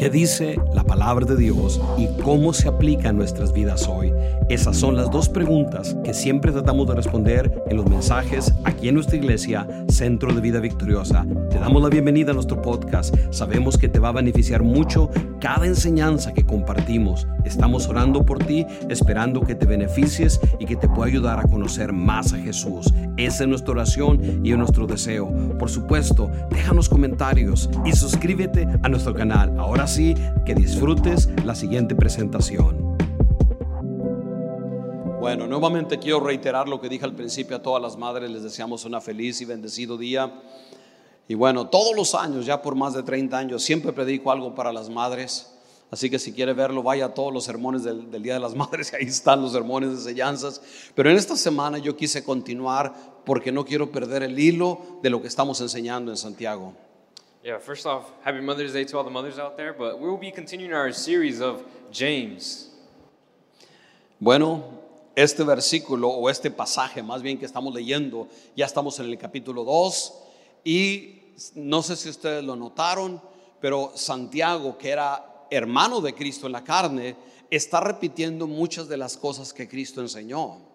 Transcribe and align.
¿Qué 0.00 0.08
dice 0.08 0.58
la 0.72 0.82
palabra 0.82 1.26
de 1.26 1.36
Dios 1.36 1.78
y 1.98 2.06
cómo 2.22 2.54
se 2.54 2.68
aplica 2.68 3.10
a 3.10 3.12
nuestras 3.12 3.52
vidas 3.52 3.86
hoy? 3.86 4.10
Esas 4.48 4.78
son 4.78 4.96
las 4.96 5.10
dos 5.10 5.28
preguntas 5.28 5.94
que 6.02 6.14
siempre 6.14 6.52
tratamos 6.52 6.88
de 6.88 6.94
responder 6.94 7.62
en 7.68 7.76
los 7.76 7.86
mensajes 7.86 8.54
aquí 8.64 8.88
en 8.88 8.94
nuestra 8.94 9.18
iglesia, 9.18 9.68
Centro 9.90 10.32
de 10.32 10.40
Vida 10.40 10.58
Victoriosa. 10.58 11.26
Te 11.50 11.58
damos 11.58 11.82
la 11.82 11.90
bienvenida 11.90 12.30
a 12.30 12.34
nuestro 12.34 12.62
podcast. 12.62 13.14
Sabemos 13.30 13.76
que 13.76 13.90
te 13.90 13.98
va 13.98 14.08
a 14.08 14.12
beneficiar 14.12 14.62
mucho 14.62 15.10
cada 15.38 15.66
enseñanza 15.66 16.32
que 16.32 16.46
compartimos. 16.46 17.26
Estamos 17.44 17.86
orando 17.86 18.24
por 18.24 18.38
ti, 18.38 18.66
esperando 18.88 19.42
que 19.42 19.54
te 19.54 19.66
beneficies 19.66 20.40
y 20.58 20.64
que 20.64 20.76
te 20.76 20.88
pueda 20.88 21.10
ayudar 21.10 21.40
a 21.40 21.42
conocer 21.42 21.92
más 21.92 22.32
a 22.32 22.38
Jesús. 22.38 22.90
Esa 23.20 23.44
es 23.44 23.50
nuestra 23.50 23.72
oración 23.72 24.40
y 24.42 24.50
nuestro 24.52 24.86
deseo. 24.86 25.30
Por 25.58 25.68
supuesto, 25.68 26.30
déjanos 26.48 26.88
comentarios 26.88 27.68
y 27.84 27.92
suscríbete 27.92 28.66
a 28.82 28.88
nuestro 28.88 29.12
canal. 29.14 29.58
Ahora 29.58 29.86
sí, 29.86 30.14
que 30.46 30.54
disfrutes 30.54 31.28
la 31.44 31.54
siguiente 31.54 31.94
presentación. 31.94 32.96
Bueno, 35.20 35.46
nuevamente 35.46 35.98
quiero 35.98 36.20
reiterar 36.20 36.66
lo 36.66 36.80
que 36.80 36.88
dije 36.88 37.04
al 37.04 37.14
principio 37.14 37.56
a 37.58 37.62
todas 37.62 37.82
las 37.82 37.98
madres, 37.98 38.30
les 38.30 38.42
deseamos 38.42 38.86
una 38.86 39.02
feliz 39.02 39.42
y 39.42 39.44
bendecido 39.44 39.98
día. 39.98 40.32
Y 41.28 41.34
bueno, 41.34 41.68
todos 41.68 41.94
los 41.94 42.14
años, 42.14 42.46
ya 42.46 42.62
por 42.62 42.74
más 42.74 42.94
de 42.94 43.02
30 43.02 43.36
años, 43.36 43.62
siempre 43.62 43.92
predico 43.92 44.32
algo 44.32 44.54
para 44.54 44.72
las 44.72 44.88
madres. 44.88 45.50
Así 45.90 46.08
que 46.08 46.20
si 46.20 46.32
quiere 46.32 46.52
verlo, 46.52 46.84
vaya 46.84 47.06
a 47.06 47.14
todos 47.14 47.32
los 47.32 47.44
sermones 47.44 47.82
del, 47.82 48.10
del, 48.12 48.22
Día 48.22 48.34
de 48.34 48.40
las 48.40 48.54
Madres, 48.54 48.94
ahí 48.98 49.06
están 49.06 49.42
los 49.42 49.52
sermones 49.52 49.90
de 49.90 49.96
enseñanzas. 49.96 50.60
Pero 50.94 51.10
en 51.10 51.16
esta 51.16 51.36
semana 51.36 51.78
yo 51.78 51.96
quise 51.96 52.22
continuar 52.22 52.94
porque 53.24 53.52
no 53.52 53.64
quiero 53.64 53.90
perder 53.90 54.22
el 54.22 54.38
hilo 54.38 54.98
de 55.02 55.10
lo 55.10 55.20
que 55.20 55.28
estamos 55.28 55.60
enseñando 55.60 56.10
en 56.10 56.16
Santiago. 56.16 56.74
Yeah, 57.42 57.58
first 57.58 57.86
off, 57.86 58.04
happy 58.22 58.40
Mother's 58.40 58.72
Day 58.72 58.84
to 58.84 58.98
all 58.98 59.04
the 59.04 59.10
mothers 59.10 59.38
out 59.38 59.56
there, 59.56 59.72
but 59.72 59.98
we 59.98 60.08
will 60.08 60.20
be 60.20 60.30
continuing 60.30 60.74
our 60.74 60.92
series 60.92 61.40
of 61.40 61.62
James. 61.90 62.70
Bueno, 64.18 64.62
este 65.16 65.42
versículo 65.44 66.10
o 66.10 66.28
este 66.28 66.50
pasaje 66.50 67.02
más 67.02 67.22
bien 67.22 67.38
que 67.38 67.46
estamos 67.46 67.74
leyendo, 67.74 68.28
ya 68.54 68.66
estamos 68.66 68.98
en 69.00 69.06
el 69.06 69.16
capítulo 69.16 69.64
2 69.64 70.14
y 70.64 71.34
no 71.54 71.82
sé 71.82 71.96
si 71.96 72.10
ustedes 72.10 72.44
lo 72.44 72.56
notaron, 72.56 73.22
pero 73.60 73.92
Santiago, 73.94 74.76
que 74.76 74.90
era 74.90 75.46
hermano 75.50 76.00
de 76.00 76.14
Cristo 76.14 76.46
en 76.46 76.52
la 76.52 76.62
carne, 76.62 77.16
está 77.50 77.80
repitiendo 77.80 78.46
muchas 78.46 78.88
de 78.88 78.96
las 78.96 79.16
cosas 79.16 79.52
que 79.52 79.68
Cristo 79.68 80.00
enseñó. 80.00 80.69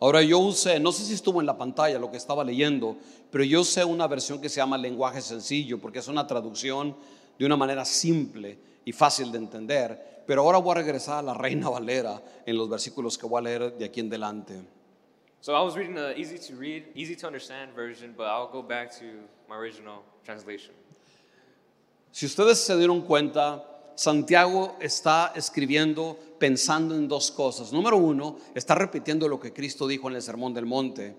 Ahora 0.00 0.22
yo 0.22 0.38
usé, 0.40 0.80
no 0.80 0.90
sé 0.90 1.04
si 1.04 1.14
estuvo 1.14 1.40
en 1.40 1.46
la 1.46 1.56
pantalla 1.56 2.00
lo 2.00 2.10
que 2.10 2.16
estaba 2.16 2.42
leyendo, 2.42 2.96
pero 3.30 3.44
yo 3.44 3.60
usé 3.60 3.84
una 3.84 4.08
versión 4.08 4.40
que 4.40 4.48
se 4.48 4.56
llama 4.56 4.76
lenguaje 4.76 5.20
sencillo, 5.20 5.78
porque 5.78 6.00
es 6.00 6.08
una 6.08 6.26
traducción 6.26 6.96
de 7.38 7.46
una 7.46 7.56
manera 7.56 7.84
simple 7.84 8.58
y 8.84 8.90
fácil 8.90 9.30
de 9.30 9.38
entender. 9.38 10.24
Pero 10.26 10.42
ahora 10.42 10.58
voy 10.58 10.72
a 10.72 10.74
regresar 10.82 11.18
a 11.18 11.22
la 11.22 11.34
Reina 11.34 11.68
Valera 11.68 12.20
en 12.44 12.56
los 12.56 12.68
versículos 12.68 13.16
que 13.16 13.26
voy 13.26 13.38
a 13.38 13.42
leer 13.42 13.78
de 13.78 13.84
aquí 13.84 14.00
en 14.00 14.10
delante. 14.10 14.54
So 15.40 15.52
I 15.54 15.62
was 15.62 15.76
reading 15.76 15.94
the 15.94 16.18
easy 16.18 16.40
to 16.52 16.58
read, 16.58 16.82
easy 16.96 17.14
to 17.14 17.28
understand 17.28 17.72
version, 17.72 18.14
but 18.16 18.26
I'll 18.26 18.50
go 18.50 18.62
back 18.62 18.90
to 18.98 19.04
my 19.48 19.54
original 19.54 20.02
translation. 20.24 20.74
Si 22.10 22.26
ustedes 22.26 22.58
se 22.58 22.76
dieron 22.76 23.02
cuenta, 23.02 23.77
Santiago 23.98 24.76
está 24.78 25.32
escribiendo 25.34 26.16
pensando 26.38 26.94
en 26.94 27.08
dos 27.08 27.32
cosas. 27.32 27.72
Número 27.72 27.96
uno, 27.96 28.36
está 28.54 28.76
repitiendo 28.76 29.26
lo 29.26 29.40
que 29.40 29.52
Cristo 29.52 29.88
dijo 29.88 30.08
en 30.08 30.14
el 30.14 30.22
Sermón 30.22 30.54
del 30.54 30.66
Monte. 30.66 31.16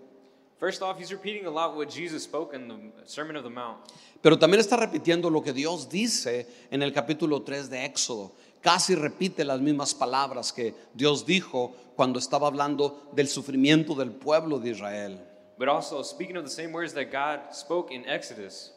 First 0.62 0.82
off, 0.82 0.98
he's 0.98 1.12
repeating 1.12 1.46
a 1.46 1.50
lot 1.50 1.76
what 1.76 1.90
Jesus 1.90 2.24
spoke 2.24 2.56
in 2.56 2.70
the 2.70 3.06
Sermon 3.06 3.36
of 3.36 3.44
the 3.44 3.50
Mount. 3.50 3.80
Pero 4.22 4.40
también 4.40 4.62
está 4.62 4.78
repitiendo 4.78 5.30
lo 5.30 5.44
que 5.44 5.52
Dios 5.52 5.90
dice 5.90 6.48
en 6.72 6.82
el 6.82 6.94
capítulo 6.94 7.42
3 7.42 7.70
de 7.70 7.84
Éxodo. 7.84 8.32
Casi 8.62 8.96
repite 8.96 9.44
las 9.44 9.60
mismas 9.60 9.94
palabras 9.94 10.54
que 10.54 10.74
Dios 10.94 11.26
dijo 11.26 11.76
cuando 11.98 12.18
estaba 12.18 12.48
hablando 12.48 13.10
del 13.12 13.28
sufrimiento 13.28 13.94
del 13.94 14.12
pueblo 14.12 14.58
de 14.58 14.70
Israel. 14.70 15.20
But 15.58 15.68
also 15.68 16.02
speaking 16.02 16.38
of 16.38 16.46
the 16.46 16.50
same 16.50 16.72
words 16.72 16.94
that 16.94 17.12
God 17.12 17.54
spoke 17.54 17.94
in 17.94 18.08
Exodus. 18.08 18.72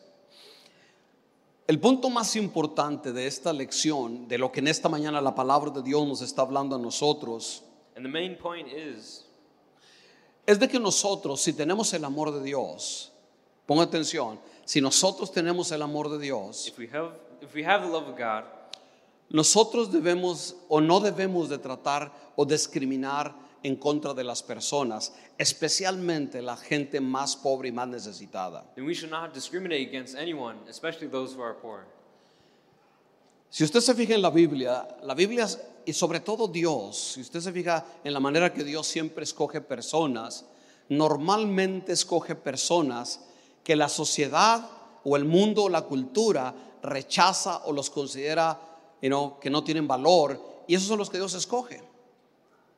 El 1.66 1.78
punto 1.78 2.10
más 2.10 2.34
importante 2.34 3.12
de 3.12 3.26
esta 3.26 3.52
lección, 3.52 4.26
de 4.26 4.36
lo 4.36 4.50
que 4.50 4.60
en 4.60 4.68
esta 4.68 4.88
mañana 4.88 5.20
la 5.20 5.34
palabra 5.34 5.70
de 5.70 5.82
Dios 5.82 6.06
nos 6.06 6.20
está 6.20 6.42
hablando 6.42 6.74
a 6.74 6.78
nosotros, 6.78 7.62
And 7.94 8.04
the 8.04 8.10
main 8.10 8.36
point 8.36 8.68
is 8.68 9.26
es 10.46 10.58
de 10.58 10.68
que 10.68 10.80
nosotros, 10.80 11.40
si 11.40 11.52
tenemos 11.52 11.92
el 11.94 12.04
amor 12.04 12.32
de 12.32 12.42
Dios, 12.42 13.12
ponga 13.66 13.84
atención, 13.84 14.40
si 14.64 14.80
nosotros 14.80 15.30
tenemos 15.30 15.70
el 15.70 15.82
amor 15.82 16.08
de 16.10 16.18
Dios, 16.18 16.66
if 16.66 16.78
we 16.78 16.88
have 16.88 17.12
if 17.40 17.54
we 17.54 17.64
have 17.64 17.84
the 17.84 17.92
love 17.92 18.08
of 18.08 18.16
God, 18.18 18.44
nosotros 19.28 19.92
debemos 19.92 20.56
o 20.68 20.80
no 20.80 20.98
debemos 20.98 21.48
de 21.48 21.58
tratar 21.58 22.12
o 22.34 22.44
discriminar 22.44 23.34
en 23.62 23.76
contra 23.76 24.14
de 24.14 24.24
las 24.24 24.42
personas, 24.42 25.12
especialmente 25.38 26.42
la 26.42 26.56
gente 26.56 27.00
más 27.00 27.36
pobre 27.36 27.68
y 27.68 27.72
más 27.72 27.88
necesitada. 27.88 28.64
then 28.74 28.86
we 28.86 28.94
should 28.94 29.10
not 29.10 29.32
discriminate 29.32 29.88
against 29.88 30.16
anyone, 30.16 30.58
especially 30.68 31.08
those 31.08 31.34
who 31.36 31.42
are 31.42 31.54
poor. 31.54 31.86
Si 33.50 33.64
usted 33.64 33.80
se 33.80 33.94
fija 33.94 34.14
en 34.14 34.22
la 34.22 34.30
Biblia, 34.30 34.88
la 35.02 35.14
Biblia 35.14 35.46
y 35.84 35.92
sobre 35.92 36.20
todo 36.20 36.48
Dios, 36.48 37.12
si 37.14 37.20
usted 37.20 37.40
se 37.40 37.52
fija 37.52 37.84
en 38.02 38.14
la 38.14 38.20
manera 38.20 38.52
que 38.52 38.64
Dios 38.64 38.86
siempre 38.86 39.24
escoge 39.24 39.60
personas, 39.60 40.46
normalmente 40.88 41.92
escoge 41.92 42.34
personas 42.34 43.20
que 43.62 43.76
la 43.76 43.88
sociedad 43.88 44.68
o 45.04 45.16
el 45.16 45.24
mundo 45.24 45.64
o 45.64 45.68
la 45.68 45.82
cultura 45.82 46.54
rechaza 46.82 47.58
o 47.64 47.72
los 47.72 47.90
considera 47.90 48.58
you 49.02 49.08
know, 49.08 49.38
que 49.38 49.50
no 49.50 49.62
tienen 49.62 49.86
valor 49.86 50.64
y 50.66 50.74
esos 50.74 50.88
son 50.88 50.98
los 50.98 51.10
que 51.10 51.18
Dios 51.18 51.34
escoge. 51.34 51.91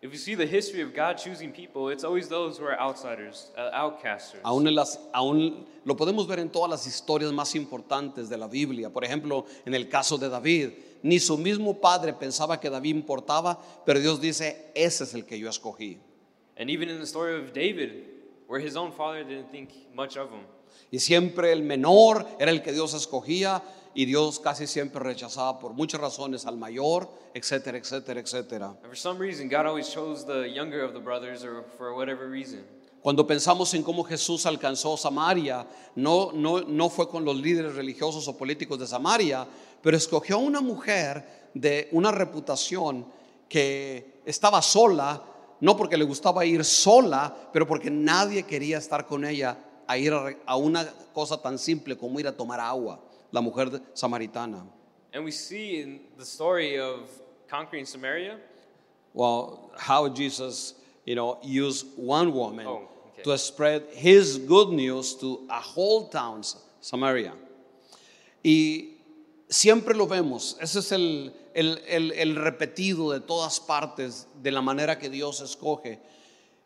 If 0.04 0.12
you 0.12 0.18
see 0.18 0.34
the 0.34 0.46
history 0.46 0.82
of 0.82 0.92
God 0.92 1.16
choosing 1.16 1.50
people, 1.50 1.88
it's 1.88 2.04
always 2.04 2.28
those 2.28 2.58
who 2.58 2.66
are 2.66 2.78
outsiders, 2.78 3.50
uh, 3.56 3.70
outcasters. 3.72 4.42
Aún, 4.42 4.68
en 4.68 4.74
las, 4.74 5.00
aún 5.14 5.64
lo 5.82 5.96
podemos 5.96 6.28
ver 6.28 6.40
en 6.40 6.50
todas 6.50 6.68
las 6.68 6.86
historias 6.86 7.32
más 7.32 7.54
importantes 7.54 8.28
de 8.28 8.36
la 8.36 8.46
Biblia. 8.46 8.90
Por 8.90 9.02
ejemplo, 9.02 9.46
en 9.64 9.72
el 9.72 9.88
caso 9.88 10.18
de 10.18 10.28
David, 10.28 10.72
ni 11.02 11.18
su 11.18 11.38
mismo 11.38 11.80
padre 11.80 12.12
pensaba 12.12 12.60
que 12.60 12.68
David 12.68 12.90
importaba, 12.96 13.58
pero 13.86 13.98
Dios 13.98 14.20
dice, 14.20 14.70
ese 14.74 15.04
es 15.04 15.14
el 15.14 15.24
que 15.24 15.38
yo 15.38 15.48
escogí. 15.48 15.98
And 16.58 16.68
even 16.68 16.90
in 16.90 16.98
the 16.98 17.06
story 17.06 17.42
of 17.42 17.54
David, 17.54 18.04
where 18.46 18.60
his 18.62 18.76
own 18.76 18.92
father 18.92 19.24
didn't 19.24 19.50
think 19.50 19.70
much 19.94 20.18
of 20.18 20.30
him. 20.30 20.44
Y 20.90 20.98
siempre 20.98 21.50
el 21.50 21.62
menor 21.62 22.26
era 22.38 22.50
el 22.50 22.60
que 22.60 22.72
Dios 22.72 22.92
escogía 22.92 23.62
y 23.94 24.04
Dios 24.04 24.40
casi 24.40 24.66
siempre 24.66 25.00
rechazaba 25.00 25.58
por 25.58 25.72
muchas 25.72 26.00
razones 26.00 26.46
al 26.46 26.56
mayor, 26.56 27.08
etcétera, 27.32 27.78
etcétera, 27.78 28.20
etcétera. 28.20 28.66
And 28.82 28.86
for 28.86 28.96
some 28.96 29.18
reason, 29.18 29.48
God 29.48 29.66
always 29.66 29.88
chose 29.88 30.24
the 30.26 30.48
younger 30.48 30.82
of 30.84 30.92
the 30.92 31.00
brothers, 31.00 31.44
or 31.44 31.64
for 31.78 31.94
whatever 31.94 32.28
reason. 32.28 32.64
Cuando 33.00 33.26
pensamos 33.26 33.74
en 33.74 33.82
cómo 33.82 34.02
Jesús 34.02 34.46
alcanzó 34.46 34.96
Samaria, 34.96 35.66
no, 35.94 36.32
no, 36.32 36.62
no 36.62 36.88
fue 36.88 37.06
con 37.08 37.24
los 37.24 37.36
líderes 37.36 37.74
religiosos 37.74 38.26
o 38.28 38.36
políticos 38.36 38.78
de 38.78 38.86
Samaria, 38.86 39.46
pero 39.82 39.96
escogió 39.96 40.36
a 40.36 40.38
una 40.38 40.62
mujer 40.62 41.50
de 41.52 41.88
una 41.92 42.10
reputación 42.10 43.06
que 43.46 44.22
estaba 44.24 44.62
sola, 44.62 45.22
no 45.60 45.76
porque 45.76 45.98
le 45.98 46.04
gustaba 46.04 46.46
ir 46.46 46.64
sola, 46.64 47.50
pero 47.52 47.66
porque 47.66 47.90
nadie 47.90 48.44
quería 48.44 48.78
estar 48.78 49.06
con 49.06 49.26
ella 49.26 49.58
a 49.86 49.98
ir 49.98 50.14
a, 50.14 50.34
a 50.46 50.56
una 50.56 50.90
cosa 51.12 51.40
tan 51.40 51.58
simple 51.58 51.98
como 51.98 52.18
ir 52.18 52.26
a 52.26 52.34
tomar 52.34 52.58
agua, 52.58 52.98
la 53.34 53.40
mujer 53.40 53.66
samaritana. 53.94 54.62
And 55.12 55.24
we 55.24 55.32
see 55.32 55.80
in 55.82 56.00
the 56.16 56.24
story 56.24 56.78
of 56.78 57.08
conquering 57.48 57.84
Samaria, 57.84 58.38
Well, 59.12 59.70
how 59.78 60.08
Jesus, 60.08 60.74
you 61.04 61.14
know, 61.14 61.38
used 61.42 61.86
one 61.96 62.32
woman 62.32 62.66
Oh, 62.66 62.88
okay. 63.12 63.22
to 63.22 63.36
spread 63.38 63.82
his 63.92 64.38
good 64.38 64.70
news 64.70 65.14
to 65.16 65.46
a 65.48 65.60
whole 65.60 66.08
town, 66.08 66.42
Samaria. 66.80 67.32
Y 68.44 68.96
siempre 69.48 69.94
lo 69.94 70.06
vemos, 70.06 70.56
ese 70.60 70.78
es 70.80 70.92
el, 70.92 71.32
el, 71.54 71.78
el- 71.86 72.12
el 72.12 72.36
repetido 72.36 73.12
de 73.12 73.20
todas 73.20 73.60
partes 73.60 74.26
de 74.42 74.50
la 74.50 74.60
manera 74.60 74.98
que 74.98 75.08
Dios 75.08 75.40
escoge. 75.40 75.98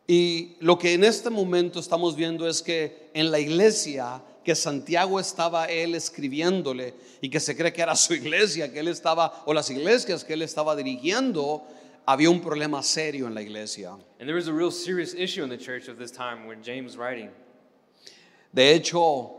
Y 0.09 0.55
lo 0.59 0.79
que 0.79 0.95
en 0.95 1.03
este 1.03 1.29
momento 1.29 1.79
estamos 1.79 2.15
viendo 2.15 2.47
es 2.47 2.63
que 2.63 3.11
en 3.13 3.29
la 3.29 3.37
iglesia 3.37 4.19
que 4.43 4.55
Santiago 4.55 5.19
estaba 5.19 5.65
él 5.65 5.93
escribiéndole 5.93 6.95
y 7.21 7.29
que 7.29 7.39
se 7.39 7.55
cree 7.55 7.71
que 7.71 7.83
era 7.83 7.95
su 7.95 8.13
iglesia, 8.15 8.73
que 8.73 8.79
él 8.79 8.87
estaba, 8.87 9.43
o 9.45 9.53
las 9.53 9.69
iglesias 9.69 10.23
que 10.23 10.33
él 10.33 10.41
estaba 10.41 10.75
dirigiendo, 10.75 11.63
había 12.07 12.31
un 12.31 12.41
problema 12.41 12.81
serio 12.81 13.27
en 13.27 13.35
la 13.35 13.43
iglesia. 13.43 13.91
and 14.19 14.27
there 14.27 14.33
was 14.33 14.47
a 14.47 14.51
real 14.51 14.71
serious 14.71 15.13
issue 15.13 15.43
in 15.43 15.49
the 15.49 15.55
church 15.55 15.87
of 15.87 15.99
this 15.99 16.09
time 16.09 16.47
when 16.47 16.63
James 16.63 16.97
writing. 16.97 17.29
De 18.51 18.73
hecho, 18.73 19.29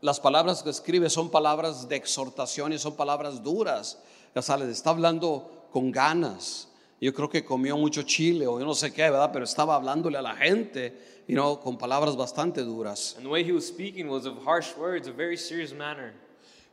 las 0.00 0.20
palabras 0.20 0.62
que 0.62 0.70
escribe 0.70 1.10
son 1.10 1.28
palabras 1.28 1.88
de 1.88 1.96
exhortación 1.96 2.72
y 2.72 2.78
son 2.78 2.94
palabras 2.94 3.42
duras. 3.42 3.98
Ya 4.32 4.42
sabes, 4.42 4.68
está 4.68 4.90
hablando 4.90 5.66
con 5.72 5.90
ganas. 5.90 6.68
Yo 7.04 7.12
creo 7.12 7.28
que 7.28 7.44
comió 7.44 7.76
mucho 7.76 8.02
chile 8.04 8.46
o 8.46 8.58
yo 8.58 8.64
no 8.64 8.74
sé 8.74 8.90
qué, 8.90 9.02
¿verdad? 9.02 9.28
Pero 9.30 9.44
estaba 9.44 9.74
hablándole 9.74 10.16
a 10.16 10.22
la 10.22 10.34
gente, 10.34 11.22
you 11.28 11.34
know, 11.34 11.60
con 11.60 11.76
palabras 11.76 12.16
bastante 12.16 12.62
duras. 12.62 13.12
And 13.18 13.26
the 13.26 13.30
way 13.30 13.44
he 13.44 13.52
was 13.52 13.66
speaking 13.66 14.08
was 14.08 14.24
of 14.24 14.38
harsh 14.42 14.74
words, 14.74 15.06
a 15.06 15.12
very 15.12 15.36
serious 15.36 15.74
manner. 15.74 16.14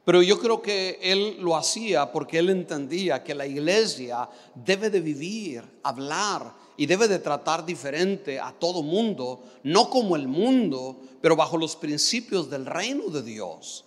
Pero 0.06 0.22
yo 0.22 0.39
creo 0.39 0.62
que 0.62 0.98
él 1.01 1.42
lo 1.42 1.57
hacía 1.57 2.13
porque 2.13 2.39
él 2.39 2.50
entendía 2.50 3.22
que 3.25 3.36
la 3.36 3.45
iglesia 3.45 4.30
debe 4.56 4.89
de 4.89 5.01
vivir, 5.01 5.63
hablar 5.83 6.54
y 6.77 6.86
debe 6.86 7.10
de 7.10 7.19
tratar 7.19 7.66
diferente 7.66 8.39
a 8.39 8.54
todo 8.54 8.81
mundo, 8.84 9.44
no 9.63 9.89
como 9.89 10.16
el 10.16 10.30
mundo, 10.30 10.95
pero 11.22 11.36
bajo 11.36 11.57
los 11.57 11.75
principios 11.75 12.50
del 12.50 12.66
reino 12.66 13.10
de 13.10 13.22
Dios. 13.22 13.84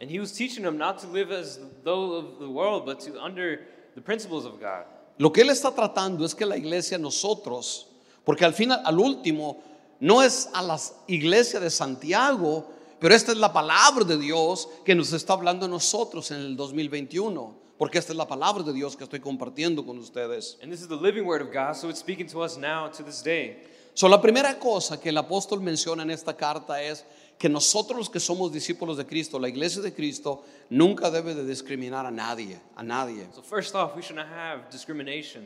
And 0.00 0.10
he 0.10 0.18
was 0.18 0.32
teaching 0.32 0.64
them 0.64 0.76
not 0.76 0.98
to 1.02 1.06
live 1.06 1.30
as 1.30 1.60
though 1.84 2.16
of 2.16 2.40
the 2.40 2.50
world, 2.50 2.84
but 2.84 2.98
to 3.02 3.22
under 3.22 3.60
the 3.94 4.02
principles 4.02 4.44
of 4.44 4.58
God. 4.60 4.86
Lo 5.18 5.32
que 5.32 5.42
él 5.42 5.50
está 5.50 5.74
tratando 5.74 6.24
es 6.24 6.34
que 6.34 6.44
la 6.44 6.56
iglesia, 6.56 6.98
nosotros, 6.98 7.88
porque 8.24 8.44
al 8.44 8.54
final, 8.54 8.82
al 8.84 8.98
último, 8.98 9.62
no 10.00 10.22
es 10.22 10.48
a 10.52 10.62
la 10.62 10.78
iglesia 11.06 11.58
de 11.60 11.70
Santiago, 11.70 12.66
pero 12.98 13.14
esta 13.14 13.32
es 13.32 13.38
la 13.38 13.52
palabra 13.52 14.04
de 14.04 14.18
Dios 14.18 14.68
que 14.84 14.94
nos 14.94 15.12
está 15.12 15.32
hablando 15.32 15.66
a 15.66 15.68
nosotros 15.68 16.30
en 16.30 16.38
el 16.38 16.56
2021, 16.56 17.54
porque 17.78 17.98
esta 17.98 18.12
es 18.12 18.16
la 18.16 18.28
palabra 18.28 18.62
de 18.62 18.72
Dios 18.72 18.96
que 18.96 19.04
estoy 19.04 19.20
compartiendo 19.20 19.84
con 19.84 19.98
ustedes. 19.98 20.58
And 20.62 20.70
this 20.70 20.80
is 20.80 20.88
the 20.88 20.96
living 20.96 21.24
word 21.24 21.42
of 21.42 21.52
God, 21.52 21.74
so 21.74 21.88
it's 21.88 22.00
speaking 22.00 22.26
to 22.28 22.42
us 22.42 22.56
now 22.58 22.90
to 22.90 23.02
this 23.02 23.22
day. 23.22 23.62
So, 23.94 24.08
la 24.08 24.20
primera 24.20 24.58
cosa 24.58 25.00
que 25.00 25.08
el 25.08 25.16
apóstol 25.16 25.62
menciona 25.62 26.02
en 26.02 26.10
esta 26.10 26.36
carta 26.36 26.82
es 26.82 27.06
que 27.38 27.48
nosotros 27.48 27.98
los 27.98 28.10
que 28.10 28.18
somos 28.20 28.50
discípulos 28.52 28.96
de 28.96 29.04
Cristo, 29.06 29.38
la 29.38 29.48
iglesia 29.48 29.82
de 29.82 29.92
Cristo, 29.92 30.42
nunca 30.70 31.10
debe 31.10 31.34
de 31.34 31.44
discriminar 31.44 32.06
a 32.06 32.10
nadie, 32.10 32.58
a 32.74 32.82
nadie. 32.82 33.26
So 33.34 33.42
first 33.42 33.74
off, 33.74 33.94
we 33.94 34.02
should 34.02 34.16
not 34.16 34.26
have 34.28 34.70
discrimination. 34.70 35.44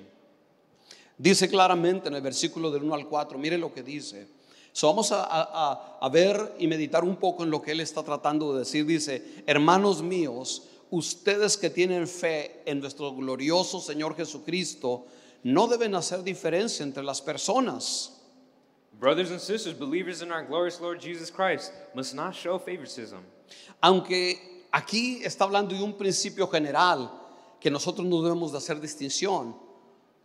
Dice 1.19 1.49
claramente 1.49 2.09
en 2.09 2.15
el 2.15 2.23
versículo 2.23 2.71
del 2.71 2.85
1 2.85 2.95
al 2.95 3.07
4, 3.09 3.39
mire 3.39 3.59
lo 3.59 3.73
que 3.75 3.83
dice. 3.83 4.27
So, 4.73 4.87
vamos 4.87 5.11
a, 5.11 5.25
a- 5.25 5.43
a- 5.73 5.99
a 6.01 6.09
ver 6.09 6.55
y 6.59 6.67
meditar 6.69 7.03
un 7.03 7.17
poco 7.17 7.43
en 7.43 7.51
lo 7.51 7.61
que 7.61 7.73
él 7.73 7.81
está 7.81 8.03
tratando 8.05 8.53
de 8.53 8.61
decir. 8.61 8.87
Dice, 8.87 9.43
hermanos 9.47 10.01
míos, 10.01 10.63
ustedes 10.91 11.57
que 11.57 11.71
tienen 11.71 12.07
fe 12.07 12.63
en 12.65 12.79
nuestro 12.81 13.13
glorioso 13.15 13.81
Señor 13.81 14.17
Jesucristo, 14.17 15.07
no 15.43 15.67
deben 15.67 15.95
hacer 15.97 16.23
diferencia 16.23 16.85
entre 16.85 17.03
las 17.03 17.21
personas. 17.21 18.20
Brothers 19.01 19.31
and 19.31 19.41
sisters, 19.41 19.73
believers 19.73 20.21
in 20.21 20.31
our 20.31 20.43
glorious 20.43 20.79
Lord 20.79 21.01
Jesus 21.01 21.31
Christ, 21.31 21.73
must 21.95 22.15
not 22.15 22.35
show 22.35 22.59
favoritism. 22.59 23.25
Aunque 23.83 24.67
aquí 24.71 25.23
está 25.25 25.45
hablando 25.45 25.75
de 25.75 25.83
un 25.83 25.97
principio 25.97 26.47
general, 26.49 27.11
que 27.59 27.71
nosotros 27.71 28.07
no 28.07 28.21
debemos 28.21 28.53
de 28.53 28.59
hacer 28.59 28.79
distinción, 28.79 29.57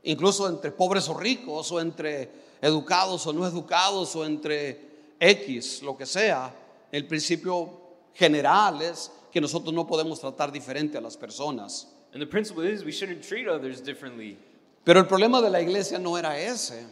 incluso 0.04 0.50
entre 0.50 0.72
pobres 0.72 1.07
o 1.07 1.13
ricos, 1.13 1.72
o 1.72 1.80
entre 1.80 2.30
educados 2.62 3.25
o 3.25 3.31
no 3.31 3.48
educados, 3.48 4.13
o 4.13 4.25
entre 4.25 5.13
X, 5.21 5.81
lo 5.81 5.95
que 5.95 6.06
sea, 6.06 6.54
el 6.92 7.07
principio 7.07 7.69
general 8.13 8.81
es 8.81 9.10
que 9.31 9.39
nosotros 9.39 9.74
no 9.74 9.88
podemos 9.88 10.19
tratar 10.19 10.51
diferente 10.51 10.98
a 10.98 11.01
las 11.01 11.16
personas. 11.16 11.88
And 12.12 12.21
the 12.21 12.28
principle 12.28 12.69
is 12.69 12.83
we 12.83 12.92
shouldn't 12.92 13.25
treat 13.25 13.48
others 13.48 13.81
differently. 13.81 14.38
Pero 14.83 15.00
el 15.00 15.07
problema 15.07 15.42
de 15.42 15.50
la 15.50 15.62
iglesia 15.62 15.98
no 15.98 16.18
era 16.18 16.38
ese. 16.38 16.86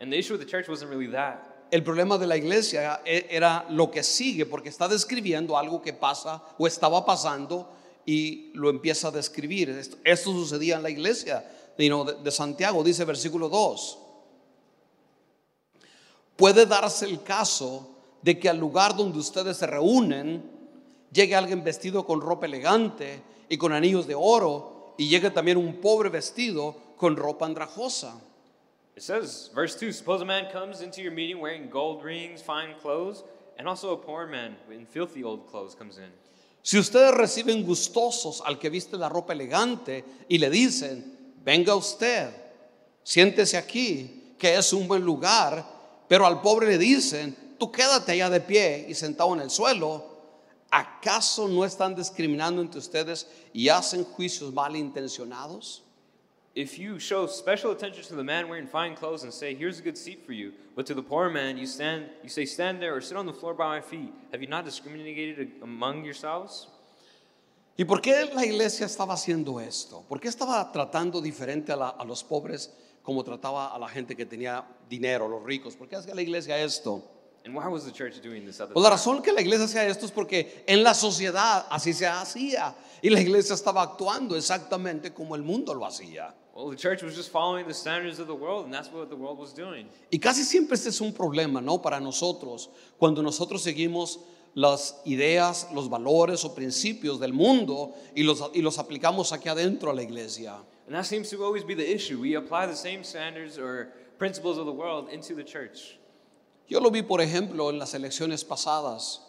And 0.00 0.12
the 0.12 0.18
issue 0.18 0.34
with 0.34 0.40
the 0.40 0.50
church 0.50 0.68
wasn't 0.68 0.90
really 0.90 1.10
that. 1.12 1.66
El 1.70 1.82
problema 1.82 2.16
de 2.18 2.26
la 2.26 2.36
iglesia 2.36 3.00
e- 3.04 3.26
era 3.30 3.66
lo 3.70 3.90
que 3.90 4.02
sigue, 4.02 4.46
porque 4.46 4.68
está 4.68 4.88
describiendo 4.88 5.58
algo 5.58 5.82
que 5.82 5.92
pasa 5.92 6.42
o 6.58 6.66
estaba 6.66 7.04
pasando 7.04 7.68
y 8.06 8.50
lo 8.54 8.70
empieza 8.70 9.08
a 9.08 9.10
describir. 9.10 9.68
Esto, 9.70 9.98
esto 10.04 10.32
sucedía 10.32 10.76
en 10.76 10.82
la 10.82 10.90
iglesia 10.90 11.44
you 11.76 11.88
know, 11.88 12.04
de, 12.04 12.14
de 12.22 12.30
Santiago, 12.30 12.82
dice 12.82 13.04
versículo 13.04 13.48
2. 13.48 13.98
Puede 16.36 16.66
darse 16.66 17.04
el 17.04 17.22
caso 17.22 17.90
de 18.22 18.38
que 18.38 18.48
al 18.48 18.58
lugar 18.58 18.96
donde 18.96 19.18
ustedes 19.18 19.56
se 19.56 19.66
reúnen 19.66 20.58
llegue 21.12 21.34
alguien 21.34 21.64
vestido 21.64 22.04
con 22.04 22.20
ropa 22.20 22.46
elegante 22.46 23.22
y 23.48 23.56
con 23.56 23.72
anillos 23.72 24.06
de 24.06 24.14
oro 24.14 24.94
y 24.98 25.08
llegue 25.08 25.30
también 25.30 25.56
un 25.56 25.80
pobre 25.80 26.08
vestido 26.08 26.76
con 26.96 27.16
ropa 27.16 27.46
andrajosa. 27.46 28.20
It 28.98 29.04
says, 29.04 29.48
verse 29.54 29.76
2 29.76 29.92
Suppose 29.92 30.22
a 30.22 30.24
man 30.24 30.50
comes 30.50 30.80
into 30.80 31.00
your 31.00 31.12
meeting 31.12 31.38
wearing 31.38 31.70
gold 31.70 32.02
rings, 32.02 32.42
fine 32.42 32.74
clothes, 32.82 33.22
and 33.56 33.68
also 33.68 33.92
a 33.92 33.96
poor 33.96 34.26
man 34.26 34.56
in 34.72 34.86
filthy 34.86 35.22
old 35.22 35.46
clothes 35.46 35.76
comes 35.76 35.98
in. 35.98 36.10
Si 36.64 36.78
ustedes 36.78 37.14
reciben 37.14 37.64
gustosos 37.64 38.42
al 38.44 38.58
que 38.58 38.68
viste 38.68 38.96
la 38.96 39.08
ropa 39.08 39.34
elegante 39.34 40.04
y 40.28 40.38
le 40.38 40.50
dicen, 40.50 41.04
venga 41.44 41.76
usted, 41.76 42.30
siéntese 43.04 43.56
aquí, 43.56 44.34
que 44.36 44.56
es 44.56 44.72
un 44.72 44.88
buen 44.88 45.04
lugar, 45.04 45.64
pero 46.08 46.26
al 46.26 46.40
pobre 46.40 46.66
le 46.66 46.78
dicen, 46.78 47.54
tú 47.56 47.70
quédate 47.70 48.10
allá 48.10 48.28
de 48.28 48.40
pie 48.40 48.84
y 48.88 48.94
sentado 48.94 49.32
en 49.32 49.42
el 49.42 49.50
suelo, 49.50 50.06
¿acaso 50.72 51.46
no 51.46 51.64
están 51.64 51.94
discriminando 51.94 52.60
entre 52.60 52.80
ustedes 52.80 53.28
y 53.52 53.68
hacen 53.68 54.02
juicios 54.02 54.52
malintencionados? 54.52 55.84
If 56.58 56.76
you 56.76 56.98
show 56.98 57.24
special 57.28 57.70
attention 57.70 58.02
to 58.02 58.16
the 58.16 58.24
man 58.24 58.48
wearing 58.48 58.66
fine 58.66 58.96
clothes 58.96 59.22
and 59.22 59.32
say, 59.32 59.54
Here's 59.54 59.78
a 59.78 59.82
good 59.82 59.96
seat 59.96 60.26
for 60.26 60.32
you, 60.32 60.52
but 60.74 60.86
to 60.86 60.94
the 60.94 61.04
poor 61.04 61.30
man 61.30 61.56
you 61.56 61.66
stand 61.66 62.06
you 62.24 62.28
say, 62.28 62.46
Stand 62.46 62.82
there 62.82 62.96
or 62.96 63.00
sit 63.00 63.16
on 63.16 63.26
the 63.26 63.32
floor 63.32 63.54
by 63.54 63.68
my 63.76 63.80
feet, 63.80 64.12
have 64.32 64.42
you 64.42 64.48
not 64.48 64.64
discriminated 64.64 65.52
among 65.62 66.04
yourselves? 66.04 66.66
¿Y 67.76 67.84
por 67.84 68.00
qué 68.00 68.28
la 68.34 68.44
iglesia 68.44 68.86
estaba 68.86 69.14
haciendo 69.14 69.60
esto? 69.60 70.04
¿Por 70.08 70.18
qué 70.18 70.26
estaba 70.26 70.72
tratando 70.72 71.20
diferente 71.20 71.70
a, 71.70 72.04
los 72.04 72.24
pobres 72.24 72.74
como 73.04 73.22
trataba 73.22 73.72
a 73.72 73.78
la 73.78 73.88
gente 73.88 74.16
que 74.16 74.26
tenía 74.26 74.66
dinero, 74.90 75.28
los 75.28 75.44
ricos? 75.44 75.76
¿Por 75.76 75.86
qué 75.86 75.94
hacía 75.94 76.12
la 76.12 76.22
iglesia 76.22 76.58
esto? 76.58 77.04
And 77.48 77.56
why 77.56 77.66
was 77.66 77.86
the 77.86 77.90
church 77.90 78.20
doing 78.20 78.44
this 78.44 78.60
at 78.60 78.68
the 78.68 78.74
Pues 78.74 78.84
la 78.84 78.90
razón 78.90 79.22
que 79.22 79.32
la 79.32 79.40
iglesia 79.40 79.64
hacía 79.64 79.88
esto 79.88 80.04
es 80.04 80.12
porque 80.12 80.64
en 80.66 80.82
la 80.82 80.92
sociedad 80.92 81.66
así 81.70 81.94
se 81.94 82.06
hacía 82.06 82.74
y 83.00 83.08
la 83.08 83.22
iglesia 83.22 83.54
estaba 83.54 83.80
actuando 83.80 84.36
exactamente 84.36 85.14
como 85.14 85.34
el 85.34 85.42
mundo 85.42 85.72
lo 85.72 85.86
hacía. 85.86 86.34
Well, 86.54 86.68
the 86.68 86.76
church 86.76 87.02
was 87.02 87.16
just 87.16 87.30
following 87.32 87.66
the 87.66 87.72
standards 87.72 88.18
of 88.18 88.26
the 88.26 88.34
world, 88.34 88.66
and 88.66 88.74
that's 88.74 88.92
what 88.92 89.08
the 89.08 89.16
world 89.16 89.38
was 89.38 89.54
doing. 89.54 89.88
Y 90.10 90.18
casi 90.18 90.44
siempre 90.44 90.74
este 90.74 90.90
es 90.90 91.00
un 91.00 91.14
problema, 91.14 91.62
¿no? 91.62 91.80
Para 91.80 92.00
nosotros, 92.00 92.68
cuando 92.98 93.22
nosotros 93.22 93.62
seguimos 93.62 94.18
las 94.54 95.00
ideas, 95.06 95.68
los 95.72 95.88
valores 95.88 96.44
o 96.44 96.54
principios 96.54 97.18
del 97.18 97.32
mundo 97.32 97.94
y 98.14 98.24
los, 98.24 98.50
y 98.52 98.60
los 98.60 98.78
aplicamos 98.78 99.32
aquí 99.32 99.48
adentro 99.48 99.90
a 99.90 99.94
la 99.94 100.02
iglesia. 100.02 100.58
And 100.86 100.94
that 100.94 101.06
seems 101.06 101.30
to 101.30 101.42
always 101.42 101.64
be 101.64 101.74
the 101.74 101.94
issue. 101.94 102.20
We 102.20 102.34
apply 102.34 102.66
the 102.66 102.76
same 102.76 103.04
standards 103.04 103.56
or 103.56 103.94
principles 104.18 104.58
of 104.58 104.66
the 104.66 104.72
world 104.72 105.08
into 105.10 105.34
the 105.34 105.44
church. 105.44 105.97
Yo 106.68 106.80
lo 106.80 106.90
vi, 106.90 107.02
por 107.02 107.20
ejemplo, 107.20 107.70
en 107.70 107.78
las 107.78 107.94
elecciones 107.94 108.44
pasadas. 108.44 109.22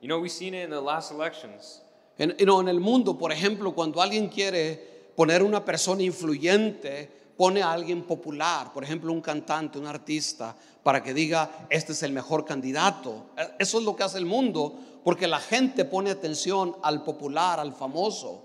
You 0.00 0.08
know, 0.08 0.18
we've 0.18 0.30
seen 0.30 0.54
it 0.54 0.64
in 0.64 0.70
the 0.70 0.80
last 0.80 1.12
elections. 1.12 1.82
En, 2.18 2.36
you 2.38 2.44
know, 2.44 2.60
en 2.60 2.68
el 2.68 2.80
mundo, 2.80 3.16
por 3.16 3.30
ejemplo, 3.32 3.74
cuando 3.74 4.02
alguien 4.02 4.28
quiere 4.28 5.12
poner 5.14 5.42
una 5.42 5.64
persona 5.64 6.02
influyente, 6.02 7.08
pone 7.36 7.62
a 7.62 7.72
alguien 7.72 8.02
popular, 8.02 8.72
por 8.72 8.82
ejemplo, 8.82 9.12
un 9.12 9.20
cantante, 9.20 9.78
un 9.78 9.86
artista, 9.86 10.56
para 10.82 11.02
que 11.02 11.14
diga, 11.14 11.66
este 11.70 11.92
es 11.92 12.02
el 12.02 12.12
mejor 12.12 12.44
candidato. 12.44 13.26
Eh, 13.36 13.48
Eso 13.60 13.78
es 13.78 13.84
lo 13.84 13.94
que 13.94 14.02
hace 14.02 14.18
el 14.18 14.26
mundo, 14.26 14.74
porque 15.04 15.28
la 15.28 15.38
gente 15.38 15.84
pone 15.84 16.10
atención 16.10 16.76
al 16.82 17.04
popular, 17.04 17.60
al 17.60 17.72
famoso. 17.72 18.42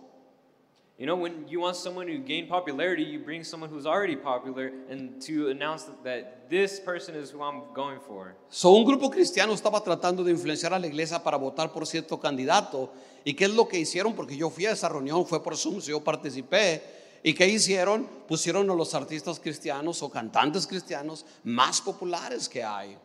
You 1.00 1.08
know, 1.08 1.16
when 1.16 1.48
you 1.48 1.60
want 1.60 1.76
someone 1.76 2.06
to 2.06 2.20
gain 2.20 2.48
popularity, 2.48 3.02
you 3.02 3.18
bring 3.18 3.44
someone 3.44 3.70
who's 3.72 3.88
already 3.88 4.16
popular 4.16 4.72
and 4.92 5.20
to 5.24 5.50
announce 5.50 5.86
that, 6.04 6.48
this 6.52 6.80
person 6.80 7.16
is 7.16 7.32
who 7.32 7.42
I'm 7.42 7.64
going 7.74 8.00
for. 8.00 8.36
So, 8.50 8.76
un 8.76 8.86
grupo 8.86 9.10
cristiano 9.10 9.54
estaba 9.54 9.84
tratando 9.84 10.24
de 10.24 10.32
influenciar 10.32 10.72
a 10.72 10.78
la 10.78 10.86
iglesia 10.86 11.24
para 11.24 11.38
votar 11.38 11.74
por 11.74 11.88
cierto 11.88 12.20
candidato. 12.20 12.92
¿Y 13.26 13.34
qué 13.34 13.46
es 13.46 13.52
lo 13.56 13.68
que 13.68 13.80
hicieron? 13.80 14.14
Porque 14.14 14.38
yo 14.38 14.52
fui 14.52 14.68
a 14.68 14.72
esa 14.72 14.88
reunión, 14.88 15.26
fue 15.26 15.42
por 15.42 15.58
Zoom, 15.58 15.80
yo 15.80 16.00
participé. 16.00 16.84
¿Y 17.24 17.34
qué 17.34 17.48
hicieron? 17.48 18.08
Pusieron 18.28 18.70
a 18.70 18.76
los 18.76 18.94
artistas 18.94 19.40
cristianos 19.40 20.04
o 20.04 20.12
cantantes 20.12 20.68
cristianos 20.68 21.26
más 21.44 21.82
populares 21.82 22.48
que 22.48 22.64
hay. 22.64 22.98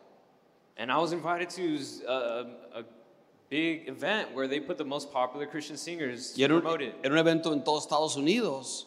And 0.77 0.91
I 0.91 0.97
was 0.97 1.11
invited 1.11 1.49
to 1.55 1.79
uh, 2.07 2.11
a, 2.75 2.79
a 2.79 2.83
big 3.49 3.87
event 3.87 4.33
where 4.33 4.47
they 4.47 4.59
put 4.59 4.77
the 4.77 4.83
most 4.85 5.11
popular 5.11 5.47
Christian 5.47 5.77
singers 5.77 6.33
Y 6.35 6.39
to 6.39 6.43
era 6.45 6.55
un, 6.55 6.61
promote 6.61 6.85
it, 6.85 6.95
era 7.03 7.13
un 7.13 7.19
evento 7.19 7.51
en 7.53 7.63
todos 7.63 7.83
Estados 7.83 8.15
Unidos. 8.15 8.85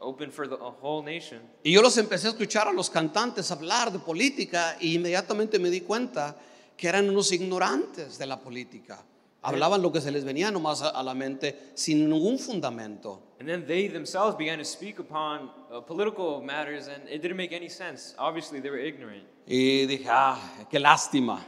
open 0.00 0.30
for 0.30 0.46
the 0.46 0.54
a 0.56 0.70
whole 0.80 1.02
nation. 1.02 1.40
Y 1.64 1.72
yo 1.72 1.82
los 1.82 1.96
empecé 1.98 2.28
a 2.28 2.30
escuchar 2.30 2.68
a 2.68 2.72
los 2.72 2.88
cantantes 2.88 3.50
hablar 3.50 3.90
de 3.92 3.98
política 3.98 4.76
y 4.80 4.94
inmediatamente 4.94 5.58
me 5.58 5.70
di 5.70 5.80
cuenta 5.80 6.36
que 6.76 6.88
eran 6.88 7.08
unos 7.10 7.32
ignorantes 7.32 8.16
de 8.18 8.26
la 8.26 8.38
política. 8.40 9.04
Hablaban 9.42 9.82
lo 9.82 9.92
que 9.92 10.00
se 10.00 10.10
les 10.10 10.24
venía 10.24 10.50
nomás 10.50 10.82
a, 10.82 10.90
a 10.90 11.02
la 11.02 11.14
mente 11.14 11.70
sin 11.74 12.08
ningún 12.08 12.38
fundamento. 12.38 13.22
And 13.40 13.48
then 13.48 13.66
they 13.66 13.88
themselves 13.88 14.36
began 14.36 14.58
to 14.58 14.64
speak 14.64 14.98
upon 14.98 15.50
uh, 15.70 15.80
political 15.80 16.42
matters, 16.42 16.88
and 16.88 17.08
it 17.08 17.22
didn't 17.22 17.36
make 17.36 17.52
any 17.52 17.68
sense. 17.68 18.14
Obviously, 18.18 18.60
they 18.60 18.70
were 18.70 18.80
ignorant. 18.80 19.24
Y 19.46 19.86
dije, 19.86 20.08
ah, 20.10 20.38
qué 20.68 20.80
lástima. 20.80 21.44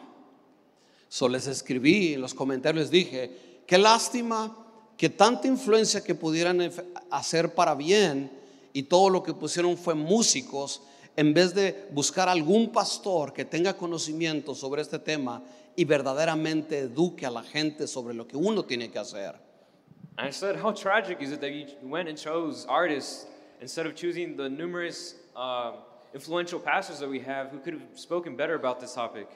So 1.11 1.29
les 1.29 1.49
escribí 1.49 2.14
en 2.14 2.21
los 2.21 2.33
comentarios, 2.33 2.85
les 2.85 2.90
dije, 2.93 3.62
qué 3.67 3.76
lástima 3.76 4.57
que 4.97 5.09
tanta 5.09 5.49
influencia 5.49 6.05
que 6.05 6.14
pudieran 6.14 6.71
hacer 7.11 7.52
para 7.52 7.75
bien 7.75 8.31
y 8.73 8.85
todo 8.85 9.11
lo 9.11 9.21
que 9.21 9.35
pusieron 9.35 9.76
fue 9.76 9.95
músicos, 9.95 10.83
en 11.17 11.35
vez 11.35 11.52
de 11.52 11.88
buscar 11.90 12.29
algún 12.29 12.71
pastor 12.71 13.33
que 13.33 13.45
tenga 13.45 13.76
conocimiento 13.76 14.55
sobre 14.55 14.83
este 14.83 15.00
tema 15.00 15.43
y 15.75 15.85
verdaderamente 15.85 16.79
eduque 16.79 17.26
a 17.26 17.31
la 17.33 17.43
gente 17.43 17.88
sobre 17.88 18.14
lo 18.14 18.29
que 18.29 18.37
uno 18.37 18.64
tiene 18.64 18.88
que 18.88 19.00
hacer. 19.00 19.35
I 20.17 20.31
said, 20.31 20.55
how 20.62 20.71
tragic 20.71 21.21
is 21.21 21.33
it 21.33 21.40
that 21.40 21.50
you 21.50 21.67
went 21.83 22.09
and 22.09 22.17
chose 22.17 22.64
artists 22.69 23.26
instead 23.61 23.85
of 23.85 23.97
choosing 23.97 24.37
the 24.37 24.49
numerous 24.49 25.17
uh, 25.35 25.73
influential 26.14 26.61
pastors 26.61 27.00
that 27.00 27.09
we 27.09 27.19
have 27.19 27.50
who 27.50 27.59
could 27.59 27.75
have 27.75 27.99
spoken 27.99 28.37
better 28.37 28.55
about 28.55 28.79
this 28.79 28.95
topic? 28.95 29.26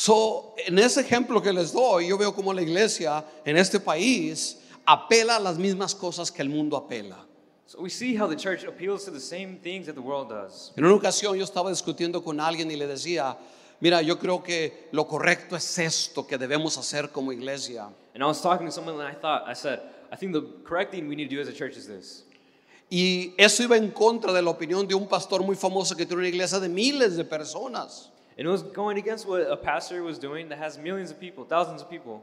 So, 0.00 0.54
en 0.64 0.78
ese 0.78 1.00
ejemplo 1.00 1.42
que 1.42 1.52
les 1.52 1.72
doy, 1.72 2.06
yo 2.06 2.16
veo 2.16 2.32
como 2.32 2.54
la 2.54 2.62
iglesia 2.62 3.24
en 3.44 3.56
este 3.56 3.80
país 3.80 4.58
apela 4.86 5.34
a 5.34 5.40
las 5.40 5.58
mismas 5.58 5.92
cosas 5.92 6.30
que 6.30 6.40
el 6.40 6.48
mundo 6.48 6.76
apela. 6.76 7.26
So 7.66 7.80
we 7.80 7.90
see 7.90 8.16
how 8.16 8.28
the 8.28 8.36
church 8.36 8.62
appeals 8.62 9.04
to 9.06 9.10
the 9.10 9.18
same 9.18 9.58
things 9.60 9.86
that 9.86 9.96
the 9.96 10.00
world 10.00 10.28
does. 10.28 10.72
En 10.76 10.84
una 10.84 10.94
ocasión 10.94 11.36
yo 11.36 11.42
estaba 11.42 11.68
discutiendo 11.70 12.22
con 12.22 12.38
alguien 12.38 12.70
y 12.70 12.76
le 12.76 12.86
decía, 12.86 13.36
mira, 13.80 14.00
yo 14.00 14.20
creo 14.20 14.40
que 14.40 14.88
lo 14.92 15.08
correcto 15.08 15.56
es 15.56 15.76
esto 15.80 16.28
que 16.28 16.38
debemos 16.38 16.78
hacer 16.78 17.10
como 17.10 17.32
iglesia. 17.32 17.88
And 18.14 18.22
I 18.22 18.26
was 18.26 18.40
talking 18.40 18.68
to 18.68 18.72
someone 18.72 19.04
and 19.04 19.08
I 19.08 19.20
thought, 19.20 19.48
I 19.48 19.54
said, 19.54 19.80
I 20.12 20.16
think 20.16 20.32
the 20.32 20.42
correct 20.62 20.92
thing 20.92 21.08
we 21.08 21.16
need 21.16 21.28
to 21.28 21.34
do 21.34 21.40
as 21.40 21.48
a 21.48 21.52
church 21.52 21.76
is 21.76 21.88
this. 21.88 22.22
Y 22.88 23.34
eso 23.36 23.64
iba 23.64 23.76
en 23.76 23.90
contra 23.90 24.32
de 24.32 24.42
la 24.42 24.50
opinión 24.52 24.86
de 24.86 24.94
un 24.94 25.08
pastor 25.08 25.42
muy 25.42 25.56
famoso 25.56 25.96
que 25.96 26.06
tiene 26.06 26.20
una 26.20 26.28
iglesia 26.28 26.60
de 26.60 26.68
miles 26.68 27.16
de 27.16 27.24
personas. 27.24 28.12
And 28.38 28.46
it 28.46 28.50
was 28.50 28.62
going 28.62 28.98
against 28.98 29.26
what 29.26 29.40
a 29.50 29.56
pastor 29.56 30.00
was 30.04 30.16
doing 30.16 30.48
that 30.50 30.58
has 30.58 30.78
millions 30.78 31.10
of 31.10 31.18
people, 31.18 31.44
thousands 31.44 31.82
of 31.82 31.90
people. 31.90 32.22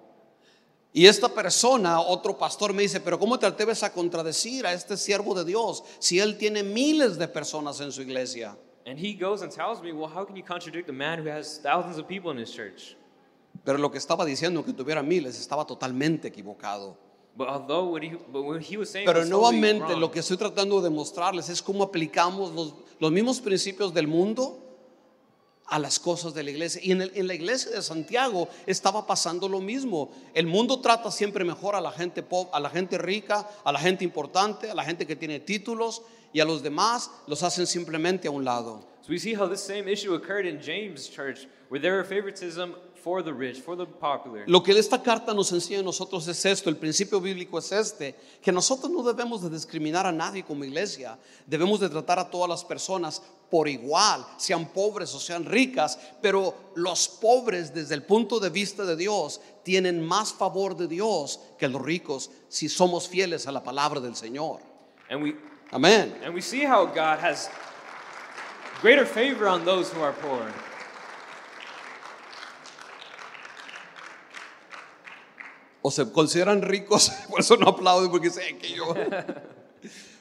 Y 0.93 1.07
esta 1.07 1.27
persona, 1.27 1.99
otro 1.99 2.37
pastor, 2.37 2.71
me 2.71 2.83
dice, 2.83 3.01
pero 3.01 3.19
¿cómo 3.19 3.37
te 3.37 3.45
atreves 3.45 3.83
a 3.83 3.91
contradecir 3.91 4.65
a 4.65 4.71
este 4.71 4.95
siervo 4.95 5.35
de 5.35 5.43
Dios 5.43 5.83
si 5.99 6.19
él 6.19 6.37
tiene 6.37 6.63
miles 6.63 7.17
de 7.17 7.27
personas 7.27 7.81
en 7.81 7.91
su 7.91 8.01
iglesia? 8.01 8.55
And 8.85 8.97
he 8.97 9.13
goes 9.13 9.41
and 9.41 9.51
tells 9.51 9.81
me, 9.81 9.91
well, 9.91 10.07
how 10.07 10.23
can 10.23 10.37
you 10.37 10.43
contradict 10.43 10.87
a 10.89 10.93
man 10.93 11.19
who 11.19 11.29
has 11.29 11.59
thousands 11.61 11.97
of 11.97 12.07
people 12.07 12.31
in 12.31 12.37
his 12.37 12.49
church? 12.49 12.95
Pero 13.65 13.77
lo 13.77 13.91
que 13.91 13.97
estaba 13.97 14.23
diciendo 14.23 14.63
que 14.63 14.71
tuviera 14.71 15.03
miles 15.03 15.37
estaba 15.37 15.65
totalmente 15.67 16.29
equivocado. 16.29 16.95
But 17.35 17.49
although 17.49 17.91
what 17.91 18.01
he, 18.01 18.15
but 18.31 18.43
what 18.43 18.61
he 18.61 18.77
was 18.77 18.89
saying 18.89 19.05
Pero 19.05 19.19
was 19.19 19.29
totally 19.29 19.59
nuevamente 19.59 19.91
wrong. 19.91 19.99
lo 19.99 20.11
que 20.11 20.19
estoy 20.21 20.37
tratando 20.37 20.77
de 20.81 20.89
demostrarles 20.89 21.49
es 21.49 21.61
cómo 21.61 21.83
aplicamos 21.83 22.53
los, 22.53 22.73
los 23.01 23.11
mismos 23.11 23.41
principios 23.41 23.93
del 23.93 24.07
mundo 24.07 24.61
a 25.67 25.79
las 25.79 25.99
cosas 25.99 26.33
de 26.33 26.43
la 26.43 26.51
iglesia. 26.51 26.79
Y 26.83 26.91
en, 26.91 27.01
en 27.01 27.27
la 27.27 27.33
iglesia 27.33 27.71
de 27.71 27.81
Santiago 27.81 28.47
estaba 28.67 29.07
pasando 29.07 29.47
lo 29.49 29.59
mismo. 29.61 30.11
El 30.33 30.45
mundo 30.47 30.79
trata 30.79 31.09
siempre 31.11 31.43
mejor 31.43 31.75
a 31.75 31.81
la 31.81 31.91
gente 31.91 32.21
po- 32.21 32.49
a 32.53 32.59
la 32.59 32.69
gente 32.69 32.97
rica, 32.97 33.47
a 33.63 33.71
la 33.71 33.79
gente 33.79 34.03
importante, 34.03 34.69
a 34.69 34.75
la 34.75 34.83
gente 34.83 35.07
que 35.07 35.15
tiene 35.15 35.39
títulos 35.39 36.03
y 36.33 36.39
a 36.39 36.45
los 36.45 36.61
demás 36.61 37.09
los 37.27 37.41
hacen 37.43 37.65
simplemente 37.65 38.27
a 38.27 38.31
un 38.31 38.43
lado. 38.45 38.83
So 39.01 39.11
we 39.11 39.19
see 39.19 39.33
how 39.35 39.47
this 39.47 39.61
same 39.61 39.87
issue 39.87 40.13
occurred 40.15 40.45
in 40.47 40.59
James' 40.61 41.07
church, 41.07 41.47
where 41.69 41.79
there 41.79 41.93
were 41.93 42.03
favoritism 42.03 42.73
for 43.05 43.21
the 43.21 43.31
rich, 43.31 43.61
for 43.61 43.77
the 43.77 43.85
popular. 43.85 44.45
Lo 44.47 44.63
que 44.63 44.71
esta 44.71 45.03
carta 45.03 45.31
nos 45.31 45.51
enseña 45.51 45.81
a 45.81 45.83
nosotros 45.83 46.27
es 46.27 46.43
esto, 46.43 46.71
el 46.71 46.75
principio 46.75 47.21
bíblico 47.21 47.59
es 47.59 47.71
este, 47.71 48.15
que 48.41 48.51
nosotros 48.51 48.91
no 48.91 49.03
debemos 49.03 49.43
de 49.43 49.51
discriminar 49.51 50.07
a 50.07 50.11
nadie 50.11 50.43
como 50.43 50.63
iglesia, 50.63 51.19
debemos 51.45 51.79
de 51.79 51.87
tratar 51.87 52.17
a 52.17 52.31
todas 52.31 52.49
las 52.49 52.65
personas 52.65 53.21
por 53.51 53.69
igual, 53.69 54.25
sean 54.37 54.65
pobres 54.69 55.13
o 55.13 55.19
sean 55.19 55.45
ricas, 55.45 55.99
pero 56.19 56.55
los 56.73 57.07
pobres 57.07 57.71
desde 57.75 57.93
el 57.93 58.01
punto 58.01 58.39
de 58.39 58.49
vista 58.49 58.85
de 58.85 58.95
Dios 58.95 59.39
tienen 59.61 60.03
más 60.03 60.33
favor 60.33 60.75
de 60.75 60.87
Dios 60.87 61.39
que 61.59 61.67
los 61.67 61.83
ricos 61.83 62.31
si 62.49 62.67
somos 62.69 63.07
fieles 63.07 63.45
a 63.45 63.51
la 63.51 63.61
palabra 63.61 63.99
del 63.99 64.15
Señor. 64.15 64.61
And 65.11 65.21
we 65.21 65.35
Amén. 65.71 66.11
and 66.23 66.33
we 66.33 66.41
see 66.41 66.65
how 66.65 66.87
God 66.87 67.19
has 67.19 67.51
greater 68.81 69.05
favor 69.05 69.47
on 69.47 69.63
those 69.63 69.93
who 69.93 70.01
are 70.01 70.13
poor. 70.13 70.51
O 75.87 75.91
se 75.91 76.11
consideran 76.11 76.63
ricos, 76.63 77.11
por 77.29 77.41
eso 77.41 77.57
no 77.57 77.69
aplauden 77.69 78.09
porque 78.09 78.31
sé 78.31 78.57
que 78.57 78.73
yo. 78.73 78.91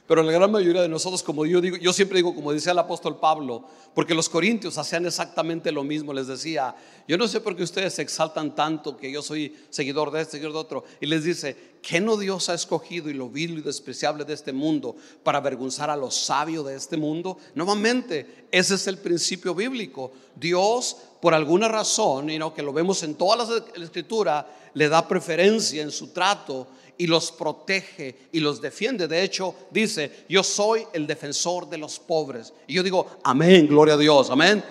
Pero 0.06 0.22
la 0.22 0.32
gran 0.32 0.52
mayoría 0.52 0.82
de 0.82 0.88
nosotros, 0.88 1.22
como 1.22 1.46
yo 1.46 1.62
digo, 1.62 1.78
yo 1.78 1.90
siempre 1.94 2.18
digo, 2.18 2.34
como 2.34 2.52
decía 2.52 2.72
el 2.72 2.78
apóstol 2.78 3.18
Pablo, 3.18 3.64
porque 3.94 4.14
los 4.14 4.28
corintios 4.28 4.76
hacían 4.76 5.06
exactamente 5.06 5.72
lo 5.72 5.82
mismo, 5.82 6.12
les 6.12 6.26
decía, 6.26 6.74
yo 7.08 7.16
no 7.16 7.26
sé 7.26 7.40
por 7.40 7.56
qué 7.56 7.62
ustedes 7.62 7.94
se 7.94 8.02
exaltan 8.02 8.54
tanto 8.54 8.98
que 8.98 9.10
yo 9.10 9.22
soy 9.22 9.56
seguidor 9.70 10.10
de 10.10 10.20
este, 10.20 10.32
seguidor 10.32 10.52
de 10.52 10.58
otro, 10.58 10.84
y 11.00 11.06
les 11.06 11.24
dice, 11.24 11.56
¿qué 11.80 12.02
no 12.02 12.18
Dios 12.18 12.50
ha 12.50 12.54
escogido 12.54 13.08
y 13.08 13.14
lo 13.14 13.30
vil 13.30 13.58
y 13.58 13.62
despreciable 13.62 14.26
de 14.26 14.34
este 14.34 14.52
mundo 14.52 14.94
para 15.22 15.38
avergonzar 15.38 15.88
a 15.88 15.96
lo 15.96 16.10
sabio 16.10 16.62
de 16.62 16.76
este 16.76 16.98
mundo? 16.98 17.38
Nuevamente, 17.54 18.46
ese 18.50 18.74
es 18.74 18.86
el 18.86 18.98
principio 18.98 19.54
bíblico. 19.54 20.12
Dios, 20.36 20.98
por 21.22 21.32
alguna 21.32 21.68
razón, 21.68 22.28
y 22.28 22.38
no 22.38 22.52
que 22.52 22.62
lo 22.62 22.74
vemos 22.74 23.02
en 23.04 23.14
toda 23.14 23.36
la 23.36 23.44
la 23.44 23.84
escritura, 23.84 24.46
le 24.74 24.88
da 24.88 25.08
preferencia 25.08 25.82
en 25.82 25.90
su 25.90 26.08
trato 26.08 26.66
y 26.98 27.06
los 27.06 27.32
protege 27.32 28.28
y 28.32 28.40
los 28.40 28.60
defiende. 28.60 29.08
De 29.08 29.22
hecho, 29.22 29.54
dice, 29.70 30.24
yo 30.28 30.42
soy 30.42 30.86
el 30.92 31.06
defensor 31.06 31.68
de 31.68 31.78
los 31.78 31.98
pobres. 31.98 32.52
Y 32.66 32.74
yo 32.74 32.82
digo, 32.82 33.18
amén, 33.24 33.66
gloria 33.66 33.94
a 33.94 33.98
Dios, 33.98 34.30
amén. 34.30 34.62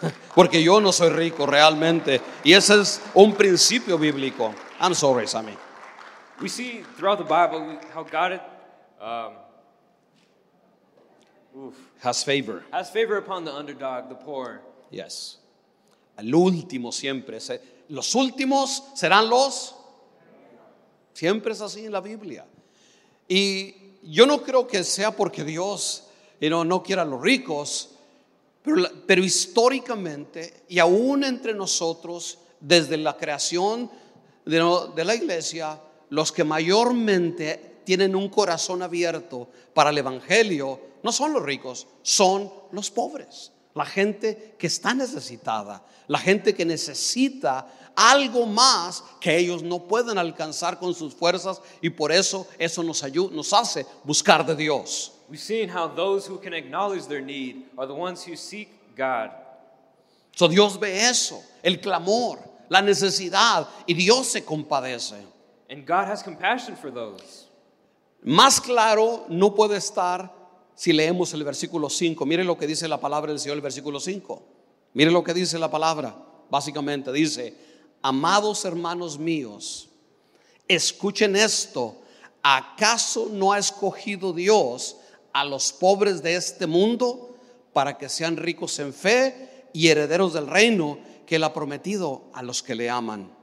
Porque 0.34 0.62
yo 0.62 0.80
no 0.80 0.92
soy 0.92 1.10
rico 1.10 1.46
realmente. 1.46 2.20
Y 2.44 2.52
ese 2.52 2.80
es 2.80 3.00
un 3.14 3.34
principio 3.34 3.98
bíblico. 3.98 4.54
I'm 4.80 4.94
sorry, 4.94 5.26
Sammy. 5.26 5.56
We 6.40 6.48
see 6.48 6.82
throughout 6.96 7.18
the 7.18 7.24
Bible 7.24 7.78
how 7.94 8.04
God 8.04 8.40
um, 9.00 9.32
Has 12.02 12.22
favor. 12.22 12.62
has 12.70 12.90
favor 12.90 13.16
upon 13.16 13.44
the 13.44 13.52
underdog, 13.52 14.10
the 14.10 14.14
poor. 14.14 14.60
Yes. 14.90 15.38
Al 16.18 16.26
último 16.26 16.92
siempre. 16.92 17.38
Los 17.88 18.14
últimos 18.14 18.82
serán 18.94 19.28
los. 19.30 19.74
Siempre 21.16 21.54
es 21.54 21.62
así 21.62 21.86
en 21.86 21.92
la 21.92 22.02
Biblia. 22.02 22.44
Y 23.26 23.74
yo 24.02 24.26
no 24.26 24.42
creo 24.42 24.66
que 24.66 24.84
sea 24.84 25.16
porque 25.16 25.44
Dios 25.44 26.08
you 26.42 26.62
no 26.62 26.82
quiera 26.82 27.00
a 27.00 27.04
los 27.06 27.22
ricos, 27.22 27.92
pero, 29.06 29.24
históricamente 29.24 30.64
y 30.68 30.78
aún 30.78 31.24
entre 31.24 31.54
nosotros, 31.54 32.36
desde 32.60 32.98
la 32.98 33.16
creación 33.16 33.90
de 34.44 35.04
la 35.06 35.14
iglesia, 35.14 35.80
los 36.10 36.32
que 36.32 36.44
mayormente 36.44 37.78
tienen 37.84 38.14
un 38.14 38.28
corazón 38.28 38.82
abierto 38.82 39.48
para 39.72 39.88
el 39.88 39.96
Evangelio 39.96 40.78
no 41.02 41.12
son 41.12 41.32
los 41.32 41.42
ricos, 41.42 41.86
son 42.02 42.52
los 42.72 42.90
pobres, 42.90 43.52
la 43.76 43.84
gente 43.84 44.56
que 44.58 44.66
está 44.66 44.94
necesitada, 44.94 45.82
la 46.08 46.18
gente 46.18 46.54
que 46.54 46.64
necesita 46.64 47.68
algo 47.94 48.46
más 48.46 49.04
que 49.20 49.36
ellos 49.36 49.62
no 49.62 49.86
pueden 49.86 50.16
alcanzar 50.16 50.78
con 50.78 50.94
sus 50.94 51.14
fuerzas 51.14 51.60
y 51.82 51.90
por 51.90 52.10
eso 52.10 52.46
eso 52.58 52.82
nos 52.82 53.02
ayuda, 53.04 53.36
nos 53.36 53.52
hace 53.52 53.84
buscar 54.02 54.46
de 54.46 54.56
Dios. 54.56 55.12
We've 55.28 55.38
seen 55.38 55.68
how 55.68 55.88
those 55.88 56.26
who 56.26 56.38
can 56.38 56.54
acknowledge 56.54 57.06
their 57.06 57.20
need 57.20 57.64
are 57.76 57.86
the 57.86 57.94
ones 57.94 58.26
who 58.26 58.34
seek 58.34 58.68
God. 58.96 59.30
So 60.34 60.48
Dios 60.48 60.78
ve 60.78 61.06
eso, 61.06 61.42
el 61.62 61.78
clamor, 61.78 62.38
la 62.70 62.80
necesidad 62.80 63.68
y 63.86 63.92
Dios 63.92 64.28
se 64.28 64.40
compadece. 64.40 65.22
And 65.68 65.84
God 65.84 66.06
has 66.06 66.22
compassion 66.22 66.76
for 66.76 66.90
those. 66.90 67.46
Más 68.24 68.58
claro 68.58 69.26
no 69.28 69.50
puede 69.50 69.76
estar 69.76 70.30
si 70.76 70.92
leemos 70.92 71.32
el 71.34 71.42
versículo 71.42 71.90
5. 71.90 72.24
Mire 72.26 72.44
lo 72.44 72.56
que 72.56 72.66
dice 72.66 72.86
la 72.86 73.00
palabra 73.00 73.32
del 73.32 73.40
Señor, 73.40 73.56
el 73.56 73.62
versículo 73.62 73.98
5. 73.98 74.42
Mire 74.92 75.10
lo 75.10 75.24
que 75.24 75.34
dice 75.34 75.58
la 75.58 75.70
palabra. 75.70 76.14
Básicamente 76.48 77.12
dice, 77.12 77.54
amados 78.02 78.64
hermanos 78.64 79.18
míos, 79.18 79.88
escuchen 80.68 81.34
esto. 81.34 81.96
¿Acaso 82.42 83.28
no 83.32 83.52
ha 83.52 83.58
escogido 83.58 84.32
Dios 84.32 84.98
a 85.32 85.44
los 85.44 85.72
pobres 85.72 86.22
de 86.22 86.36
este 86.36 86.66
mundo 86.66 87.34
para 87.72 87.98
que 87.98 88.08
sean 88.08 88.36
ricos 88.36 88.78
en 88.78 88.92
fe 88.92 89.68
y 89.72 89.88
herederos 89.88 90.34
del 90.34 90.46
reino 90.46 90.98
que 91.26 91.36
Él 91.36 91.44
ha 91.44 91.52
prometido 91.52 92.30
a 92.32 92.42
los 92.42 92.62
que 92.62 92.74
le 92.74 92.88
aman? 92.88 93.34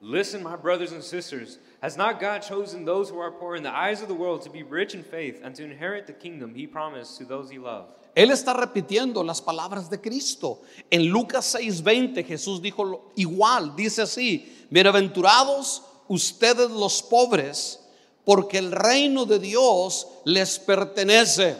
Listen, 0.00 0.44
my 0.44 0.56
brothers 0.56 0.92
and 0.92 1.02
sisters, 1.02 1.58
has 1.80 1.96
not 1.96 2.20
God 2.20 2.40
chosen 2.42 2.84
those 2.84 3.10
who 3.10 3.18
are 3.20 3.30
poor 3.30 3.56
in 3.56 3.62
the 3.62 3.74
eyes 3.74 4.02
of 4.02 4.08
the 4.08 4.14
world 4.14 4.42
to 4.42 4.50
be 4.50 4.62
rich 4.62 4.94
in 4.94 5.02
faith 5.02 5.40
and 5.42 5.54
to 5.56 5.64
inherit 5.64 6.06
the 6.06 6.12
kingdom 6.12 6.54
he 6.54 6.66
promised 6.66 7.18
to 7.18 7.24
those 7.24 7.50
he 7.50 7.58
loved? 7.58 7.92
Él 8.16 8.30
está 8.30 8.54
repitiendo 8.54 9.22
las 9.22 9.42
palabras 9.42 9.90
de 9.90 10.00
Cristo. 10.00 10.62
En 10.90 11.06
Lucas 11.10 11.54
6:20 11.54 12.24
Jesús 12.24 12.62
dijo 12.62 13.12
igual, 13.14 13.76
dice 13.76 14.02
así, 14.02 14.66
bienaventurados 14.70 15.82
ustedes 16.08 16.70
los 16.70 17.02
pobres, 17.02 17.78
porque 18.24 18.58
el 18.58 18.72
reino 18.72 19.26
de 19.26 19.38
Dios 19.38 20.06
les 20.24 20.58
pertenece. 20.58 21.56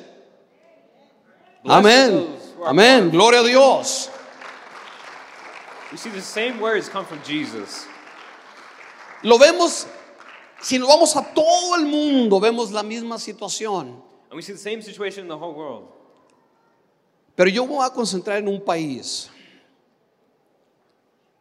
Amén. 1.64 2.26
Amén. 2.64 3.10
Gloria 3.10 3.40
a 3.40 3.44
Dios. 3.44 4.08
We 5.92 5.98
see 5.98 6.10
the 6.10 6.22
same 6.22 6.58
words 6.58 6.88
come 6.88 7.04
from 7.04 7.22
Jesus. 7.22 7.86
Lo 9.22 9.38
vemos, 9.38 9.86
si 10.66 10.78
nos 10.80 10.88
vamos 10.88 11.14
a 11.14 11.22
todo 11.32 11.76
el 11.76 11.86
mundo, 11.86 12.40
vemos 12.40 12.72
la 12.72 12.82
misma 12.82 13.18
situación. 13.20 14.02
And 14.30 14.34
we 14.34 14.42
see 14.42 14.52
the 14.52 14.58
same 14.58 14.82
situation 14.82 15.22
in 15.22 15.28
the 15.28 15.38
whole 15.38 15.54
world. 15.54 15.86
Pero 17.36 17.48
yo 17.50 17.64
voy 17.66 17.86
a 17.86 17.90
concentrar 17.90 18.38
en 18.38 18.48
un 18.48 18.60
país. 18.60 19.28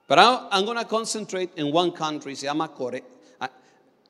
But 0.07 0.19
I- 0.19 0.47
I'm 0.51 0.65
going 0.65 0.77
to 0.77 0.85
concentrate 0.85 1.49
in 1.57 1.71
one 1.73 1.91
country, 1.91 2.35
se 2.35 2.45
llama 2.45 2.67
Corea, 2.67 3.01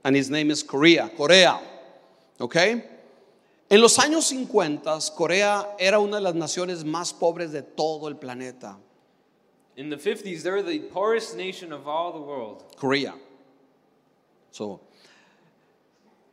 and 0.04 0.16
his 0.16 0.30
name 0.30 0.52
is 0.52 0.62
Korea, 0.64 1.10
Corea. 1.16 1.62
¿Ok? 2.40 2.56
En 3.70 3.82
los 3.82 3.98
años 3.98 4.26
50, 4.26 5.00
Corea 5.16 5.76
era 5.80 6.00
una 6.00 6.18
de 6.18 6.24
las 6.24 6.36
naciones 6.36 6.84
más 6.84 7.14
pobres 7.14 7.52
de 7.54 7.62
todo 7.62 8.10
el 8.10 8.16
planeta. 8.18 8.78
In 9.78 9.90
the 9.90 9.96
50s, 9.98 10.44
they 10.44 10.52
were 10.52 10.62
the 10.62 10.80
poorest 10.92 11.38
nation 11.38 11.72
of 11.72 11.88
all 11.88 12.12
the 12.12 12.20
world. 12.20 12.64
Korea. 12.76 13.14
So, 14.52 14.82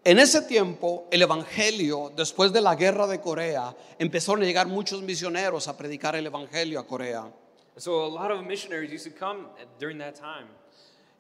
en 0.05 0.19
ese 0.19 0.43
tiempo, 0.43 1.07
el 1.11 1.23
Evangelio, 1.23 2.13
después 2.17 2.53
de 2.53 2.61
la 2.61 2.75
guerra 2.75 3.07
de 3.07 3.21
Corea, 3.21 3.75
empezaron 3.99 4.43
a 4.43 4.47
llegar 4.47 4.67
muchos 4.67 5.01
misioneros 5.03 5.69
a 5.69 5.77
predicar 5.77 6.17
el 6.17 6.27
Evangelio 6.27 6.81
a 6.81 6.87
Corea. 6.87 7.21
And 7.75 7.81
so 7.81 8.05
a 8.05 8.09
lot 8.09 8.31
of 8.31 8.45
missionaries 8.45 8.93
used 8.93 9.11
to 9.11 9.19
come 9.19 9.47
during 9.79 9.99
that 9.99 10.15
time. 10.15 10.49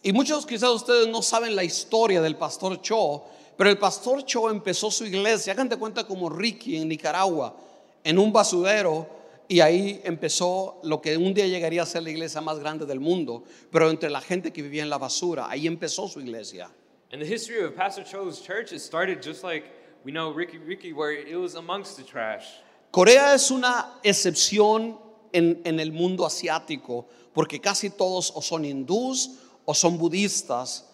Y 0.02 0.12
muchos 0.12 0.44
quizás 0.44 0.70
ustedes 0.70 1.06
no 1.06 1.22
saben 1.22 1.54
la 1.54 1.62
historia 1.62 2.20
del 2.20 2.34
pastor 2.34 2.82
Cho, 2.82 3.22
pero 3.56 3.70
el 3.70 3.78
pastor 3.78 4.24
Cho 4.24 4.50
empezó 4.50 4.90
su 4.90 5.06
iglesia, 5.06 5.52
hagan 5.52 5.68
de 5.68 5.76
cuenta 5.76 6.04
como 6.04 6.28
Ricky 6.28 6.76
en 6.76 6.88
Nicaragua, 6.88 7.56
en 8.02 8.18
un 8.18 8.32
basurero, 8.32 9.06
y 9.46 9.60
ahí 9.60 10.00
empezó 10.02 10.80
lo 10.82 11.00
que 11.00 11.16
un 11.16 11.32
día 11.34 11.46
llegaría 11.46 11.82
a 11.82 11.86
ser 11.86 12.02
la 12.02 12.10
iglesia 12.10 12.40
más 12.40 12.58
grande 12.58 12.84
del 12.84 12.98
mundo, 12.98 13.44
pero 13.70 13.90
entre 13.90 14.10
la 14.10 14.20
gente 14.20 14.52
que 14.52 14.62
vivía 14.62 14.82
en 14.82 14.90
la 14.90 14.98
basura, 14.98 15.48
ahí 15.48 15.66
empezó 15.66 16.08
su 16.08 16.20
iglesia. 16.20 16.68
And 17.12 17.20
the 17.20 17.26
history 17.26 17.62
of 17.62 17.76
Pastor 17.76 18.02
Cho's 18.02 18.40
church, 18.40 18.72
it 18.72 18.80
started 18.80 19.22
just 19.22 19.44
like 19.44 19.64
we 20.02 20.12
know 20.12 20.32
Ricky 20.32 20.56
Ricky, 20.56 20.94
where 20.94 21.12
it 21.12 21.36
was 21.36 21.56
amongst 21.56 21.98
the 21.98 22.02
trash. 22.02 22.46
Corea 22.90 23.34
es 23.34 23.50
una 23.50 24.00
excepción 24.02 24.96
en, 25.30 25.60
en 25.64 25.78
el 25.78 25.92
mundo 25.92 26.24
asiático, 26.24 27.04
porque 27.34 27.60
casi 27.60 27.90
todos 27.90 28.32
o 28.34 28.40
son 28.40 28.64
hindús 28.64 29.28
o 29.66 29.74
son 29.74 29.98
budistas, 29.98 30.84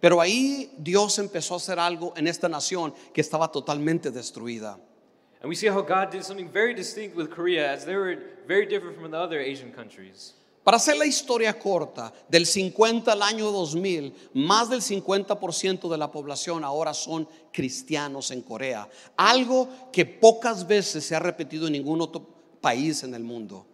pero 0.00 0.20
ahí 0.20 0.72
Dios 0.78 1.16
empezó 1.20 1.54
a 1.54 1.56
hacer 1.58 1.78
algo 1.78 2.12
en 2.16 2.26
esta 2.26 2.48
nación 2.48 2.92
que 3.14 3.20
estaba 3.20 3.50
totalmente 3.52 4.10
destruida. 4.10 4.80
And 5.40 5.48
we 5.48 5.54
see 5.54 5.68
how 5.68 5.80
God 5.80 6.10
did 6.10 6.24
something 6.24 6.50
very 6.50 6.74
distinct 6.74 7.16
with 7.16 7.30
Korea, 7.30 7.72
as 7.72 7.84
they 7.84 7.94
were 7.94 8.18
very 8.48 8.66
different 8.66 8.96
from 8.96 9.12
the 9.12 9.16
other 9.16 9.38
Asian 9.38 9.72
countries. 9.72 10.34
Para 10.68 10.76
hacer 10.76 10.98
la 10.98 11.06
historia 11.06 11.58
corta, 11.58 12.12
del 12.28 12.44
50 12.44 13.10
al 13.10 13.22
año 13.22 13.50
2000, 13.50 14.12
más 14.34 14.68
del 14.68 14.82
50% 14.82 15.88
de 15.88 15.96
la 15.96 16.12
población 16.12 16.62
ahora 16.62 16.92
son 16.92 17.26
cristianos 17.50 18.30
en 18.32 18.42
Corea. 18.42 18.86
Algo 19.16 19.66
que 19.90 20.04
pocas 20.04 20.66
veces 20.66 21.06
se 21.06 21.16
ha 21.16 21.20
repetido 21.20 21.68
en 21.68 21.72
ningún 21.72 22.02
otro 22.02 22.22
país 22.60 23.02
en 23.02 23.14
el 23.14 23.22
mundo. 23.22 23.64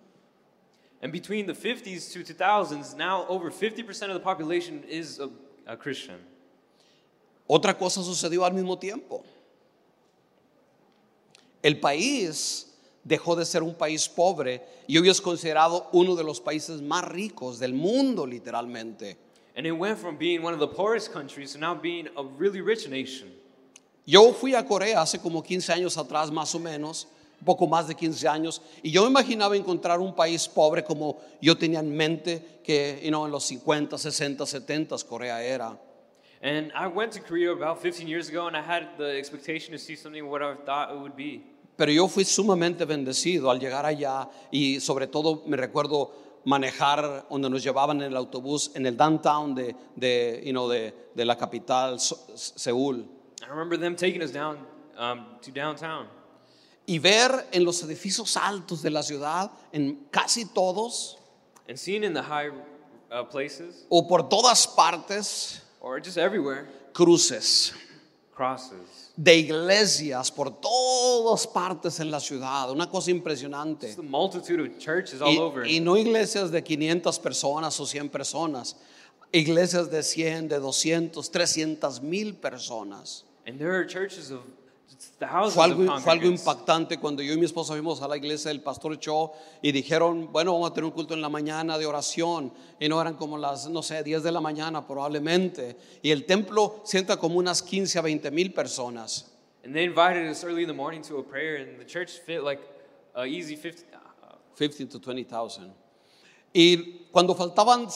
And 1.03 1.11
between 1.11 1.47
the 1.47 1.53
50s 1.53 2.13
to 2.13 2.21
2000s, 2.21 2.97
now 2.97 3.27
over 3.29 3.51
50% 3.51 3.91
of 4.11 4.15
the 4.15 4.21
population 4.21 4.85
is 4.89 5.19
a, 5.19 5.29
a 5.67 5.77
Christian. 5.77 6.21
Otra 7.49 7.77
cosa 7.77 8.05
sucedió 8.05 8.45
al 8.45 8.55
mismo 8.55 8.79
tiempo. 8.79 9.25
El 11.61 11.81
país 11.81 12.73
dejó 13.05 13.37
de 13.37 13.45
ser 13.45 13.63
un 13.63 13.75
país 13.75 14.09
pobre 14.09 14.63
y 14.87 14.99
hoy 14.99 15.09
es 15.09 15.21
considerado 15.21 15.89
uno 15.93 16.17
de 16.17 16.25
los 16.25 16.41
países 16.41 16.81
más 16.81 17.05
ricos 17.05 17.59
del 17.59 17.75
mundo, 17.75 18.27
literalmente. 18.27 19.19
And 19.57 19.67
it 19.67 19.73
went 19.73 19.99
from 19.99 20.19
being 20.19 20.43
one 20.43 20.53
of 20.53 20.59
the 20.59 20.67
poorest 20.67 21.13
countries 21.13 21.53
to 21.53 21.59
now 21.59 21.75
being 21.75 22.09
a 22.17 22.25
really 22.39 22.61
rich 22.61 22.89
nation. 22.89 23.31
Yo 24.07 24.33
fui 24.33 24.55
a 24.55 24.65
Corea 24.67 25.01
hace 25.01 25.19
como 25.19 25.43
15 25.43 25.73
años 25.73 25.97
atrás, 25.97 26.31
más 26.31 26.55
o 26.55 26.59
menos, 26.59 27.07
un 27.41 27.45
poco 27.45 27.67
más 27.67 27.87
de 27.87 27.95
15 27.95 28.29
años, 28.29 28.61
y 28.83 28.91
yo 28.91 29.03
me 29.03 29.11
imaginaba 29.11 29.57
encontrar 29.57 30.01
un 30.01 30.15
país 30.15 30.49
pobre 30.49 30.83
como 30.83 31.21
yo 31.41 31.57
tenía 31.57 31.81
en 31.81 31.97
mente 31.97 32.61
que 32.65 33.01
you 33.03 33.11
know, 33.11 33.25
en 33.25 33.31
los 33.31 33.45
50, 33.45 33.97
60, 33.97 34.45
70 34.45 34.97
Corea 35.09 35.43
era. 35.43 35.79
And 36.43 36.73
I 36.75 36.89
went 36.89 37.13
to 37.13 37.21
Korea 37.21 37.53
about 37.53 37.81
15 37.81 38.07
years 38.07 38.29
ago, 38.29 38.47
and 38.47 38.57
I 38.57 38.61
had 38.61 38.99
the 38.99 39.17
expectation 39.17 39.73
to 39.73 39.79
see 39.79 39.97
something 39.97 40.29
what 40.29 40.43
I 40.43 40.55
thought 40.67 40.91
it 40.91 40.99
would 40.99 41.17
be. 41.17 41.43
Pero 41.77 41.91
yo 41.91 42.09
fui 42.09 42.25
sumamente 42.25 42.85
bendecido 42.85 43.51
al 43.51 43.59
llegar 43.59 43.85
allá 43.85 44.29
y 44.51 44.81
sobre 44.81 45.07
todo 45.07 45.43
me 45.47 45.57
recuerdo 45.57 46.13
manejar 46.45 47.27
donde 47.29 47.51
nos 47.51 47.63
llevaban 47.63 48.01
en 48.03 48.13
el 48.13 48.17
autobús 48.17 48.71
en 48.75 48.87
el 48.87 48.97
downtown 48.97 49.55
de, 49.55 49.75
de, 49.97 50.43
you 50.45 50.53
know, 50.53 50.69
de, 50.69 50.95
de 51.15 51.25
la 51.25 51.37
capital, 51.37 51.99
Seúl. 51.99 53.09
I 53.43 53.47
remember 53.49 53.79
them 53.79 53.97
taking 53.97 54.23
us 54.23 54.33
down 54.33 54.59
um, 54.99 55.39
to 55.43 55.51
downtown 55.51 56.07
Y 56.87 56.99
ver 56.99 57.49
en 57.51 57.65
los 57.65 57.83
edificios 57.83 58.37
altos 58.37 58.83
de 58.83 58.91
la 58.91 59.03
ciudad, 59.03 59.51
en 59.73 60.07
casi 60.11 60.45
todos, 60.45 61.19
and 61.67 61.79
seeing 61.79 62.05
in 62.05 62.13
the 62.13 62.23
high 62.23 62.51
uh, 63.11 63.25
places 63.25 63.87
o 63.89 64.07
por 64.07 64.29
todas 64.29 64.67
partes, 64.67 65.63
or 65.81 65.99
just 65.99 66.19
everywhere 66.19 66.69
cruces 66.93 67.73
crosses. 68.35 69.04
De 69.17 69.37
iglesias 69.37 70.31
por 70.31 70.61
todas 70.61 71.47
partes 71.47 72.01
en 72.01 72.11
la 72.11 72.19
ciudad, 72.19 72.71
una 72.71 72.89
cosa 72.89 73.11
impresionante. 73.11 73.97
Y, 75.67 75.77
y 75.77 75.81
no 75.81 75.97
iglesias 75.97 76.51
de 76.51 76.63
500 76.63 77.19
personas 77.21 77.79
o 77.79 77.87
100 77.87 78.09
personas, 78.09 78.77
iglesias 79.31 79.91
de 79.91 80.03
100, 80.03 80.49
de 80.49 80.59
200, 80.59 81.31
300 81.31 82.03
mil 82.03 82.35
personas. 82.35 83.25
And 83.47 83.59
there 83.59 83.73
are 83.73 83.87
churches 83.87 84.31
of 84.31 84.41
Fue 85.51 85.65
algo, 85.65 86.01
fue 86.01 86.13
algo 86.13 86.27
impactante 86.27 86.99
cuando 86.99 87.23
yo 87.23 87.35
y 87.35 87.37
mi 87.37 87.47
esposa 87.47 87.73
fuimos 87.73 88.03
a 88.03 88.09
la 88.09 88.17
iglesia 88.17 88.51
del 88.51 88.61
pastor 88.61 88.99
Cho 88.99 89.33
y 89.63 89.73
dijeron, 89.73 90.31
bueno, 90.33 90.53
vamos 90.53 90.71
a 90.71 90.75
tener 90.75 90.87
un 90.87 90.91
culto 90.91 91.15
en 91.15 91.21
la 91.21 91.29
mañana 91.29 91.79
de 91.79 91.87
oración. 91.87 92.53
Y 92.79 92.89
no 92.89 93.01
eran 93.01 93.15
como 93.15 93.39
las, 93.39 93.69
no 93.69 93.83
sé, 93.83 94.03
10 94.03 94.23
de 94.23 94.33
la 94.33 94.41
mañana 94.41 94.87
probablemente. 94.87 95.77
Y 96.03 96.11
el 96.11 96.27
templo 96.27 96.81
sienta 96.85 97.17
como 97.17 97.39
unas 97.39 97.63
15 97.63 97.99
a 97.99 98.03
20 98.03 98.31
mil 98.31 98.53
personas. 98.53 99.31
And 99.65 99.75
they 99.75 99.85
invited 99.85 100.29
us 100.31 100.45
early 100.45 100.63
in 100.63 100.69
the 100.69 100.75
morning 100.75 101.01
to 101.03 101.19
a 101.19 101.23
prayer, 101.23 101.57
and 101.57 101.81
the 101.81 101.87
church 101.87 102.21
fit 102.27 102.43
like 102.43 102.61
a 103.15 103.25
easy 103.25 103.57
50. 103.57 103.87
Uh, 103.95 104.37
15 104.57 104.89
to 104.89 104.99
20,000. 104.99 105.73
Y 106.53 107.09
cuando 107.11 107.35
faltaban 107.35 107.89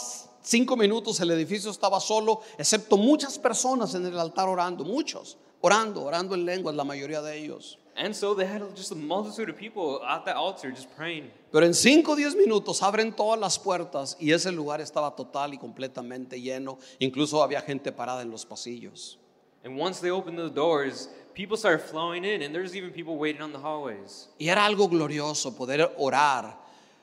cinco 0.43 0.77
minutos, 0.77 1.21
el 1.21 1.31
edificio 1.31 1.71
estaba 1.71 2.01
solo, 2.01 2.41
excepto 2.57 2.97
muchas 2.97 3.39
personas 3.39 3.95
en 3.95 4.07
el 4.07 4.19
altar 4.19 4.49
orando, 4.49 4.83
muchos, 4.83 5.37
orando, 5.61 6.03
orando 6.05 6.35
en 6.35 6.45
lenguas, 6.45 6.75
la 6.75 6.85
mayoría 6.85 7.21
de 7.23 7.37
ellos. 7.37 7.79
and 8.01 8.15
so 8.15 8.33
they 8.33 8.47
had 8.47 8.63
just 8.77 8.93
a 8.93 8.95
multitude 8.95 9.49
of 9.51 9.57
people 9.59 10.01
at 10.07 10.25
that 10.25 10.37
altar 10.37 10.71
just 10.71 10.89
praying. 10.97 11.29
Pero 11.51 11.67
en 11.67 11.75
cinco 11.75 12.13
o 12.13 12.17
diez 12.17 12.37
minutos 12.37 12.81
abren 12.83 13.13
todas 13.13 13.41
las 13.41 13.59
puertas 13.59 14.17
y 14.21 14.31
ese 14.31 14.53
lugar 14.53 14.81
estaba 14.81 15.17
total 15.17 15.53
y 15.55 15.59
completamente 15.59 16.41
lleno. 16.41 16.79
Incluso 17.01 17.43
había 17.43 17.61
gente 17.61 17.91
parada 17.91 18.23
en 18.23 18.31
los 18.31 18.47
pasillos. 18.47 19.19
And 19.65 19.77
once 19.81 20.01
they 20.01 20.11
opened 20.11 20.39
the 20.39 20.49
doors, 20.49 21.09
people 21.35 21.57
started 21.57 21.81
flowing 21.81 22.25
in, 22.25 22.43
and 22.43 22.55
there's 22.55 22.77
even 22.77 22.93
people 22.93 23.17
waiting 23.17 23.43
on 23.43 23.51
the 23.53 23.59
hallways. 23.59 24.29
Y 24.39 24.49
era 24.49 24.65
algo 24.65 24.89
glorioso 24.89 25.57
poder 25.57 25.93
orar 25.99 26.57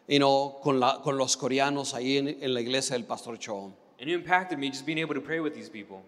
you 0.07 0.17
know, 0.19 0.59
con, 0.63 0.79
la- 0.79 1.01
con 1.01 1.17
los 1.17 1.35
coreanos 1.35 1.93
ahí 1.93 2.17
en, 2.19 2.27
en 2.41 2.53
la 2.53 2.61
iglesia 2.61 2.95
del 2.95 3.03
pastor 3.05 3.37
Cho. 3.37 3.73
And 3.99 4.09
it 4.09 4.13
impacted 4.13 4.57
me 4.57 4.69
just 4.69 4.85
being 4.85 4.99
able 4.99 5.13
to 5.13 5.21
pray 5.21 5.41
with 5.41 5.53
these 5.53 5.69
people. 5.69 6.03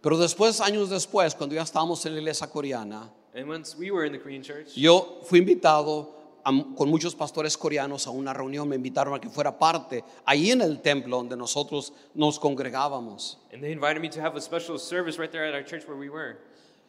Pero 0.00 0.18
después, 0.18 0.60
años 0.60 0.90
después, 0.90 1.34
cuando 1.34 1.54
ya 1.54 1.62
estábamos 1.62 2.04
en 2.06 2.14
la 2.14 2.20
iglesia 2.20 2.46
coreana, 2.48 3.12
And 3.34 3.50
once 3.50 3.76
we 3.76 3.90
were 3.90 4.06
in 4.06 4.12
the 4.12 4.18
Korean 4.20 4.42
church, 4.42 4.68
Yo 4.76 5.20
fui 5.24 5.40
invitado 5.40 6.14
a- 6.42 6.52
con 6.74 6.88
muchos 6.88 7.14
pastores 7.14 7.56
coreanos 7.58 8.06
a 8.06 8.10
una 8.10 8.32
reunión, 8.32 8.66
me 8.68 8.76
invitaron 8.76 9.12
a 9.14 9.20
que 9.20 9.28
fuera 9.28 9.58
parte, 9.58 10.02
ahí 10.24 10.52
en 10.52 10.62
el 10.62 10.80
templo 10.80 11.16
donde 11.18 11.36
nosotros 11.36 11.92
nos 12.14 12.38
congregábamos. 12.38 13.38
and 13.52 13.60
they 13.62 13.72
invited 13.72 14.00
me 14.00 14.08
to 14.08 14.20
have 14.20 14.36
a 14.36 14.40
special 14.40 14.78
service 14.78 15.18
right 15.20 15.30
there 15.32 15.44
at 15.46 15.54
our 15.54 15.64
church 15.64 15.86
where 15.86 15.98
we 15.98 16.08
were. 16.08 16.38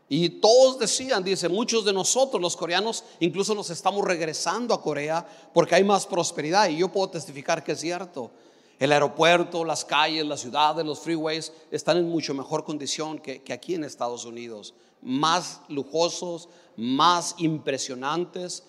Y 0.10 0.30
todos 0.40 0.80
decían, 0.80 1.22
dice, 1.22 1.50
muchos 1.50 1.84
de 1.84 1.92
nosotros 1.92 2.42
los 2.42 2.56
coreanos 2.56 3.04
incluso 3.20 3.54
nos 3.54 3.70
estamos 3.70 4.06
regresando 4.06 4.74
a 4.74 4.82
Corea 4.82 5.26
porque 5.54 5.76
hay 5.76 5.84
más 5.84 6.06
prosperidad 6.06 6.70
y 6.70 6.78
yo 6.78 6.88
puedo 6.90 7.10
testificar 7.10 7.62
que 7.62 7.74
es 7.74 7.80
cierto. 7.82 8.32
El 8.80 8.92
aeropuerto, 8.92 9.66
las 9.66 9.84
calles, 9.84 10.26
las 10.26 10.42
ciudades, 10.42 10.86
los 10.86 11.00
freeways 11.00 11.52
están 11.72 11.98
en 11.98 12.08
mucho 12.10 12.34
mejor 12.34 12.64
condición 12.64 13.18
que, 13.20 13.42
que 13.42 13.52
aquí 13.54 13.74
en 13.74 13.84
Estados 13.84 14.24
Unidos. 14.26 14.74
Más 15.02 15.62
lujosos, 15.68 16.48
más 16.76 17.34
impresionantes. 17.40 18.64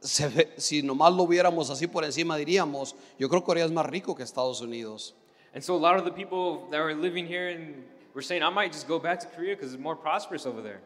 Se 0.00 0.28
ve- 0.28 0.54
si 0.56 0.82
nomás 0.82 1.12
lo 1.12 1.26
viéramos 1.26 1.68
así 1.70 1.86
por 1.86 2.04
encima 2.04 2.36
diríamos, 2.36 2.96
yo 3.18 3.28
creo 3.28 3.42
que 3.42 3.46
Corea 3.46 3.64
es 3.66 3.70
más 3.70 3.86
rico 3.86 4.14
que 4.14 4.22
Estados 4.22 4.60
Unidos. 4.60 5.14
And 5.54 5.62
so 5.62 5.76
a 5.76 5.78
lot 5.78 5.96
of 5.98 6.04
the 6.04 6.10
people 6.12 6.66
that 6.70 6.80
were 6.80 6.94
living 6.94 7.26
here 7.26 7.54
and 7.54 7.84
were 8.14 8.22
saying, 8.24 8.42
I 8.42 8.48
might 8.50 8.72
just 8.72 8.88
go 8.88 8.98
back 8.98 9.20
to 9.20 9.26
Korea 9.28 9.54
because 9.54 9.74
it's 9.74 9.82
more 9.82 9.96
prosperous 9.96 10.46
over 10.46 10.62
there. 10.62 10.80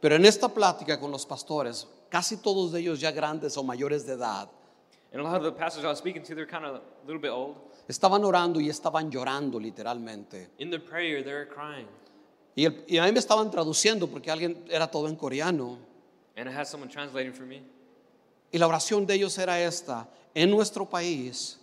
Pero 0.00 0.14
en 0.14 0.24
esta 0.26 0.48
plática 0.48 1.00
con 1.00 1.10
los 1.10 1.24
pastores, 1.26 1.88
casi 2.10 2.36
todos 2.36 2.70
de 2.72 2.80
ellos 2.80 3.00
ya 3.00 3.10
grandes 3.10 3.56
o 3.56 3.62
mayores 3.64 4.06
de 4.06 4.12
edad, 4.12 4.48
And 5.12 5.20
a 5.20 5.24
lot 5.24 5.36
of 5.36 5.42
the 5.44 5.52
pastors 5.52 5.84
I 5.84 5.88
was 5.88 5.98
speaking 5.98 6.22
to, 6.24 6.34
they're 6.34 6.46
kind 6.46 6.64
of 6.66 6.76
a 6.76 6.80
little 7.06 7.20
bit 7.20 7.30
old. 7.30 7.56
estaban 7.88 8.24
orando 8.24 8.60
y 8.60 8.68
estaban 8.68 9.10
llorando 9.10 9.58
literalmente. 9.58 10.48
In 10.58 10.70
their 10.70 10.80
prayer, 10.84 11.22
they're 11.24 11.46
crying. 11.48 11.86
Y, 12.54 12.64
el- 12.66 12.84
y 12.86 12.98
a 12.98 13.04
mí 13.04 13.12
me 13.12 13.18
estaban 13.18 13.50
traduciendo 13.50 14.06
porque 14.08 14.30
alguien 14.30 14.64
era 14.68 14.86
todo 14.90 15.08
en 15.08 15.16
coreano. 15.16 15.78
And 16.36 16.48
I 16.48 16.52
had 16.52 16.66
someone 16.66 16.90
translating 16.90 17.32
for 17.32 17.46
me. 17.46 17.62
Y 18.52 18.58
la 18.58 18.66
oración 18.66 19.06
de 19.06 19.14
ellos 19.14 19.38
era 19.38 19.58
esta. 19.60 20.08
En 20.34 20.50
nuestro 20.50 20.84
país, 20.84 21.58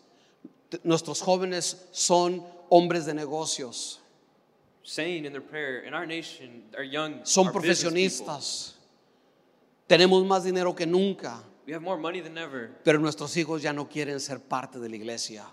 t- 0.70 0.80
nuestros 0.84 1.22
jóvenes 1.22 1.88
son 1.92 2.44
hombres 2.70 3.06
de 3.06 3.14
negocios, 3.14 4.00
Saying 4.84 5.26
in 5.26 5.32
their 5.34 5.42
prayer, 5.42 5.84
in 5.86 5.94
our 5.96 6.06
nation, 6.06 6.64
our 6.78 6.84
young 6.84 7.22
son 7.24 7.46
business 7.48 7.84
people. 7.84 7.92
profesionistas. 7.92 8.76
Tenemos 9.88 10.24
más 10.26 10.44
dinero 10.44 10.76
que 10.76 10.86
nunca, 10.86 11.42
We 11.65 11.73
have 11.73 11.82
more 11.82 11.97
money 11.97 12.21
than 12.21 12.38
ever, 12.38 12.69
pero 12.84 12.99
nuestros 12.99 13.36
hijos 13.38 13.62
ya 13.63 13.73
no 13.73 13.86
quieren 13.89 14.19
ser 14.19 14.38
parte 14.39 14.80
de 14.80 14.88
la 14.89 14.95
iglesia. 14.95 15.45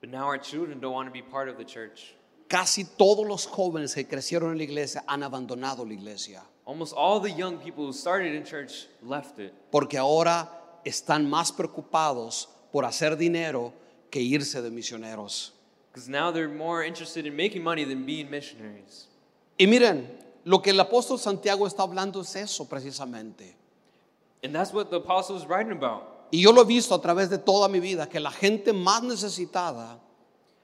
but 0.00 0.10
now 0.10 0.24
our 0.26 0.38
children 0.38 0.80
don't 0.80 0.94
want 0.94 1.06
to 1.08 1.12
be 1.12 1.22
part 1.22 1.48
of 1.48 1.56
the 1.58 1.64
church. 1.64 2.14
Casi 2.48 2.84
todos 2.84 3.26
los 3.26 3.46
jóvenes 3.46 3.94
que 3.94 4.04
crecieron 4.06 4.50
en 4.52 4.58
la 4.58 4.64
iglesia 4.64 5.04
han 5.06 5.22
abandonado 5.22 5.84
la 5.86 5.92
iglesia, 5.94 6.42
Almost 6.66 6.94
all 6.96 7.20
the 7.20 7.30
young 7.30 7.58
people 7.58 7.84
who 7.86 7.92
started 7.92 8.34
in 8.34 8.44
church 8.44 8.86
left 9.02 9.38
it 9.38 9.52
porque 9.70 9.98
ahora 9.98 10.48
están 10.84 11.28
más 11.28 11.52
preocupados 11.52 12.48
por 12.72 12.84
hacer 12.84 13.16
dinero 13.16 13.72
que 14.10 14.20
irse 14.20 14.62
de 14.62 14.70
misioneros. 14.70 15.52
because 15.92 16.08
now 16.08 16.30
they're 16.30 16.48
more 16.48 16.82
interested 16.84 17.26
in 17.26 17.36
making 17.36 17.62
money 17.62 17.84
than 17.84 18.04
being 18.06 18.30
missionaries. 18.30 19.08
Y 19.58 19.66
miren, 19.66 20.08
lo 20.44 20.60
que 20.62 20.70
el 20.70 20.80
apóstol 20.80 21.18
Santiago 21.18 21.66
está 21.66 21.82
hablando 21.82 22.20
es 22.22 22.34
eso 22.36 22.66
precisamente. 22.68 23.54
And 24.42 24.54
that's 24.54 24.72
what 24.72 24.90
the 24.90 24.96
apostle 24.96 25.36
is 25.36 25.46
writing 25.46 25.72
about. 25.72 26.02
Y 26.32 26.40
yo 26.42 26.50
lo 26.52 26.62
he 26.62 26.66
visto 26.66 26.94
a 26.94 27.00
través 27.00 27.28
de 27.30 27.38
toda 27.38 27.68
mi 27.68 27.78
vida, 27.80 28.08
que 28.08 28.18
la 28.20 28.30
gente 28.30 28.72
más 28.72 29.02
necesitada 29.02 29.98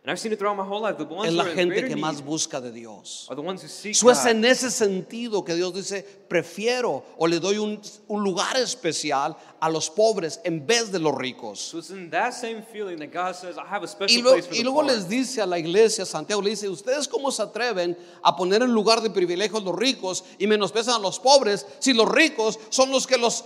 And 0.05 0.13
I've 0.13 0.21
seen 0.21 0.33
it 0.33 0.39
throughout 0.39 0.57
my 0.57 0.63
whole 0.65 0.81
life. 0.81 0.97
The 0.97 1.05
ones 1.05 1.27
es 1.29 1.33
who 1.33 1.37
la 1.37 1.43
are 1.45 1.51
in 1.51 1.57
gente 1.57 1.75
greater 1.75 1.89
que 1.89 1.97
need 1.97 2.03
más 2.03 2.23
busca 2.25 2.63
de 2.63 2.71
Dios. 2.73 3.27
are 3.29 3.35
the 3.37 3.43
ones 3.43 3.61
who 3.63 3.69
seek 3.69 3.91
Eso 3.95 4.09
es 4.09 4.23
God. 4.23 4.31
en 4.31 4.45
ese 4.47 4.71
sentido 4.71 5.45
que 5.45 5.55
Dios 5.55 5.75
dice, 5.75 6.03
prefiero 6.29 7.05
o 7.19 7.27
le 7.27 7.39
doy 7.41 7.59
un, 7.59 7.79
un 8.07 8.23
lugar 8.25 8.57
especial 8.57 9.37
a 9.61 9.69
los 9.69 9.91
pobres 9.91 10.41
en 10.45 10.67
vez 10.67 10.91
de 10.93 10.99
los 10.99 11.15
ricos. 11.15 11.59
So 11.59 11.79
it's 11.79 11.91
in 11.91 12.09
that 12.11 12.33
same 12.33 12.63
feeling 12.63 12.97
that 13.01 13.13
God 13.13 13.35
says, 13.35 13.59
I 13.59 13.67
have 13.69 13.83
a 13.83 13.87
Y, 13.87 13.89
special 13.89 14.23
lo- 14.23 14.31
place 14.33 14.47
for 14.47 14.55
y 14.55 14.59
the 14.59 14.65
luego 14.65 14.81
poor. 14.83 14.87
les 14.87 15.09
dice 15.09 15.43
a 15.43 15.47
la 15.47 15.59
iglesia, 15.59 16.07
Santiago 16.07 16.41
le 16.41 16.51
dice, 16.51 16.71
¿ustedes 16.71 17.07
cómo 17.07 17.31
se 17.31 17.43
atreven 17.43 17.95
a 18.23 18.35
poner 18.35 18.63
en 18.63 18.73
lugar 18.73 19.03
de 19.03 19.11
privilegios 19.11 19.63
los 19.63 19.75
ricos 19.77 20.25
y 20.39 20.47
menosprecian 20.47 20.95
a 20.95 20.99
los 21.01 21.19
pobres 21.19 21.67
si 21.81 21.93
los 21.93 22.09
ricos 22.09 22.59
son 22.71 22.91
los 22.91 23.07
que 23.07 23.19
los, 23.19 23.45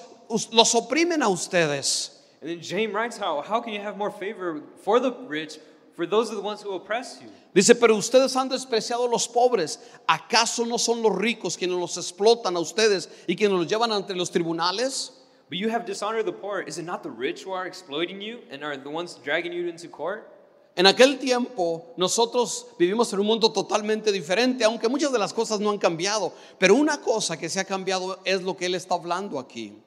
los 0.52 0.74
oprimen 0.74 1.22
a 1.22 1.28
ustedes? 1.28 2.10
And 2.40 2.50
then 2.50 2.60
James 2.60 2.92
writes 2.92 3.16
how, 3.16 3.40
how 3.40 3.60
can 3.60 3.72
you 3.72 3.80
have 3.80 3.96
more 3.96 4.10
favor 4.10 4.62
for 4.82 4.98
the 4.98 5.12
rich, 5.28 5.58
for 5.94 6.06
those 6.06 6.30
are 6.30 6.34
the 6.34 6.42
ones 6.42 6.60
who 6.60 6.74
oppress 6.74 7.20
you? 7.20 7.28
Dice, 7.54 7.74
pero 7.74 7.94
ustedes 7.96 8.34
han 8.34 8.48
despreciado 8.48 9.06
a 9.06 9.08
los 9.08 9.28
pobres. 9.28 9.78
¿Acaso 10.08 10.66
no 10.66 10.78
son 10.78 11.02
los 11.02 11.14
ricos 11.14 11.56
quienes 11.56 11.76
los 11.76 11.96
explotan 11.96 12.56
a 12.56 12.60
ustedes 12.60 13.08
y 13.28 13.36
quienes 13.36 13.56
los 13.56 13.66
llevan 13.68 13.92
ante 13.92 14.14
los 14.14 14.30
tribunales? 14.30 15.12
But 15.48 15.58
you 15.58 15.68
have 15.68 15.84
dishonored 15.84 16.24
the 16.24 16.32
poor. 16.32 16.62
Is 16.62 16.78
it 16.78 16.84
not 16.84 17.02
the 17.02 17.10
rich 17.10 17.44
who 17.44 17.52
are 17.52 17.66
exploiting 17.66 18.22
you 18.22 18.40
and 18.50 18.64
are 18.64 18.76
the 18.76 18.88
ones 18.88 19.18
dragging 19.22 19.52
you 19.52 19.68
into 19.68 19.88
court? 19.88 20.26
En 20.74 20.86
aquel 20.86 21.18
tiempo 21.18 21.92
nosotros 21.98 22.66
vivimos 22.78 23.12
en 23.12 23.20
un 23.20 23.26
mundo 23.26 23.52
totalmente 23.52 24.10
diferente, 24.10 24.64
aunque 24.64 24.88
muchas 24.88 25.12
de 25.12 25.18
las 25.18 25.34
cosas 25.34 25.60
no 25.60 25.70
han 25.70 25.78
cambiado. 25.78 26.32
Pero 26.58 26.74
una 26.74 27.00
cosa 27.02 27.36
que 27.36 27.50
se 27.50 27.60
ha 27.60 27.64
cambiado 27.64 28.18
es 28.24 28.42
lo 28.42 28.56
que 28.56 28.64
él 28.64 28.74
está 28.74 28.94
hablando 28.94 29.38
aquí. 29.38 29.81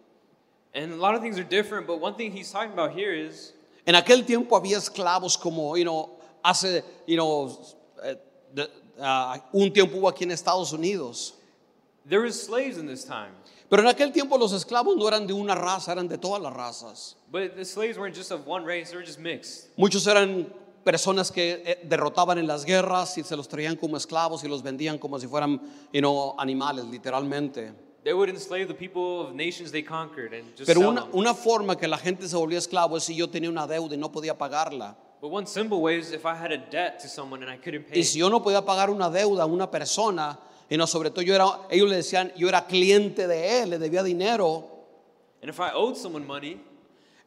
And 0.76 0.92
a 0.92 0.98
lot 0.98 1.16
of 1.16 1.22
things 1.22 1.40
are 1.40 1.44
different, 1.48 1.88
but 1.88 2.02
one 2.02 2.16
thing 2.16 2.32
he's 2.32 2.52
talking 2.52 2.74
about 2.74 2.92
here 2.92 3.14
is 3.14 3.54
En 3.88 3.96
aquel 3.96 4.26
tiempo 4.26 4.58
había 4.60 4.78
esclavos 4.78 5.38
como, 5.38 5.76
you 5.78 5.86
know, 5.86 6.10
hace, 6.44 6.84
you 7.08 7.16
know, 7.16 7.58
eh, 8.04 8.16
de- 8.54 8.70
ah, 9.00 9.40
un 9.54 9.72
tiempo 9.72 9.98
hubo 9.98 10.10
aquí 10.10 10.24
en 10.24 10.32
Estados 10.32 10.74
Unidos. 10.74 11.34
there 12.08 12.22
was 12.22 12.40
slaves 12.40 12.78
in 12.78 12.86
this 12.86 13.04
time. 13.06 13.32
Pero 13.70 13.82
en 13.82 13.88
aquel 13.88 14.12
tiempo 14.12 14.38
los 14.38 14.54
esclavos 14.54 14.96
no 14.96 15.08
eran 15.08 15.26
de 15.26 15.34
una 15.34 15.56
raza, 15.56 15.92
eran 15.94 16.08
de 16.08 16.18
todas 16.18 16.42
las 16.42 16.54
razas. 16.54 17.16
But 17.32 17.56
the 17.56 17.66
slaves 17.66 17.98
weren't 17.98 18.16
just 18.16 18.32
of 18.32 18.46
one 18.46 18.64
race, 18.66 18.90
they 18.92 18.98
were 18.98 19.06
just 19.06 19.20
mixed. 19.20 19.70
Muchos 19.78 20.06
eran 20.08 20.48
personas 20.84 21.32
que 21.32 21.64
eh, 21.66 21.80
derrotaban 21.84 22.38
en 22.38 22.46
las 22.48 22.64
guerras 22.66 23.18
y 23.18 23.24
se 23.24 23.36
los 23.36 23.48
traían 23.48 23.76
como 23.76 23.98
esclavos 23.98 24.44
y 24.44 24.48
los 24.48 24.62
vendían 24.62 25.00
como 25.00 25.20
si 25.20 25.28
fueran, 25.28 25.60
you 25.94 26.00
know, 26.02 26.36
animales, 26.38 26.86
literalmente. 26.86 27.74
They 28.06 28.14
would 28.14 28.30
enslave 28.30 28.68
the 28.68 28.76
people 28.76 29.22
of 29.22 29.34
nations 29.34 29.72
they 29.72 29.82
conquered 29.82 30.32
and 30.32 30.56
just 30.56 30.68
Pero 30.68 30.88
una, 30.88 31.08
una 31.12 31.34
forma 31.34 31.76
que 31.76 31.88
la 31.88 31.98
gente 31.98 32.28
se 32.28 32.36
volvía 32.36 32.60
esclavo 32.60 32.98
es 32.98 33.04
si 33.04 33.16
yo 33.16 33.28
tenía 33.28 33.50
una 33.50 33.66
deuda 33.66 33.96
y 33.96 33.98
no 33.98 34.12
podía 34.12 34.38
pagarla. 34.38 34.96
But 35.20 35.32
one 35.32 35.48
simple 35.48 35.80
way 35.80 35.98
is 35.98 36.12
if 36.12 36.24
I 36.24 36.36
had 36.36 36.52
a 36.52 36.58
debt 36.58 37.00
to 37.00 37.08
someone 37.08 37.42
and 37.42 37.52
I 37.52 37.58
couldn't 37.58 37.88
pay. 37.88 37.98
Y 37.98 38.04
si 38.04 38.20
yo 38.20 38.30
no 38.30 38.44
podía 38.44 38.64
pagar 38.64 38.92
una 38.92 39.10
deuda 39.10 39.42
a 39.42 39.46
una 39.48 39.72
persona, 39.72 40.38
y 40.70 40.78
no, 40.78 40.86
sobre 40.86 41.10
todo 41.10 41.24
yo 41.24 41.34
era, 41.34 41.46
ellos 41.72 41.90
le 41.90 41.96
decían, 41.96 42.32
yo 42.38 42.48
era 42.48 42.68
cliente 42.68 43.26
de 43.28 43.64
él, 43.64 43.72
le 43.72 43.80
debía 43.80 44.04
dinero, 44.04 44.70
And 45.42 45.50
if 45.50 45.60
I 45.60 45.72
owed 45.74 45.96
someone 45.96 46.28
money, 46.28 46.62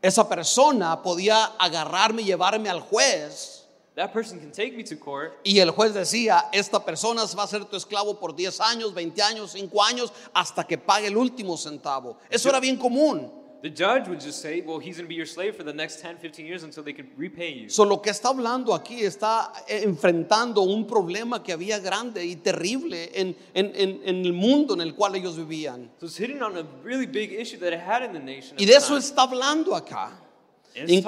esa 0.01 0.29
persona 0.29 1.03
podía 1.03 1.57
agarrarme 1.59 2.23
y 2.23 2.27
llevarme 2.27 2.69
al 2.69 2.83
juez. 2.83 3.58
That 3.99 4.13
person 4.13 4.39
can 4.39 4.51
take 4.53 4.77
me 4.77 4.83
to 4.85 4.97
court 4.99 5.33
Y 5.45 5.59
el 5.59 5.71
juez 5.71 5.93
decía, 5.93 6.45
esta 6.53 6.85
persona 6.85 7.25
va 7.37 7.43
a 7.43 7.47
ser 7.49 7.65
tu 7.65 7.77
esclavo 7.77 8.19
por 8.19 8.35
10 8.35 8.61
años, 8.61 8.95
20 8.95 9.21
años, 9.23 9.51
5 9.53 9.83
años, 9.83 10.13
hasta 10.33 10.65
que 10.65 10.79
pague 10.79 11.09
el 11.09 11.17
último 11.17 11.57
centavo. 11.57 12.17
Eso 12.31 12.49
era 12.49 12.61
bien 12.61 12.77
común. 12.77 13.33
The 13.61 13.71
judge 13.71 14.07
would 14.09 14.21
just 14.21 14.41
say, 14.41 14.61
well, 14.61 14.79
he's 14.79 14.99
going 14.99 15.07
to 15.07 15.09
be 15.09 15.17
your 15.17 15.27
slave 15.27 15.57
for 15.57 15.65
the 15.65 15.73
next 15.73 16.01
10, 16.01 16.19
15 16.19 16.47
years 16.47 16.63
until 16.63 16.85
they 16.85 16.93
can 16.95 17.11
repay 17.17 17.53
you. 17.65 17.69
So, 17.69 17.85
lo 17.85 18.01
que 18.01 18.11
está 18.13 18.29
hablando 18.29 18.73
aquí 18.73 19.03
está 19.03 19.53
eh, 19.67 19.81
enfrentando 19.83 20.63
un 20.63 20.87
problema 20.87 21.43
que 21.43 21.53
había 21.53 21.81
grande 21.81 22.25
y 22.25 22.37
terrible 22.37 23.11
en, 23.13 23.37
en- 23.55 23.73
en- 23.75 24.01
en 24.05 24.25
el 24.25 24.33
mundo 24.33 24.75
en 24.75 24.81
el 24.81 24.95
cual 24.95 25.17
ellos 25.17 25.37
vivían. 25.37 25.91
So 25.99 26.07
it's 26.07 26.17
hitting 26.17 26.41
on 26.41 26.57
a 26.57 26.63
really 26.85 27.07
big 27.07 27.33
issue 27.33 27.59
that 27.59 27.73
it 27.73 27.81
had 27.81 28.05
in 28.05 28.13
the 28.13 28.21
nation. 28.21 28.55
at 28.55 28.61
Y 28.61 28.65
de 28.65 28.77
eso 28.77 28.97
está 28.97 29.23
hablando 29.23 29.75
acá. 29.75 30.13
In- 30.87 31.03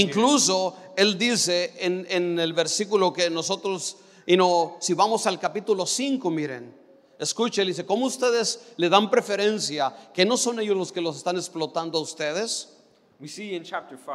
incluso 0.00 0.74
él 0.96 1.18
dice 1.18 1.74
en, 1.78 2.06
en 2.08 2.38
el 2.38 2.52
versículo 2.52 3.12
que 3.12 3.28
nosotros, 3.30 3.96
y 4.26 4.36
no, 4.36 4.76
si 4.80 4.94
vamos 4.94 5.26
al 5.26 5.38
capítulo 5.38 5.84
5, 5.86 6.30
miren, 6.30 6.74
escuche, 7.18 7.62
él 7.62 7.68
dice, 7.68 7.84
¿cómo 7.84 8.06
ustedes 8.06 8.60
le 8.76 8.88
dan 8.88 9.10
preferencia? 9.10 9.94
Que 10.14 10.24
no 10.24 10.36
son 10.36 10.58
ellos 10.60 10.76
los 10.76 10.92
que 10.92 11.00
los 11.00 11.16
están 11.16 11.36
explotando 11.36 11.98
a 11.98 12.02
ustedes. 12.02 12.76
We 13.20 13.28
see 13.28 13.54
in 13.54 13.62
chapter 13.64 13.98
5. 13.98 14.12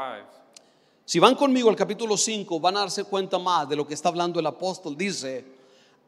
Si 1.06 1.20
van 1.20 1.36
conmigo 1.36 1.70
al 1.70 1.76
capítulo 1.76 2.18
5, 2.18 2.60
van 2.60 2.78
a 2.78 2.80
darse 2.80 3.04
cuenta 3.04 3.38
más 3.38 3.70
de 3.70 3.76
lo 3.76 3.86
que 3.86 3.94
está 3.94 4.10
hablando 4.10 4.40
el 4.40 4.48
apóstol. 4.48 4.98
Dice, 4.98 5.46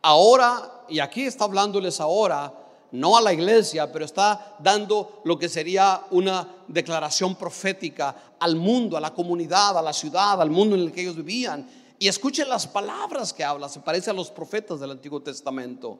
ahora, 0.01 0.83
y 0.89 0.99
aquí 0.99 1.21
está 1.23 1.43
hablándoles 1.43 1.99
ahora, 1.99 2.51
no 2.91 3.17
a 3.17 3.21
la 3.21 3.33
iglesia, 3.33 3.91
pero 3.91 4.05
está 4.05 4.55
dando 4.59 5.21
lo 5.25 5.37
que 5.37 5.49
sería 5.49 6.03
una 6.11 6.47
declaración 6.67 7.35
profética 7.35 8.15
al 8.39 8.55
mundo, 8.55 8.97
a 8.97 9.01
la 9.01 9.13
comunidad, 9.13 9.77
a 9.77 9.81
la 9.81 9.93
ciudad, 9.93 10.41
al 10.41 10.49
mundo 10.49 10.75
en 10.75 10.83
el 10.83 10.91
que 10.91 11.01
ellos 11.01 11.15
vivían. 11.15 11.67
Y 11.99 12.07
escuchen 12.07 12.47
las 12.47 12.67
palabras 12.67 13.33
que 13.33 13.43
habla, 13.43 13.69
se 13.69 13.79
parece 13.79 14.09
a 14.09 14.13
los 14.13 14.29
profetas 14.29 14.79
del 14.79 14.91
Antiguo 14.91 15.21
Testamento. 15.21 15.99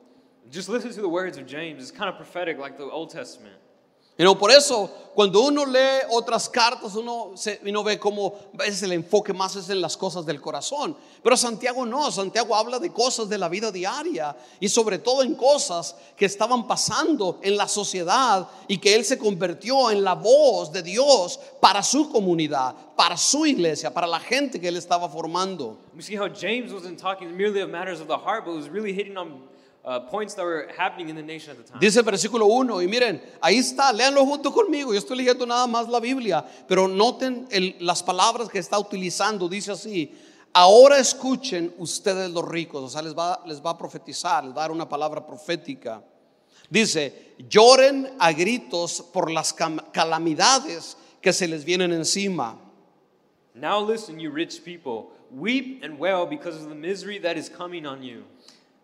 Just 0.50 0.68
listen 0.68 0.90
to 0.90 1.02
the 1.02 1.08
words 1.08 1.36
of 1.36 1.46
James. 1.46 1.82
It's 1.82 1.92
kind 1.92 2.08
of 2.08 2.16
prophetic 2.16 2.58
like 2.58 2.76
the 2.78 2.84
Old 2.84 3.10
Testament. 3.10 3.56
Y 4.20 4.24
no, 4.24 4.36
por 4.36 4.50
eso, 4.50 4.90
cuando 5.14 5.42
uno 5.42 5.64
lee 5.64 6.02
otras 6.10 6.48
cartas, 6.48 6.96
uno, 6.96 7.30
se, 7.36 7.60
ve 7.62 7.98
como 8.00 8.34
a 8.54 8.64
veces 8.64 8.82
el 8.82 8.90
enfoque 8.90 9.32
más 9.32 9.54
es 9.54 9.70
en 9.70 9.80
las 9.80 9.96
cosas 9.96 10.26
del 10.26 10.40
corazón. 10.40 10.96
Pero 11.22 11.36
Santiago 11.36 11.86
no, 11.86 12.10
Santiago 12.10 12.56
habla 12.56 12.80
de 12.80 12.92
cosas 12.92 13.28
de 13.28 13.38
la 13.38 13.48
vida 13.48 13.70
diaria 13.70 14.36
y 14.58 14.68
sobre 14.68 14.98
todo 14.98 15.22
en 15.22 15.36
cosas 15.36 15.94
que 16.16 16.24
estaban 16.24 16.66
pasando 16.66 17.38
en 17.42 17.56
la 17.56 17.68
sociedad 17.68 18.48
y 18.66 18.78
que 18.78 18.96
él 18.96 19.04
se 19.04 19.18
convirtió 19.18 19.92
en 19.92 20.02
la 20.02 20.14
voz 20.14 20.72
de 20.72 20.82
Dios 20.82 21.38
para 21.60 21.84
su 21.84 22.10
comunidad, 22.10 22.74
para 22.96 23.16
su 23.16 23.46
iglesia, 23.46 23.94
para 23.94 24.08
la 24.08 24.18
gente 24.18 24.60
que 24.60 24.66
él 24.66 24.76
estaba 24.76 25.08
formando. 25.08 25.78
We 25.94 26.02
see 26.02 26.16
how 26.16 26.26
James 26.28 26.72
wasn't 26.72 27.00
talking 27.00 27.36
merely 27.36 27.60
of 27.60 27.70
matters 27.70 28.00
of 28.00 28.08
the 28.08 28.18
heart, 28.18 28.44
but 28.46 28.56
was 28.56 28.68
really 28.68 28.92
hitting 28.92 29.16
on 29.16 29.42
points 30.10 30.34
that 30.34 30.44
were 30.44 30.68
happening 30.76 31.08
in 31.08 31.16
the 31.16 31.22
nation 31.22 31.50
at 31.52 31.56
the 31.56 31.62
time. 31.64 31.78
Dice 31.80 31.96
el 31.98 32.04
versículo 32.04 32.46
1 32.46 32.82
y 32.82 32.86
miren, 32.88 33.22
ahí 33.40 33.56
está, 33.58 33.92
léanlo 33.92 34.24
junto 34.26 34.52
conmigo, 34.52 34.92
yo 34.92 34.98
estoy 34.98 35.16
leyendo 35.16 35.46
nada 35.46 35.66
más 35.66 35.88
la 35.88 35.98
Biblia, 36.00 36.44
pero 36.66 36.86
noten 36.88 37.46
el- 37.50 37.76
las 37.80 38.02
palabras 38.02 38.48
que 38.50 38.58
está 38.58 38.78
utilizando, 38.78 39.48
dice 39.48 39.72
así, 39.72 40.12
ahora 40.52 40.98
escuchen 40.98 41.72
ustedes 41.78 42.30
los 42.30 42.46
ricos, 42.46 42.82
o 42.82 42.88
sea, 42.88 43.00
les 43.02 43.14
va, 43.14 43.40
les 43.46 43.60
va 43.64 43.70
a 43.70 43.78
profetizar, 43.78 44.44
les 44.44 44.52
va 44.52 44.58
a 44.58 44.64
dar 44.64 44.72
una 44.72 44.88
palabra 44.88 45.24
profética. 45.26 46.02
Dice, 46.70 47.34
lloren 47.48 48.10
a 48.18 48.32
gritos 48.32 49.00
por 49.12 49.30
las 49.30 49.54
calamidades 49.54 50.96
que 51.22 51.32
se 51.32 51.48
les 51.48 51.64
vienen 51.64 51.92
encima. 51.92 52.58
Now 53.54 53.80
listen, 53.80 54.20
you 54.20 54.30
rich 54.30 54.62
people. 54.62 55.10
Weep 55.30 55.82
and 55.82 55.98
wail 55.98 56.26
because 56.26 56.56
of 56.62 56.68
the 56.68 56.74
misery 56.74 57.18
that 57.20 57.36
is 57.36 57.48
coming 57.50 57.86
on 57.86 58.02
you. 58.02 58.24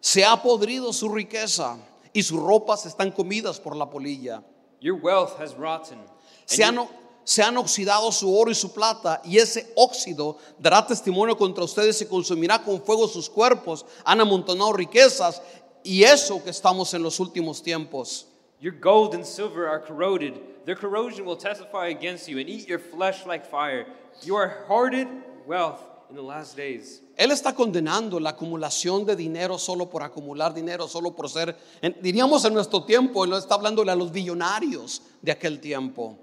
Se 0.04 0.22
ha 0.22 0.36
podrido 0.42 0.92
su 0.92 1.08
riqueza 1.08 1.78
y 2.12 2.22
sus 2.22 2.38
ropas 2.38 2.84
están 2.84 3.10
comidas 3.10 3.58
por 3.58 3.74
la 3.74 3.88
polilla. 3.88 4.42
Your 4.82 4.98
wealth 5.02 5.40
has 5.40 5.54
rotten. 5.56 5.98
Se 6.44 6.62
han, 6.62 6.74
your- 6.74 6.88
se 7.24 7.42
han 7.42 7.56
oxidado 7.56 8.12
su 8.12 8.36
oro 8.38 8.50
y 8.50 8.54
su 8.54 8.70
plata, 8.74 9.22
y 9.24 9.38
ese 9.38 9.72
óxido 9.76 10.36
dará 10.58 10.86
testimonio 10.86 11.38
contra 11.38 11.64
ustedes 11.64 12.02
y 12.02 12.06
consumirá 12.06 12.62
con 12.62 12.82
fuego 12.82 13.08
sus 13.08 13.30
cuerpos. 13.30 13.86
Han 14.04 14.20
amontonado 14.20 14.74
riquezas 14.74 15.40
Y 15.82 16.02
eso 16.04 16.42
que 16.44 16.50
estamos 16.50 16.92
en 16.92 17.02
los 17.02 17.18
últimos 17.18 17.62
tiempos. 17.62 18.26
Your 18.60 18.74
gold 18.78 19.14
and 19.14 19.24
silver 19.24 19.66
are 19.66 19.80
corroded. 19.80 20.34
Their 20.66 20.76
corrosion 20.76 21.24
will 21.26 21.36
testify 21.38 21.88
against 21.88 22.28
you 22.28 22.38
and 22.38 22.48
eat 22.48 22.68
your 22.68 22.78
flesh 22.78 23.24
like 23.26 23.46
fire. 23.46 23.86
You 24.22 24.36
are 24.36 24.64
hoarded 24.68 25.08
wealth 25.46 25.80
in 26.10 26.16
the 26.16 26.22
last 26.22 26.56
days. 26.56 27.00
Él 27.16 27.30
está 27.30 27.54
condenando 27.54 28.18
la 28.20 28.30
acumulación 28.30 29.04
de 29.06 29.14
dinero 29.16 29.58
solo 29.58 29.88
por 29.88 30.02
acumular 30.02 30.52
dinero, 30.52 30.88
solo 30.88 31.14
por 31.14 31.28
ser, 31.28 31.56
en- 31.82 31.96
diríamos 32.02 32.44
en 32.44 32.54
nuestro 32.54 32.84
tiempo, 32.84 33.24
él 33.24 33.32
está 33.34 33.54
hablándole 33.54 33.92
a 33.92 33.96
los 33.96 34.10
billonarios 34.12 35.02
de 35.22 35.32
aquel 35.32 35.60
tiempo. 35.60 36.16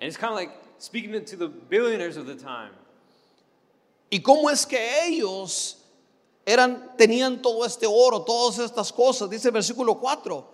And 0.00 0.08
it's 0.08 0.16
kind 0.16 0.30
of 0.32 0.36
like 0.36 0.52
speaking 0.78 1.12
to 1.24 1.36
the 1.36 1.48
billionaires 1.48 2.16
of 2.16 2.26
the 2.26 2.34
time. 2.34 2.72
Y 4.10 4.20
cómo 4.20 4.50
es 4.50 4.66
que 4.66 5.06
ellos 5.06 5.78
eran 6.44 6.96
tenían 6.96 7.40
todo 7.40 7.64
este 7.64 7.86
oro, 7.86 8.22
todas 8.22 8.58
estas 8.58 8.92
cosas, 8.92 9.30
dice 9.30 9.48
el 9.48 9.52
versículo 9.54 9.98
4. 9.98 10.44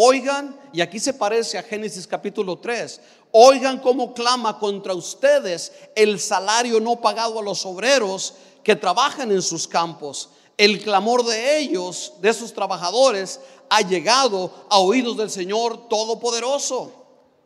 Oigan, 0.00 0.56
y 0.72 0.80
aquí 0.80 1.00
se 1.00 1.12
parece 1.12 1.58
a 1.58 1.62
Génesis 1.64 2.06
capítulo 2.06 2.56
3. 2.56 3.00
Oigan 3.32 3.80
cómo 3.80 4.14
clama 4.14 4.56
contra 4.56 4.94
ustedes 4.94 5.72
el 5.96 6.20
salario 6.20 6.78
no 6.78 7.00
pagado 7.00 7.40
a 7.40 7.42
los 7.42 7.66
obreros 7.66 8.34
que 8.62 8.76
trabajan 8.76 9.32
en 9.32 9.42
sus 9.42 9.66
campos. 9.66 10.30
El 10.56 10.80
clamor 10.84 11.24
de 11.24 11.58
ellos, 11.58 12.12
de 12.20 12.28
esos 12.28 12.54
trabajadores, 12.54 13.40
ha 13.68 13.80
llegado 13.80 14.52
a 14.70 14.78
oídos 14.78 15.16
del 15.16 15.30
Señor 15.30 15.88
Todopoderoso. 15.88 16.92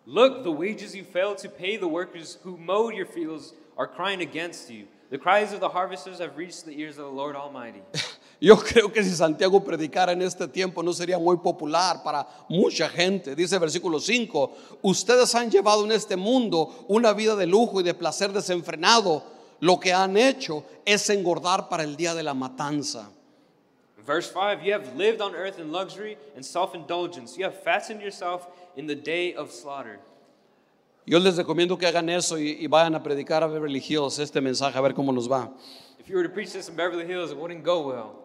Look, 0.04 0.42
the 0.42 0.50
wages 0.50 0.94
you 0.94 1.04
failed 1.04 1.38
to 1.38 1.48
pay 1.48 1.78
the 1.78 1.88
workers 1.88 2.38
who 2.44 2.58
mowed 2.58 2.94
your 2.94 3.06
fields 3.06 3.54
are 3.78 3.88
crying 3.88 4.20
against 4.20 4.68
you. 4.68 4.88
The 5.08 5.16
cries 5.16 5.54
of 5.54 5.60
the 5.60 5.70
harvesters 5.70 6.18
have 6.18 6.36
reached 6.36 6.66
the 6.66 6.78
ears 6.78 6.98
of 6.98 7.06
the 7.06 7.16
Lord 7.16 7.34
Almighty. 7.34 7.80
Yo 8.42 8.56
creo 8.58 8.92
que 8.92 9.04
si 9.04 9.10
Santiago 9.10 9.62
predicara 9.62 10.10
en 10.10 10.20
este 10.20 10.48
tiempo 10.48 10.82
no 10.82 10.92
sería 10.92 11.16
muy 11.16 11.36
popular 11.36 12.02
para 12.02 12.26
mucha 12.48 12.88
gente. 12.88 13.36
Dice 13.36 13.56
versículo 13.56 14.00
5, 14.00 14.52
ustedes 14.82 15.32
han 15.36 15.48
llevado 15.48 15.84
en 15.84 15.92
este 15.92 16.16
mundo 16.16 16.84
una 16.88 17.12
vida 17.12 17.36
de 17.36 17.46
lujo 17.46 17.80
y 17.80 17.84
de 17.84 17.94
placer 17.94 18.32
desenfrenado. 18.32 19.22
Lo 19.60 19.78
que 19.78 19.92
han 19.92 20.16
hecho 20.16 20.64
es 20.84 21.08
engordar 21.08 21.68
para 21.68 21.84
el 21.84 21.94
día 21.96 22.16
de 22.16 22.24
la 22.24 22.34
matanza. 22.34 23.08
Verse 24.04 24.32
5 24.32 24.64
You 24.64 24.74
have 24.74 24.96
lived 24.96 25.20
on 25.20 25.36
earth 25.36 25.60
in 25.60 25.70
luxury 25.70 26.18
and 26.34 26.44
self 26.44 26.74
indulgence. 26.74 27.38
You 27.38 27.44
have 27.44 27.54
fattened 27.62 28.02
yourself 28.02 28.48
in 28.74 28.88
the 28.88 28.96
day 28.96 29.36
of 29.36 29.52
slaughter. 29.52 30.00
Yo 31.06 31.20
les 31.20 31.36
recomiendo 31.36 31.78
que 31.78 31.86
hagan 31.86 32.08
eso 32.08 32.36
y, 32.38 32.58
y 32.58 32.66
vayan 32.66 32.96
a 32.96 33.02
predicar 33.04 33.44
a 33.44 33.46
Beverly 33.46 33.78
Hills 33.78 34.18
este 34.18 34.40
mensaje 34.40 34.76
a 34.76 34.80
ver 34.80 34.94
cómo 34.94 35.12
nos 35.12 35.30
va. 35.30 35.48
If 36.00 36.08
you 36.08 36.16
were 36.16 36.24
to 36.24 36.34
preach 36.34 36.52
this 36.52 36.68
in 36.68 36.74
Beverly 36.74 37.06
Hills, 37.06 37.30
it 37.30 37.36
wouldn't 37.36 37.62
go 37.62 37.86
well. 37.86 38.22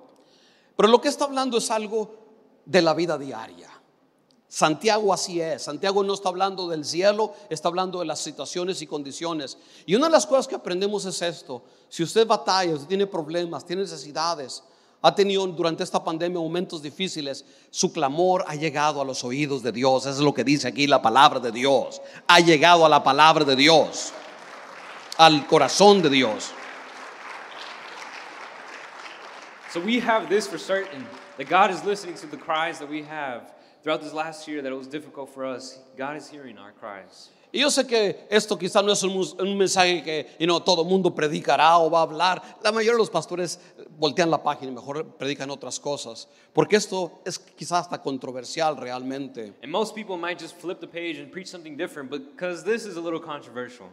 Pero 0.78 0.88
lo 0.88 1.02
que 1.02 1.10
está 1.10 1.26
hablando 1.26 1.58
es 1.58 1.70
algo 1.72 2.16
de 2.64 2.82
la 2.82 2.94
vida 2.94 3.18
diaria. 3.18 3.70
Santiago 4.48 5.14
así 5.14 5.42
es. 5.42 5.64
Santiago 5.64 6.04
no 6.04 6.14
está 6.14 6.30
hablando 6.30 6.70
del 6.70 6.86
cielo, 6.86 7.34
está 7.50 7.68
hablando 7.68 8.00
de 8.00 8.06
las 8.06 8.20
situaciones 8.20 8.82
y 8.82 8.88
condiciones. 8.88 9.58
Y 9.86 9.96
una 9.96 10.06
de 10.06 10.14
las 10.14 10.26
cosas 10.26 10.48
que 10.48 10.56
aprendemos 10.56 11.04
es 11.06 11.22
esto. 11.22 11.64
Si 11.90 12.04
usted 12.04 12.26
batalla, 12.26 12.78
tiene 12.88 13.08
problemas, 13.08 13.66
tiene 13.66 13.82
necesidades, 13.82 14.64
ha 15.02 15.14
tenido 15.14 15.46
durante 15.48 15.84
esta 15.84 16.04
pandemia 16.04 16.40
momentos 16.40 16.82
difíciles, 16.82 17.44
su 17.70 17.92
clamor 17.92 18.46
ha 18.48 18.56
llegado 18.56 19.02
a 19.02 19.06
los 19.06 19.24
oídos 19.24 19.64
de 19.64 19.72
Dios. 19.72 20.06
Eso 20.06 20.12
es 20.12 20.20
lo 20.20 20.34
que 20.34 20.44
dice 20.44 20.68
aquí 20.68 20.88
la 20.88 21.02
palabra 21.02 21.40
de 21.40 21.52
Dios. 21.52 22.02
Ha 22.28 22.40
llegado 22.40 22.86
a 22.86 22.90
la 22.90 23.04
palabra 23.04 23.44
de 23.44 23.56
Dios, 23.56 24.12
al 25.18 25.46
corazón 25.48 26.02
de 26.02 26.10
Dios. 26.10 26.52
So 29.78 29.84
we 29.84 30.00
have 30.00 30.28
this 30.28 30.48
for 30.48 30.58
certain 30.58 31.06
that 31.38 31.48
God 31.48 31.70
is 31.70 31.84
listening 31.84 32.16
to 32.16 32.26
the 32.26 32.36
cries 32.36 32.80
that 32.80 32.90
we 32.90 33.04
have 33.04 33.54
throughout 33.84 34.02
this 34.02 34.12
last 34.12 34.48
year 34.48 34.64
that 34.64 34.72
it 34.72 34.76
was 34.76 34.88
difficult 34.88 35.32
for 35.32 35.46
us. 35.46 35.78
God 35.96 36.18
is 36.18 36.28
hearing 36.28 36.58
our 36.58 36.72
cries. 36.72 37.30
Y 37.54 37.60
yo 37.60 37.70
sé 37.70 37.88
que 37.88 38.26
esto 38.32 38.58
quizá 38.58 38.84
no 38.84 38.92
es 38.92 39.04
un, 39.04 39.12
un 39.40 39.56
mensaje 39.56 40.04
que 40.04 40.26
you 40.40 40.48
know, 40.48 40.60
todo 40.60 40.84
mundo 40.84 41.14
predicará 41.14 41.78
o 41.78 41.92
va 41.92 42.00
a 42.00 42.02
hablar. 42.02 42.42
La 42.64 42.72
mayoría 42.72 42.94
de 42.94 42.98
los 42.98 43.12
pastores 43.12 43.60
eh, 43.78 43.86
voltean 44.00 44.32
la 44.32 44.42
página 44.42 44.72
y 44.72 44.74
mejor 44.74 45.06
predican 45.16 45.52
otras 45.52 45.80
cosas. 45.80 46.28
Porque 46.54 46.76
esto 46.76 47.22
es 47.24 47.38
quizá 47.38 47.78
hasta 47.78 48.02
controversial 48.02 48.78
realmente. 48.78 49.54
And 49.62 49.72
most 49.72 49.94
people 49.94 50.18
might 50.18 50.40
just 50.40 50.60
flip 50.60 50.80
the 50.80 50.88
page 50.88 51.20
and 51.20 51.32
preach 51.32 51.50
something 51.50 51.78
different 51.78 52.10
because 52.10 52.64
this 52.64 52.88
is 52.88 52.98
a 52.98 53.02
little 53.02 53.22
controversial. 53.22 53.90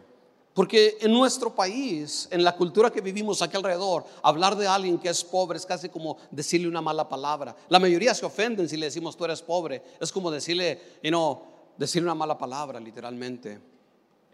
Porque 0.55 0.97
en 1.01 1.11
nuestro 1.11 1.53
país, 1.53 2.29
en 2.31 2.41
la 2.41 2.55
cultura 2.55 2.89
que 2.89 3.01
vivimos 3.01 3.41
aquí 3.41 3.57
alrededor, 3.57 4.05
hablar 4.23 4.55
de 4.55 4.65
alguien 4.65 4.97
que 4.97 5.09
es 5.09 5.21
pobre 5.21 5.57
es 5.57 5.65
casi 5.65 5.89
como 5.89 6.17
decirle 6.31 6.69
una 6.69 6.79
mala 6.79 7.09
palabra. 7.09 7.53
La 7.67 7.77
mayoría 7.77 8.15
se 8.15 8.25
ofenden 8.25 8.69
si 8.69 8.77
le 8.77 8.85
decimos 8.85 9.17
tú 9.17 9.25
eres 9.25 9.41
pobre. 9.41 9.83
Es 9.99 10.13
como 10.13 10.31
decirle, 10.31 10.79
you 11.03 11.09
know, 11.09 11.41
decirle 11.77 12.05
una 12.05 12.15
mala 12.15 12.37
palabra 12.37 12.79
literalmente. 12.79 13.59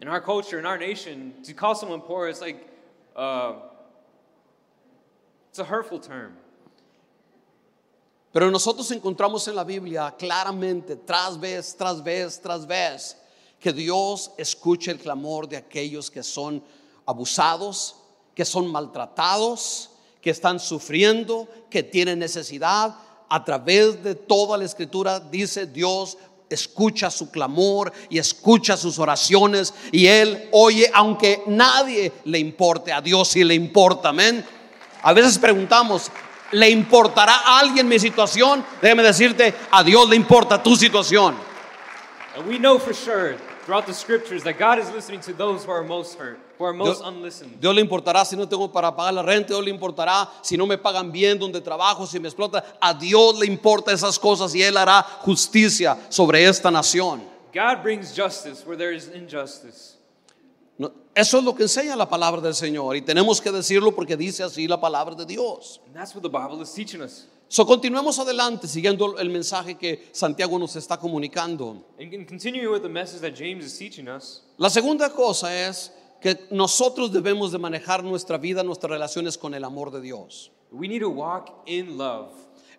In 0.00 0.06
our 0.06 0.22
culture, 0.22 0.60
in 0.60 0.64
our 0.64 0.78
nation, 0.78 1.34
to 1.42 1.52
call 1.52 1.74
someone 1.74 2.00
poor, 2.00 2.28
it's 2.28 2.40
like, 2.40 2.68
uh, 3.16 3.54
it's 5.50 5.58
a 5.58 5.64
hurtful 5.64 5.98
term. 5.98 6.36
Pero 8.32 8.48
nosotros 8.48 8.88
encontramos 8.92 9.48
en 9.48 9.56
la 9.56 9.64
Biblia 9.64 10.14
claramente, 10.16 10.94
tras 10.94 11.36
vez, 11.38 11.76
tras 11.76 12.00
vez, 12.00 12.40
tras 12.40 12.64
vez, 12.64 13.16
que 13.62 13.72
Dios 13.72 14.32
escucha 14.36 14.90
el 14.90 14.98
clamor 14.98 15.48
de 15.48 15.56
aquellos 15.56 16.10
que 16.10 16.24
son 16.24 16.62
abusados, 17.06 17.94
que 18.34 18.44
son 18.44 18.70
maltratados, 18.70 19.90
que 20.20 20.30
están 20.30 20.58
sufriendo, 20.58 21.48
que 21.70 21.84
tienen 21.84 22.18
necesidad. 22.18 22.96
A 23.28 23.44
través 23.44 24.02
de 24.02 24.16
toda 24.16 24.58
la 24.58 24.64
escritura 24.64 25.20
dice 25.20 25.66
Dios 25.66 26.18
escucha 26.50 27.08
su 27.08 27.30
clamor 27.30 27.92
y 28.10 28.18
escucha 28.18 28.76
sus 28.76 28.98
oraciones 28.98 29.72
y 29.90 30.06
Él 30.06 30.48
oye 30.52 30.90
aunque 30.92 31.42
nadie 31.46 32.12
le 32.24 32.40
importe, 32.40 32.92
a 32.92 33.00
Dios 33.00 33.28
sí 33.28 33.44
le 33.44 33.54
importa, 33.54 34.08
amén. 34.08 34.44
A 35.02 35.12
veces 35.12 35.38
preguntamos, 35.38 36.10
¿le 36.50 36.68
importará 36.68 37.36
a 37.36 37.60
alguien 37.60 37.88
mi 37.88 37.98
situación? 37.98 38.64
Déjeme 38.82 39.04
decirte, 39.04 39.54
a 39.70 39.84
Dios 39.84 40.08
le 40.10 40.16
importa 40.16 40.62
tu 40.62 40.76
situación. 40.76 41.36
And 42.36 42.48
we 42.48 42.58
know 42.58 42.78
for 42.78 42.94
sure 42.94 43.36
throughout 43.64 43.86
the 43.86 43.94
scriptures 43.94 44.42
that 44.44 44.58
God 44.58 44.78
is 44.78 44.90
listening 44.90 45.20
to 45.20 45.32
those 45.32 45.64
who 45.64 45.70
are 45.70 45.82
most 45.82 46.18
hurt, 46.18 46.38
who 46.58 46.64
are 46.64 46.72
most 46.72 47.00
Dios, 47.00 47.08
unlistened. 47.08 47.60
Dios 47.60 47.74
le 47.74 47.80
importará 47.82 48.24
si 48.24 48.36
no 48.36 48.46
tengo 48.46 48.72
para 48.72 48.94
pagar 48.94 49.14
la 49.14 49.22
renta, 49.22 49.48
Dios 49.48 49.64
le 49.64 49.70
importará 49.70 50.28
si 50.42 50.56
no 50.56 50.66
me 50.66 50.76
pagan 50.76 51.10
bien 51.10 51.38
donde 51.38 51.60
trabajo, 51.60 52.06
si 52.06 52.18
me 52.18 52.28
explota. 52.28 52.64
A 52.80 52.94
Dios 52.94 53.38
le 53.38 53.46
importa 53.46 53.92
esas 53.92 54.18
cosas 54.18 54.54
y 54.54 54.62
Él 54.62 54.76
hará 54.76 55.02
justicia 55.20 55.96
sobre 56.08 56.44
esta 56.44 56.70
nación. 56.70 57.22
God 57.54 57.82
brings 57.82 58.14
justice 58.14 58.64
where 58.66 58.76
there 58.76 58.92
is 58.94 59.08
injustice. 59.14 59.98
No, 60.78 60.90
Eso 61.14 61.38
es 61.38 61.44
lo 61.44 61.54
que 61.54 61.64
enseña 61.64 61.94
la 61.96 62.08
palabra 62.08 62.40
del 62.40 62.54
Señor 62.54 62.96
y 62.96 63.02
tenemos 63.02 63.40
que 63.40 63.52
decirlo 63.52 63.94
porque 63.94 64.16
dice 64.16 64.42
así 64.42 64.66
la 64.66 64.80
palabra 64.80 65.14
de 65.14 65.26
Dios. 65.26 65.80
And 65.86 65.94
that's 65.94 66.14
what 66.14 66.22
the 66.22 66.30
Bible 66.30 66.62
is 66.62 66.72
teaching 66.72 67.02
us. 67.02 67.26
So, 67.52 67.66
continuemos 67.66 68.18
adelante 68.18 68.66
siguiendo 68.66 69.18
el 69.18 69.28
mensaje 69.28 69.74
que 69.74 70.08
Santiago 70.12 70.58
nos 70.58 70.74
está 70.74 70.96
comunicando. 70.96 71.84
And 72.00 72.10
with 72.10 72.80
the 72.80 72.88
message 72.88 73.20
that 73.20 73.34
James 73.36 73.66
is 73.66 73.76
teaching 73.76 74.08
us, 74.08 74.42
La 74.56 74.70
segunda 74.70 75.10
cosa 75.10 75.68
es 75.68 75.92
que 76.22 76.46
nosotros 76.50 77.12
debemos 77.12 77.52
de 77.52 77.58
manejar 77.58 78.02
nuestra 78.02 78.38
vida, 78.38 78.62
nuestras 78.62 78.90
relaciones 78.92 79.36
con 79.36 79.52
el 79.52 79.64
amor 79.64 79.90
de 79.90 80.00
Dios. 80.00 80.50
we 80.70 80.88
need 80.88 81.02
to 81.02 81.10
walk 81.10 81.52
in 81.66 81.98
love. 81.98 82.30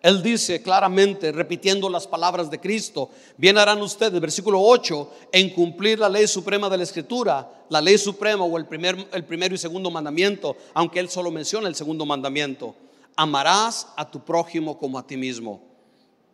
Él 0.02 0.24
dice 0.24 0.60
claramente, 0.60 1.30
repitiendo 1.30 1.88
las 1.88 2.08
palabras 2.08 2.50
de 2.50 2.58
Cristo, 2.58 3.10
bien 3.36 3.56
harán 3.56 3.80
ustedes, 3.80 4.20
versículo 4.20 4.60
8, 4.60 5.08
en 5.30 5.50
cumplir 5.50 6.00
la 6.00 6.08
ley 6.08 6.26
suprema 6.26 6.68
de 6.68 6.78
la 6.78 6.82
Escritura, 6.82 7.48
la 7.68 7.80
ley 7.80 7.96
suprema 7.96 8.42
o 8.42 8.58
el, 8.58 8.66
primer, 8.66 9.06
el 9.12 9.24
primero 9.24 9.54
y 9.54 9.58
segundo 9.58 9.88
mandamiento, 9.88 10.56
aunque 10.74 10.98
él 10.98 11.08
solo 11.08 11.30
menciona 11.30 11.68
el 11.68 11.76
segundo 11.76 12.04
mandamiento, 12.04 12.74
amarás 13.16 13.86
a 13.96 14.10
tu 14.10 14.18
prójimo 14.18 14.78
como 14.78 14.98
a 14.98 15.06
ti 15.06 15.16
mismo. 15.16 15.60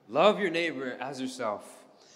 Love 0.09 0.41
your 0.41 0.51
neighbor 0.51 0.97
as 1.01 1.21
yourself. 1.21 1.63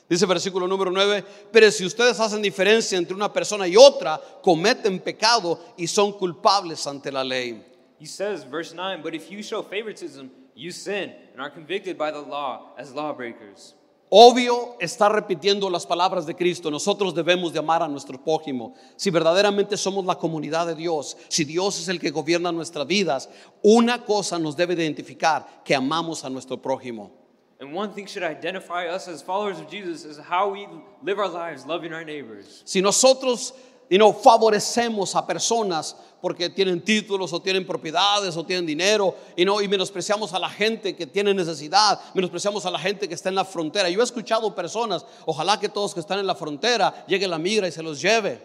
Dice 0.09 0.27
versículo 0.27 0.69
número 0.69 0.91
9, 0.91 1.25
pero 1.51 1.71
si 1.71 1.85
ustedes 1.85 2.21
hacen 2.21 2.43
diferencia 2.43 2.99
entre 2.99 3.15
una 3.15 3.33
persona 3.33 3.67
y 3.67 3.77
otra, 3.77 4.21
cometen 4.43 4.99
pecado 4.99 5.59
y 5.79 5.87
son 5.87 6.13
culpables 6.13 6.87
ante 6.87 7.11
la 7.11 7.25
ley. 7.25 7.65
He 7.99 8.07
says, 8.07 8.45
verse 8.45 8.75
9, 8.75 9.01
but 9.03 9.15
if 9.15 9.31
you 9.31 9.43
show 9.43 9.63
favoritism, 9.63 10.29
you 10.55 10.73
sin 10.73 11.13
and 11.33 11.41
are 11.41 11.51
convicted 11.51 11.97
by 11.97 12.11
the 12.11 12.21
law 12.21 12.75
as 12.77 12.93
lawbreakers. 12.93 13.75
Obvio 14.17 14.77
está 14.79 15.09
repitiendo 15.09 15.69
las 15.69 15.85
palabras 15.85 16.25
de 16.25 16.37
Cristo. 16.37 16.71
Nosotros 16.71 17.17
debemos 17.17 17.53
de 17.53 17.59
amar 17.59 17.83
a 17.83 17.89
nuestro 17.89 18.23
prójimo. 18.23 18.73
Si 18.95 19.11
verdaderamente 19.11 19.77
somos 19.77 20.05
la 20.05 20.15
comunidad 20.15 20.69
de 20.69 20.77
Dios, 20.77 21.17
si 21.27 21.43
Dios 21.43 21.81
es 21.81 21.89
el 21.89 21.99
que 21.99 22.13
gobierna 22.13 22.53
nuestras 22.53 22.87
vidas, 22.87 23.29
una 23.61 24.05
cosa 24.05 24.39
nos 24.39 24.57
debe 24.57 24.77
de 24.77 24.85
identificar, 24.85 25.65
que 25.65 25.75
amamos 25.75 26.25
a 26.25 26.31
nuestro 26.31 26.63
prójimo. 26.63 27.11
And 27.59 27.75
one 27.75 27.93
thing 27.93 28.07
should 28.07 28.23
identify 28.23 28.87
us 28.87 29.09
as 29.09 29.21
followers 29.21 29.59
of 29.59 29.69
Jesus 29.69 30.05
is 30.05 30.17
how 30.17 30.53
we 30.53 30.69
live 31.03 31.19
our 31.19 31.29
lives 31.29 31.67
loving 31.67 31.93
our 31.93 32.05
neighbors. 32.05 32.63
Si 32.65 32.81
nosotros 32.81 33.53
y 33.89 33.99
no 33.99 34.13
favorecemos 34.13 35.15
a 35.15 35.27
personas 35.27 35.97
porque 36.21 36.49
tienen 36.49 36.83
títulos 36.83 37.33
o 37.35 37.43
tienen 37.43 37.67
propiedades 37.67 38.37
o 38.37 38.45
tienen 38.45 38.65
dinero 38.65 39.15
y 39.37 39.45
no 39.45 39.61
y 39.61 39.69
menospreciamos 39.69 40.33
a 40.33 40.39
la 40.39 40.49
gente 40.49 40.97
que 40.97 41.07
tiene 41.07 41.35
necesidad, 41.35 42.01
menospreciamos 42.15 42.65
a 42.65 42.71
la 42.71 42.79
gente 42.79 43.07
que 43.07 43.15
está 43.15 43.29
en 43.29 43.35
la 43.35 43.45
frontera. 43.45 43.91
Yo 43.91 44.01
he 44.01 44.05
escuchado 44.05 44.55
personas, 44.55 45.05
ojalá 45.27 45.61
que 45.61 45.69
todos 45.69 45.93
que 45.93 46.01
están 46.01 46.19
en 46.19 46.27
la 46.27 46.35
frontera 46.35 47.05
llegue 47.07 47.29
la 47.29 47.39
migra 47.39 47.69
y 47.69 47.73
se 47.73 47.83
los 47.83 48.01
lleve. 48.01 48.41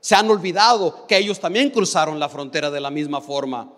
Se 0.00 0.14
han 0.14 0.30
olvidado 0.30 1.06
que 1.06 1.18
ellos 1.18 1.38
también 1.38 1.70
cruzaron 1.70 2.18
la 2.18 2.28
frontera 2.28 2.70
de 2.70 2.80
la 2.80 2.90
misma 2.90 3.20
forma. 3.20 3.70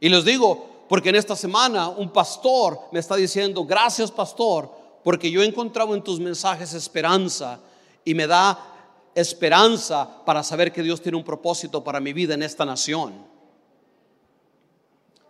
Y 0.00 0.08
les 0.08 0.24
digo, 0.24 0.86
porque 0.88 1.10
en 1.10 1.14
esta 1.14 1.36
semana 1.36 1.88
un 1.88 2.10
pastor 2.10 2.80
me 2.90 2.98
está 2.98 3.14
diciendo, 3.14 3.64
gracias 3.64 4.10
pastor, 4.10 4.68
porque 5.04 5.30
yo 5.30 5.42
he 5.42 5.46
encontrado 5.46 5.94
en 5.94 6.02
tus 6.02 6.18
mensajes 6.18 6.74
esperanza 6.74 7.60
y 8.04 8.14
me 8.14 8.26
da 8.26 8.69
esperanza 9.14 10.08
para 10.24 10.42
saber 10.42 10.72
que 10.72 10.82
Dios 10.82 11.00
tiene 11.00 11.16
un 11.16 11.24
propósito 11.24 11.82
para 11.82 12.00
mi 12.00 12.12
vida 12.12 12.34
en 12.34 12.42
esta 12.42 12.64
nación. 12.64 13.12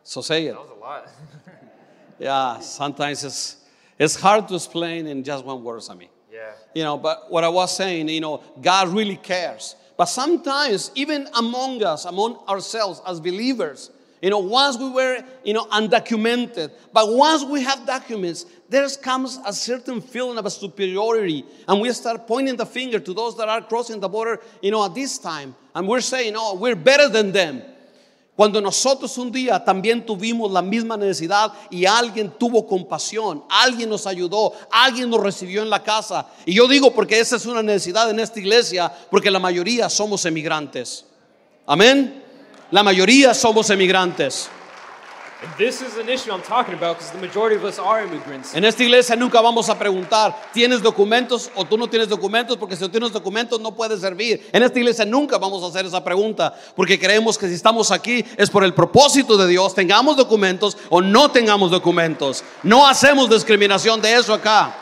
So 0.03 0.23
say 0.23 0.47
it. 0.47 0.53
That 0.55 0.61
was 0.61 0.71
a 0.71 0.81
lot. 0.81 1.09
Yeah, 2.19 2.61
sometimes 2.61 3.25
it's, 3.25 3.57
it's 3.99 4.15
hard 4.15 4.47
to 4.49 4.55
explain 4.55 5.07
in 5.07 5.25
just 5.25 5.43
one 5.43 5.65
word, 5.65 5.83
I 5.89 5.95
mean. 5.95 6.11
yeah. 6.31 6.53
You 6.75 6.83
know, 6.85 6.99
but 6.99 7.31
what 7.31 7.45
I 7.45 7.49
was 7.49 7.75
saying, 7.75 8.11
you 8.11 8.21
know, 8.21 8.43
God 8.61 8.89
really 8.89 9.17
cares. 9.17 9.75
But 9.97 10.05
sometimes, 10.07 10.91
even 10.95 11.29
among 11.35 11.83
us, 11.83 12.05
among 12.05 12.37
ourselves 12.47 13.01
as 13.07 13.21
believers, 13.21 13.91
you 14.23 14.29
know, 14.29 14.39
once 14.39 14.77
we 14.77 14.91
were, 14.91 15.25
you 15.45 15.55
know, 15.55 15.65
undocumented, 15.67 16.71
but 16.93 17.15
once 17.15 17.43
we 17.45 17.63
have 17.63 17.87
documents, 17.87 18.45
there 18.69 18.87
comes 19.03 19.39
a 19.47 19.53
certain 19.53 20.01
feeling 20.01 20.37
of 20.37 20.53
superiority, 20.53 21.45
and 21.67 21.81
we 21.81 21.91
start 21.93 22.27
pointing 22.27 22.57
the 22.57 22.67
finger 22.67 22.99
to 22.99 23.15
those 23.15 23.37
that 23.39 23.49
are 23.49 23.63
crossing 23.63 23.99
the 23.99 24.09
border, 24.09 24.41
you 24.61 24.71
know, 24.71 24.85
at 24.85 24.95
this 24.95 25.19
time, 25.19 25.55
and 25.75 25.89
we're 25.89 26.01
saying, 26.01 26.35
oh, 26.37 26.55
we're 26.55 26.77
better 26.77 27.09
than 27.09 27.33
them. 27.33 27.63
Cuando 28.37 28.59
nosotros 28.61 29.19
un 29.19 29.31
día 29.31 29.63
también 29.63 30.07
tuvimos 30.07 30.51
la 30.51 30.63
misma 30.63 30.97
necesidad 30.97 31.53
y 31.71 31.85
alguien 31.85 32.31
tuvo 32.39 32.67
compasión, 32.67 33.45
alguien 33.51 33.91
nos 33.91 34.07
ayudó, 34.07 34.55
alguien 34.71 35.11
nos 35.11 35.21
recibió 35.21 35.61
en 35.61 35.69
la 35.69 35.83
casa. 35.83 36.27
Y 36.47 36.55
yo 36.55 36.67
digo 36.67 36.95
porque 36.95 37.21
esa 37.21 37.37
es 37.37 37.45
una 37.45 37.63
necesidad 37.63 38.09
en 38.09 38.19
esta 38.19 38.39
iglesia, 38.39 38.91
porque 39.11 39.31
la 39.31 39.39
mayoría 39.39 39.91
somos 39.91 40.25
emigrantes. 40.25 41.05
Amén. 41.67 42.30
La 42.71 42.83
mayoría 42.83 43.35
somos 43.35 43.71
emigrantes. 43.71 44.49
And 45.43 45.51
this 45.57 45.81
is 45.81 45.97
an 45.97 46.11
issue 46.11 46.31
I'm 46.31 46.43
talking 46.43 46.75
about 46.75 46.99
because 46.99 47.13
the 47.13 47.19
majority 47.19 47.57
of 47.57 47.65
us 47.65 47.79
are 47.79 48.05
immigrants. 48.05 48.55
En 48.55 48.63
esta 48.63 48.83
iglesia 48.85 49.17
nunca 49.17 49.41
vamos 49.41 49.71
a 49.71 49.79
preguntar, 49.79 50.35
¿tienes 50.53 50.83
documentos 50.83 51.51
o 51.55 51.65
tú 51.65 51.79
no 51.79 51.89
tienes 51.89 52.09
documentos? 52.09 52.59
Porque 52.59 52.77
si 52.77 52.83
no 52.83 52.91
tienes 52.91 53.11
documentos 53.11 53.59
no 53.59 53.75
puedes 53.75 54.03
servir. 54.03 54.51
En 54.53 54.63
esta 54.63 54.79
iglesia 54.79 55.07
nunca 55.07 55.39
vamos 55.39 55.65
a 55.65 55.69
hacer 55.69 55.87
esa 55.87 56.05
pregunta, 56.05 56.55
porque 56.77 56.99
creemos 56.99 57.39
que 57.39 57.49
si 57.49 57.55
estamos 57.55 57.91
aquí 57.91 58.23
es 58.37 58.51
por 58.51 58.65
el 58.65 58.75
propósito 58.75 59.39
de 59.39 59.49
Dios, 59.49 59.75
tengamos 59.75 60.19
documentos 60.19 60.77
o 60.91 61.01
no 61.01 61.31
tengamos 61.31 61.71
documentos. 61.71 62.45
No 62.63 62.87
hacemos 62.87 63.31
discriminación 63.31 64.03
de 64.03 64.13
eso 64.13 64.35
acá. 64.35 64.75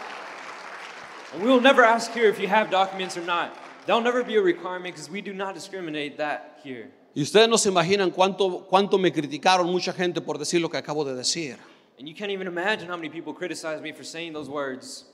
And 1.35 1.45
we 1.45 1.51
will 1.53 1.63
never 1.63 1.85
ask 1.85 2.13
here 2.13 2.29
if 2.29 2.41
you 2.41 2.49
have 2.49 2.69
documents 2.69 3.17
or 3.17 3.25
not. 3.25 3.55
That'll 3.87 4.03
never 4.03 4.25
be 4.25 4.35
a 4.37 4.43
requirement 4.43 4.97
because 4.97 5.09
we 5.09 5.23
do 5.23 5.33
not 5.33 5.55
discriminate 5.55 6.17
that 6.17 6.59
here. 6.65 6.91
Y 7.19 7.23
ustedes 7.23 7.49
no 7.49 7.59
se 7.59 7.69
imaginan 7.69 8.13
cuánto, 8.13 8.65
cuánto 8.71 8.97
me 8.97 9.13
criticaron 9.13 9.67
mucha 9.67 9.93
gente 9.93 10.21
por 10.21 10.39
decir 10.39 10.61
lo 10.61 10.71
que 10.71 10.77
acabo 10.77 11.05
de 11.05 11.17
decir. 11.17 11.57
And 11.99 12.07
you 12.07 12.15
can't 12.15 12.31
even 12.31 12.47
imagine 12.47 12.89
how 12.89 12.97
many 12.97 13.09
people 13.09 13.35
criticize 13.35 13.83
me 13.83 13.93
for 13.93 14.05
saying 14.05 14.33
those 14.33 14.49
words 14.49 15.05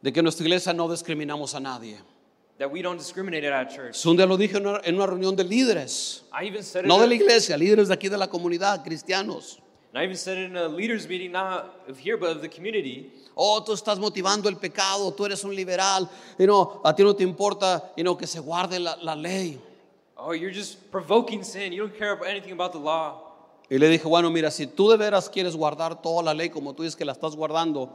De 0.00 0.10
que 0.10 0.20
en 0.20 0.24
nuestra 0.24 0.46
iglesia 0.46 0.72
no 0.72 0.88
discriminamos 0.88 1.54
a 1.54 1.60
nadie. 1.60 1.98
that 2.56 2.70
we 2.72 2.80
don't 2.80 2.96
discriminate 2.96 3.44
at 3.44 3.52
our 3.52 3.66
church. 3.66 4.02
Un 4.06 4.16
día 4.16 4.26
lo 4.26 4.38
dije 4.38 4.56
en 4.56 4.66
una, 4.66 4.80
en 4.82 4.94
una 4.94 5.04
reunión 5.06 5.36
de 5.36 5.44
líderes. 5.44 6.22
I 6.32 6.46
even 6.46 6.62
said 6.62 6.86
it 6.86 6.88
No 6.88 6.98
de 6.98 7.06
la 7.06 7.14
iglesia, 7.14 7.54
líderes 7.58 7.88
de 7.88 7.92
aquí 7.94 8.08
de 8.08 8.16
la 8.16 8.28
comunidad, 8.28 8.82
cristianos. 8.82 9.58
a, 9.92 10.00
I 10.00 10.04
even 10.04 10.16
said 10.16 10.38
it 10.38 10.50
in 10.52 10.56
a 10.56 10.68
leaders 10.68 11.06
meeting 11.06 11.32
not 11.32 11.84
of 11.86 11.98
here 11.98 12.16
but 12.16 12.30
of 12.34 12.40
the 12.40 12.48
community. 12.48 13.12
Oh, 13.36 13.62
tú 13.62 13.74
estás 13.74 13.98
motivando 13.98 14.48
el 14.48 14.56
pecado, 14.56 15.12
tú 15.12 15.26
eres 15.26 15.44
un 15.44 15.54
liberal, 15.54 16.08
y 16.38 16.46
no, 16.46 16.80
a 16.82 16.94
ti 16.94 17.02
no 17.02 17.14
te 17.14 17.24
importa 17.24 17.92
you 17.94 18.02
know, 18.02 18.16
que 18.16 18.26
se 18.26 18.40
guarde 18.40 18.78
la, 18.80 18.96
la 19.02 19.14
ley. 19.14 19.60
Oh, 20.26 20.32
you're 20.32 20.50
just 20.50 20.90
provoking 20.90 21.44
sin. 21.44 21.74
You 21.74 21.86
don't 21.86 21.98
care 21.98 22.12
about 22.12 22.28
anything 22.28 22.52
about 22.52 22.72
the 22.72 22.78
law. 22.78 23.20
Y 23.68 23.76
le 23.76 23.88
dije, 23.88 24.08
bueno, 24.08 24.30
mira, 24.30 24.50
si 24.50 24.66
tú 24.66 24.88
de 24.88 24.96
veras 24.96 25.28
quieres 25.28 25.54
guardar 25.54 26.00
toda 26.00 26.22
la 26.22 26.32
ley 26.32 26.48
como 26.48 26.74
tú 26.74 26.82
dices 26.82 26.96
que 26.96 27.04
la 27.04 27.12
estás 27.12 27.36
guardando, 27.36 27.90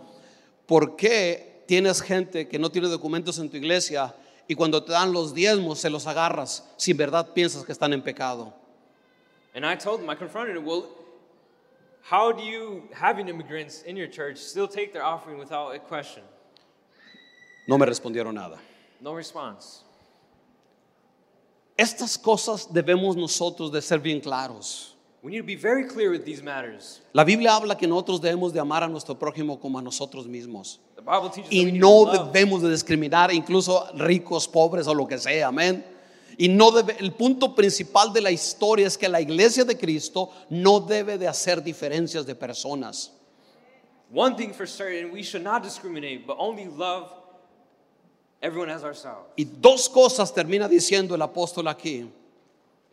¿por 0.68 0.96
qué 0.96 1.64
tienes 1.68 2.02
gente 2.02 2.48
que 2.48 2.60
no 2.60 2.70
tiene 2.70 2.88
documentos 2.88 3.40
en 3.40 3.50
tu 3.50 3.58
iglesia 3.58 4.14
y 4.48 4.54
cuando 4.54 4.84
te 4.84 4.92
dan 4.92 5.12
los 5.12 5.34
diezmos 5.34 5.80
se 5.80 5.90
los 5.90 6.06
agarras 6.06 6.70
si 6.78 6.92
en 6.92 6.98
verdad 6.98 7.34
piensas 7.34 7.66
que 7.66 7.72
están 7.72 7.94
en 7.94 8.04
pecado? 8.04 8.54
And 9.56 9.66
I 9.66 9.76
told 9.76 10.00
him, 10.00 10.10
I 10.12 10.16
confronted 10.16 10.56
him, 10.56 10.66
well, 10.66 10.86
how 12.04 12.32
do 12.32 12.44
you, 12.44 12.84
having 12.94 13.28
immigrants 13.28 13.82
in 13.84 13.98
your 13.98 14.08
church, 14.08 14.38
still 14.38 14.68
take 14.68 14.94
their 14.94 15.04
offering 15.04 15.40
without 15.40 15.74
a 15.74 15.80
question? 15.80 16.24
No 17.68 17.78
me 17.80 17.88
respondieron 17.88 18.36
nada. 18.36 18.60
No 19.02 19.16
response. 19.16 19.84
Estas 21.80 22.18
cosas 22.18 22.68
debemos 22.74 23.16
nosotros 23.16 23.72
de 23.72 23.82
ser 23.82 24.00
bien 24.00 24.20
claros. 24.20 24.98
We 25.24 25.32
need 25.32 25.40
to 25.40 25.46
be 25.46 25.56
very 25.56 25.88
clear 25.88 26.12
with 26.12 26.26
these 26.26 26.44
matters. 26.44 27.02
La 27.14 27.24
Biblia 27.24 27.56
habla 27.56 27.78
que 27.78 27.88
nosotros 27.88 28.20
debemos 28.20 28.52
de 28.52 28.60
amar 28.60 28.84
a 28.84 28.88
nuestro 28.90 29.18
prójimo 29.18 29.58
como 29.60 29.80
a 29.80 29.82
nosotros 29.82 30.28
mismos. 30.28 30.80
The 30.98 31.02
Bible 31.02 31.30
teaches 31.30 31.52
Y 31.52 31.60
that 31.60 31.66
we 31.66 31.72
need 31.72 31.80
no 31.80 32.06
to 32.06 32.12
love. 32.12 32.34
debemos 32.34 32.62
de 32.62 32.70
discriminar 32.70 33.34
incluso 33.34 33.88
ricos, 33.96 34.46
pobres 34.46 34.88
o 34.88 34.94
lo 34.94 35.08
que 35.08 35.18
sea, 35.18 35.48
amén. 35.48 35.86
Y 36.38 36.50
no 36.50 36.72
debe, 36.72 36.98
el 37.00 37.14
punto 37.14 37.56
principal 37.56 38.12
de 38.12 38.20
la 38.22 38.32
historia 38.32 38.86
es 38.86 38.98
que 38.98 39.08
la 39.08 39.22
iglesia 39.22 39.64
de 39.64 39.78
Cristo 39.78 40.32
no 40.50 40.82
debe 40.82 41.18
de 41.18 41.30
hacer 41.30 41.64
diferencias 41.64 42.26
de 42.26 42.36
personas. 42.36 43.14
One 44.14 44.36
thing 44.36 44.52
for 44.54 44.68
certain, 44.68 45.12
we 45.14 45.22
should 45.22 45.44
not 45.46 45.64
discriminate, 45.64 46.26
but 46.28 46.36
only 46.40 46.66
love 46.66 47.12
everyone 48.42 48.72
as 48.72 48.84
ourselves. 48.84 49.28
Y 49.36 49.46
dos 49.46 49.90
cosas 49.90 50.34
termina 50.34 50.68
diciendo 50.68 51.16
el 51.16 51.22
apóstol 51.22 51.68
aquí. 51.68 52.10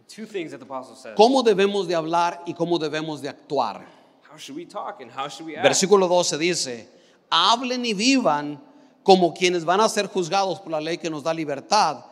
Two 0.09 0.27
things 0.27 0.53
that 0.53 0.59
the 0.59 0.65
apostle 0.65 0.95
says. 0.97 1.15
¿Cómo 1.17 1.43
debemos 1.43 1.87
de 1.89 1.95
hablar 1.95 2.43
y 2.47 2.55
cómo 2.55 2.79
debemos 2.79 3.21
de 3.21 3.29
actuar? 3.29 3.87
How 4.31 4.39
should 4.39 4.57
we 4.57 4.67
talk 4.67 5.01
and 5.01 5.11
how 5.11 5.29
should 5.29 5.47
we 5.47 5.57
act? 5.57 5.65
Versículo 5.65 6.07
12 6.09 6.39
dice, 6.39 6.89
hablen 7.31 7.85
y 7.85 7.93
vivan 7.95 8.61
como 9.03 9.33
quienes 9.35 9.65
van 9.65 9.81
a 9.81 9.89
ser 9.89 10.07
juzgados 10.09 10.61
por 10.61 10.71
la 10.73 10.81
ley 10.81 10.99
que 10.99 11.09
nos 11.11 11.23
da 11.23 11.33
libertad, 11.35 12.05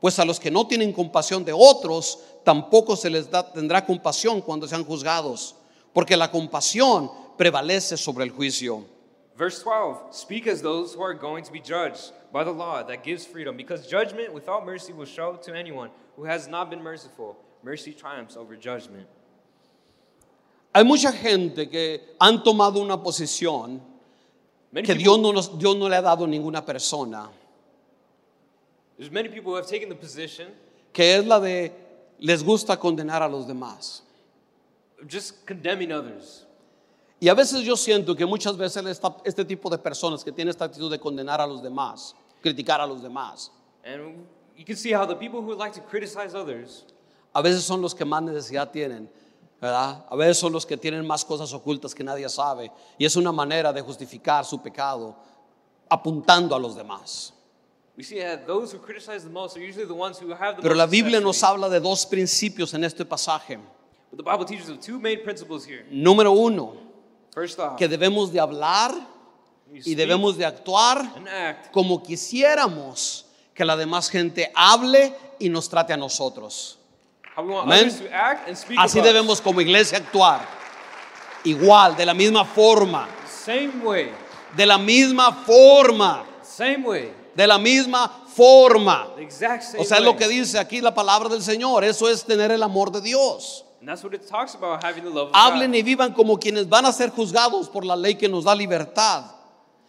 pues 0.00 0.18
a 0.18 0.24
los 0.24 0.38
que 0.40 0.50
no 0.50 0.66
tienen 0.66 0.92
compasión 0.92 1.44
de 1.44 1.52
otros, 1.52 2.18
tampoco 2.44 2.96
se 2.96 3.08
les 3.10 3.30
da- 3.30 3.50
tendrá 3.52 3.84
compasión 3.84 4.40
cuando 4.40 4.66
sean 4.68 4.84
juzgados, 4.84 5.54
porque 5.92 6.16
la 6.16 6.30
compasión 6.30 7.10
prevalece 7.36 7.96
sobre 7.96 8.24
el 8.24 8.30
juicio. 8.30 8.84
Verse 9.36 9.62
12 9.62 10.14
Speak 10.14 10.46
as 10.46 10.60
those 10.62 10.94
who 10.94 11.02
are 11.02 11.14
going 11.14 11.44
to 11.44 11.52
be 11.52 11.60
judged 11.60 12.12
by 12.32 12.44
the 12.44 12.50
law 12.52 12.82
that 12.82 13.02
gives 13.02 13.24
freedom, 13.26 13.56
because 13.56 13.86
judgment 13.86 14.32
without 14.32 14.64
mercy 14.64 14.92
will 14.92 15.06
show 15.06 15.36
to 15.36 15.54
anyone 15.54 15.90
who 16.16 16.24
has 16.24 16.48
not 16.48 16.70
been 16.70 16.82
merciful. 16.82 17.36
Mercy 17.62 17.92
triumphs 17.92 18.36
over 18.36 18.56
judgment. 18.56 19.06
Hay 20.74 20.82
mucha 20.84 21.12
gente 21.12 21.66
que 21.70 22.00
han 22.20 22.42
tomado 22.42 22.80
una 22.82 22.96
posición 22.96 23.80
Many 24.72 24.86
que 24.86 24.94
people, 24.94 25.04
Dios 25.04 25.18
no, 25.18 25.32
nos- 25.32 25.58
Dios 25.58 25.76
no 25.76 25.86
le 25.86 25.96
ha 25.96 26.02
dado 26.02 26.26
ninguna 26.26 26.64
persona, 26.64 27.28
there's 28.98 29.10
many 29.10 29.28
people 29.28 29.52
who 29.52 29.56
have 29.56 29.66
taken 29.66 29.88
the 29.88 29.94
position 29.94 30.48
que 30.92 31.04
es 31.18 31.24
la 31.26 31.38
de 31.40 31.70
les 32.20 32.42
gusta 32.42 32.76
condenar 32.76 33.20
a 33.22 33.28
los 33.28 33.46
demás. 33.46 34.00
of 35.00 35.08
just 35.08 35.44
condemning 35.46 35.92
others. 35.92 36.44
Y 37.22 37.28
a 37.28 37.34
veces 37.34 37.60
yo 37.60 37.76
siento 37.76 38.16
que 38.16 38.26
muchas 38.26 38.56
veces 38.56 38.84
esta- 38.84 39.16
este 39.22 39.44
tipo 39.44 39.70
de 39.70 39.78
personas 39.78 40.24
que 40.24 40.32
tienen 40.32 40.50
esta 40.50 40.64
actitud 40.64 40.90
de 40.90 40.98
condenar 40.98 41.40
a 41.40 41.46
los 41.46 41.62
demás, 41.62 42.16
criticar 42.40 42.80
a 42.80 42.86
los 42.86 43.00
demás, 43.00 43.52
And 43.84 44.26
you 44.56 44.64
can 44.66 44.74
see 44.76 44.92
how 44.92 45.06
the 45.06 45.14
people 45.14 45.38
who 45.38 45.54
like 45.54 45.72
to 45.80 45.86
criticize 45.88 46.34
others 46.36 46.84
a 47.32 47.40
veces 47.40 47.62
son 47.62 47.80
los 47.80 47.94
que 47.94 48.04
más 48.04 48.24
necesidad 48.24 48.72
tienen, 48.72 49.08
¿verdad? 49.60 50.04
A 50.10 50.16
veces 50.16 50.36
son 50.36 50.52
los 50.52 50.66
que 50.66 50.76
tienen 50.76 51.06
más 51.06 51.24
cosas 51.24 51.52
ocultas 51.52 51.94
que 51.94 52.02
nadie 52.02 52.28
sabe. 52.28 52.72
Y 52.98 53.04
es 53.04 53.14
una 53.14 53.30
manera 53.30 53.72
de 53.72 53.80
justificar 53.82 54.44
su 54.44 54.60
pecado 54.60 55.14
apuntando 55.88 56.56
a 56.56 56.58
los 56.58 56.74
demás. 56.74 57.32
We 57.96 58.02
see 58.02 58.18
that 58.18 58.46
those 58.48 58.74
who 58.74 58.80
criticize 58.82 59.22
the 59.22 59.30
most 59.30 59.56
are 59.56 59.62
usually 59.64 59.86
the 59.86 59.94
ones 59.94 60.18
who 60.20 60.32
have 60.34 60.56
the 60.56 60.62
Pero 60.62 60.74
most 60.74 60.78
la 60.78 60.86
Biblia 60.86 61.20
nos 61.20 61.40
habla 61.44 61.68
de 61.68 61.78
dos 61.78 62.04
principios 62.04 62.74
en 62.74 62.82
este 62.82 63.04
pasaje. 63.04 63.58
But 64.10 64.16
the 64.18 64.28
Bible 64.28 64.44
teaches 64.44 64.68
of 64.68 64.80
two 64.80 64.98
main 64.98 65.22
principles 65.22 65.64
here. 65.64 65.86
Número 65.90 66.32
uno, 66.32 66.74
que 67.78 67.88
debemos 67.88 68.32
de 68.32 68.40
hablar 68.40 68.94
y 69.72 69.94
debemos 69.94 70.36
de 70.36 70.44
actuar 70.44 71.02
como 71.72 72.02
quisiéramos 72.02 73.26
que 73.54 73.64
la 73.64 73.76
demás 73.76 74.08
gente 74.10 74.50
hable 74.54 75.14
y 75.38 75.48
nos 75.48 75.68
trate 75.68 75.92
a 75.92 75.96
nosotros. 75.96 76.78
how 77.34 77.42
we 77.42 77.50
want 77.54 77.66
Amen. 77.66 77.86
others 77.88 78.00
to 78.00 78.12
act 78.14 78.46
and 78.48 78.56
speak 78.56 78.78
Así 78.78 79.00
debemos 79.00 79.40
como 79.40 79.60
iglesia 79.62 79.96
actuar. 79.98 80.46
Igual, 81.44 81.96
de 81.96 82.04
la 82.06 82.12
misma 82.14 82.44
forma, 82.44 83.08
Same 83.26 83.72
way, 83.82 84.10
de 84.54 84.66
la 84.66 84.76
misma 84.78 85.32
forma. 85.46 86.24
same 86.42 86.84
way. 86.86 87.12
De 87.34 87.46
la 87.46 87.56
misma 87.58 88.08
forma. 88.36 89.08
The 89.16 89.22
exact 89.22 89.62
same 89.64 89.82
O 89.82 89.84
sea, 89.86 89.96
es 89.96 90.04
way. 90.04 90.12
lo 90.12 90.18
que 90.18 90.28
dice 90.28 90.58
aquí 90.58 90.80
la 90.82 90.94
palabra 90.94 91.30
del 91.30 91.42
Señor. 91.42 91.82
Eso 91.84 92.08
es 92.10 92.24
tener 92.24 92.50
el 92.52 92.62
amor 92.62 92.92
de 92.92 93.00
Dios. 93.00 93.64
And 93.82 93.88
that's 93.88 94.04
what 94.04 94.14
it 94.14 94.28
talks 94.28 94.54
about, 94.54 94.80
having 94.84 95.02
the 95.02 95.10
love 95.10 95.30
of 95.30 95.34
Hablen 95.34 95.72
God. 95.72 95.76
y 95.78 95.82
vivan 95.82 96.14
como 96.14 96.36
quienes 96.38 96.68
van 96.68 96.86
a 96.86 96.92
ser 96.92 97.10
juzgados 97.10 97.68
por 97.68 97.84
la 97.84 97.96
ley 97.96 98.14
que 98.14 98.28
nos 98.28 98.44
da 98.44 98.54
libertad. 98.54 99.24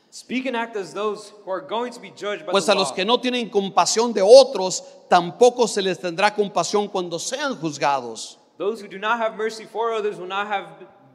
Speak 0.10 0.48
and 0.48 0.56
act 0.58 0.76
as 0.76 0.96
those 0.96 1.32
who 1.46 1.52
are 1.52 1.62
going 1.62 1.91
to 1.94 2.00
be 2.00 2.10
judged 2.10 2.44
by 2.44 2.52
Pues 2.52 2.66
the 2.66 2.72
a 2.72 2.76
los 2.76 2.89
law. 2.89 2.96
que 2.96 3.06
no 3.06 3.20
tienen 3.20 3.52
compasión 3.52 4.12
de 4.12 4.24
otros, 4.24 4.84
tampoco 5.08 5.68
se 5.68 5.84
les 5.84 6.00
tendrá 6.00 6.34
compasión 6.34 6.88
cuando 6.88 7.20
sean 7.20 7.56
juzgados. 7.56 8.39
Those 8.58 8.82
who 8.82 8.88
do 8.88 8.98
not 8.98 9.20
have 9.20 9.36
mercy 9.38 9.66
for 9.66 9.91
others 9.91 10.18
will 10.18 10.28
not 10.28 10.48
have 10.48 10.66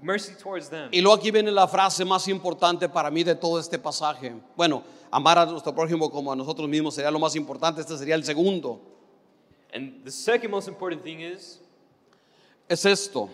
mercy 0.00 0.34
towards 0.40 0.68
them. 0.68 0.88
Y 0.92 1.00
luego 1.00 1.16
aquí 1.16 1.32
viene 1.32 1.50
la 1.50 1.66
frase 1.66 2.04
más 2.04 2.28
importante 2.28 2.88
para 2.88 3.10
mí 3.10 3.24
de 3.24 3.34
todo 3.34 3.58
este 3.58 3.76
pasaje. 3.80 4.34
Bueno, 4.56 4.84
amar 5.10 5.36
a 5.38 5.46
nuestro 5.46 5.74
prójimo 5.74 6.08
como 6.12 6.30
a 6.30 6.36
nosotros 6.36 6.68
mismos 6.68 6.94
sería 6.94 7.10
lo 7.10 7.18
más 7.18 7.34
importante, 7.34 7.80
este 7.80 7.98
sería 7.98 8.14
el 8.14 8.22
segundo. 8.24 8.80
And 9.74 10.04
the 10.04 10.12
second 10.12 10.50
most 10.52 10.68
important 10.68 11.02
thing 11.02 11.18
is 11.20 11.58
Es 12.68 12.84
esto, 12.84 13.30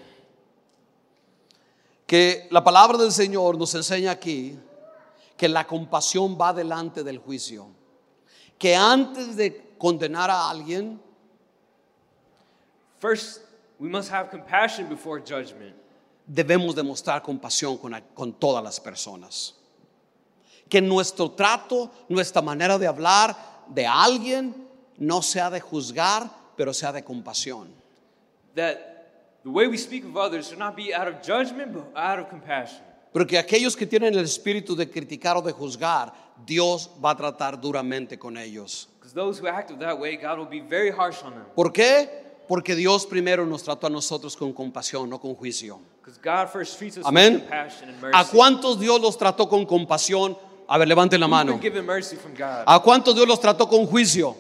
que 2.07 2.47
la 2.51 2.63
palabra 2.63 2.97
del 2.97 3.11
Señor 3.11 3.59
nos 3.59 3.75
enseña 3.75 4.13
aquí 4.13 4.57
que 5.37 5.49
la 5.49 5.67
compasión 5.67 6.39
va 6.41 6.53
delante 6.53 7.03
del 7.03 7.19
juicio. 7.19 7.67
Que 8.57 8.77
antes 8.77 9.35
de 9.35 9.75
condenar 9.77 10.31
a 10.31 10.49
alguien, 10.49 11.01
first 13.01 13.41
we 13.81 13.89
must 13.89 14.11
have 14.13 14.31
compassion 14.31 14.89
before 14.89 15.21
judgment. 15.21 15.75
debemos 16.27 16.75
demostrar 16.75 17.21
compasión 17.23 17.77
con, 17.77 18.01
con 18.15 18.33
todas 18.33 18.63
las 18.63 18.81
personas. 18.81 19.57
Que 20.69 20.81
nuestro 20.81 21.33
trato, 21.33 21.91
nuestra 22.09 22.41
manera 22.41 22.79
de 22.79 22.87
hablar 22.87 23.37
de 23.69 23.87
alguien 23.87 24.69
no 24.97 25.21
sea 25.21 25.51
de 25.51 25.61
juzgar, 25.61 26.31
pero 26.57 26.73
sea 26.73 26.93
de 26.93 27.03
compasión. 27.05 27.69
That 28.55 28.94
the 29.45 29.51
way 29.51 29.69
we 29.69 29.77
speak 29.77 30.05
of 30.05 30.17
others 30.17 30.49
should 30.49 30.59
not 30.59 30.75
be 30.75 30.93
out 30.95 31.07
of 31.07 31.23
judgment, 31.23 31.73
but 31.75 31.93
out 31.95 32.19
of 32.19 32.29
compassion. 32.29 32.81
Porque 33.13 33.39
aquellos 33.39 33.77
que 33.77 33.87
tienen 33.87 34.15
el 34.15 34.25
espíritu 34.25 34.75
de 34.75 34.91
criticar 34.91 35.37
o 35.37 35.43
de 35.43 35.53
juzgar, 35.53 36.13
Dios 36.45 36.91
va 37.03 37.11
a 37.11 37.17
tratar 37.17 37.61
duramente 37.61 38.19
con 38.19 38.37
ellos. 38.37 38.89
Because 38.99 39.15
those 39.15 39.39
who 39.39 39.47
act 39.47 39.71
that 39.79 39.99
way, 39.99 40.17
God 40.17 40.39
will 40.39 40.49
be 40.49 40.61
very 40.61 40.91
harsh 40.91 41.23
on 41.23 41.33
them. 41.33 41.45
¿Por 41.55 41.73
qué? 41.73 42.09
Porque 42.49 42.75
Dios 42.75 43.07
primero 43.07 43.47
nos 43.47 43.63
trató 43.63 43.87
a 43.87 43.91
nosotros 43.91 44.37
con 44.37 44.53
compasión, 44.53 45.09
no 45.09 45.21
con 45.21 45.35
juicio. 45.35 45.79
Because 46.03 46.19
God 46.21 46.51
first 46.51 46.77
treats 46.77 46.97
us 46.99 47.07
Amén. 47.07 47.35
with 47.35 47.41
compassion 47.43 47.89
and 47.91 48.01
mercy. 48.01 48.19
¿A 48.19 48.25
cuántos 48.25 48.81
Dios 48.81 49.01
los 49.01 49.17
trató 49.17 49.49
con 49.49 49.65
compasión? 49.65 50.37
A 50.67 50.79
ver, 50.79 50.89
levanten 50.89 51.21
la 51.21 51.29
mano. 51.29 51.53
been 51.53 51.61
given 51.61 51.87
mercy 51.87 52.17
from 52.17 52.33
God? 52.35 52.65
¿A 52.67 52.81
cuántos 52.81 53.15
Dios 53.15 53.29
los 53.29 53.39
trató 53.39 53.69
con 53.69 53.87
juicio? 53.87 54.37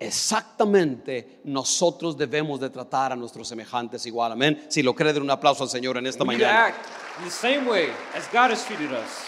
Exactamente, 0.00 1.40
nosotros 1.44 2.16
debemos 2.16 2.60
de 2.60 2.70
tratar 2.70 3.12
a 3.12 3.16
nuestros 3.16 3.48
semejantes 3.48 4.06
igual. 4.06 4.32
Amén. 4.32 4.66
Si 4.68 4.82
lo 4.82 4.94
cree, 4.94 5.12
den 5.12 5.22
un 5.22 5.30
aplauso 5.30 5.64
al 5.64 5.68
Señor 5.70 5.96
en 5.96 6.06
esta 6.06 6.22
we 6.22 6.36
mañana. 6.36 6.72
in 7.18 7.24
the 7.24 7.30
same 7.30 7.66
way 7.68 7.90
as 8.14 8.28
God 8.32 8.52
has 8.52 8.64
treated 8.64 8.92
us. 8.92 9.26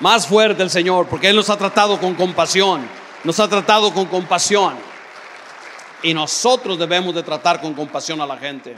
Más 0.00 0.26
fuerte 0.26 0.62
el 0.62 0.70
Señor, 0.70 1.06
porque 1.08 1.28
Él 1.28 1.36
nos 1.36 1.48
ha 1.50 1.56
tratado 1.56 1.98
con 1.98 2.14
compasión. 2.14 2.86
Nos 3.24 3.38
ha 3.40 3.48
tratado 3.48 3.92
con 3.92 4.06
compasión. 4.06 4.74
Y 6.02 6.12
nosotros 6.14 6.78
debemos 6.78 7.14
de 7.14 7.22
tratar 7.22 7.60
con 7.60 7.74
compasión 7.74 8.20
a 8.20 8.26
la 8.26 8.36
gente. 8.36 8.76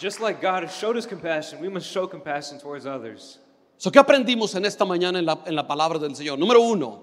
Just 0.00 0.20
like 0.20 0.40
God 0.40 0.64
has 0.64 0.72
showed 0.72 0.96
us 0.96 1.06
compassion, 1.06 1.60
we 1.60 1.68
must 1.68 1.86
show 1.86 2.08
compassion 2.08 2.58
towards 2.58 2.86
others. 2.86 3.38
So, 3.76 3.90
¿Qué 3.90 3.98
aprendimos 3.98 4.54
en 4.54 4.64
esta 4.64 4.84
mañana 4.84 5.18
en 5.18 5.26
la, 5.26 5.38
en 5.44 5.54
la 5.54 5.66
palabra 5.66 5.98
del 5.98 6.14
Señor? 6.16 6.38
Número 6.38 6.60
uno, 6.60 7.02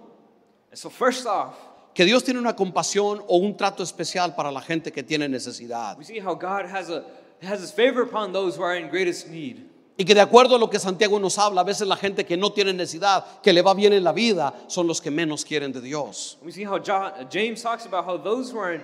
And 0.70 0.78
so, 0.78 0.90
first 0.90 1.26
off, 1.26 1.56
que 1.98 2.06
Dios 2.06 2.24
tiene 2.24 2.40
una 2.40 2.56
compasión 2.56 3.24
o 3.28 3.38
un 3.38 3.58
trato 3.58 3.82
especial 3.82 4.36
para 4.36 4.52
la 4.52 4.62
gente 4.62 4.92
que 4.92 5.02
tiene 5.02 5.28
necesidad. 5.28 5.98
we 5.98 6.04
see 6.06 6.20
how 6.20 6.36
God 6.36 6.66
has 6.72 6.92
a 6.92 7.04
has 7.42 7.60
His 7.60 7.72
favor 7.72 8.04
upon 8.04 8.32
those 8.32 8.56
who 8.56 8.64
are 8.64 8.78
in 8.80 8.88
greatest 8.88 9.28
need. 9.30 9.66
Y 9.98 10.06
que 10.06 10.14
de 10.14 10.22
acuerdo 10.22 10.58
a 10.58 10.60
lo 10.60 10.70
que 10.70 10.78
Santiago 10.78 11.20
nos 11.20 11.40
habla, 11.40 11.62
a 11.62 11.64
veces 11.64 11.88
la 11.88 11.96
gente 11.96 12.24
que 12.24 12.38
no 12.38 12.52
tiene 12.52 12.72
necesidad, 12.72 13.26
que 13.42 13.52
le 13.52 13.64
va 13.64 13.74
bien 13.74 13.94
en 13.94 14.04
la 14.04 14.12
vida, 14.12 14.54
son 14.68 14.86
los 14.86 15.02
que 15.02 15.10
menos 15.10 15.44
quieren 15.44 15.72
de 15.74 15.82
Dios. 15.82 16.38
We 16.44 16.52
see 16.52 16.64
how 16.66 16.78
John, 16.78 17.14
James 17.32 17.64
talks 17.64 17.88
about 17.88 18.06
how 18.06 18.16
those 18.16 18.52
who 18.54 18.60
are 18.60 18.76
in 18.76 18.82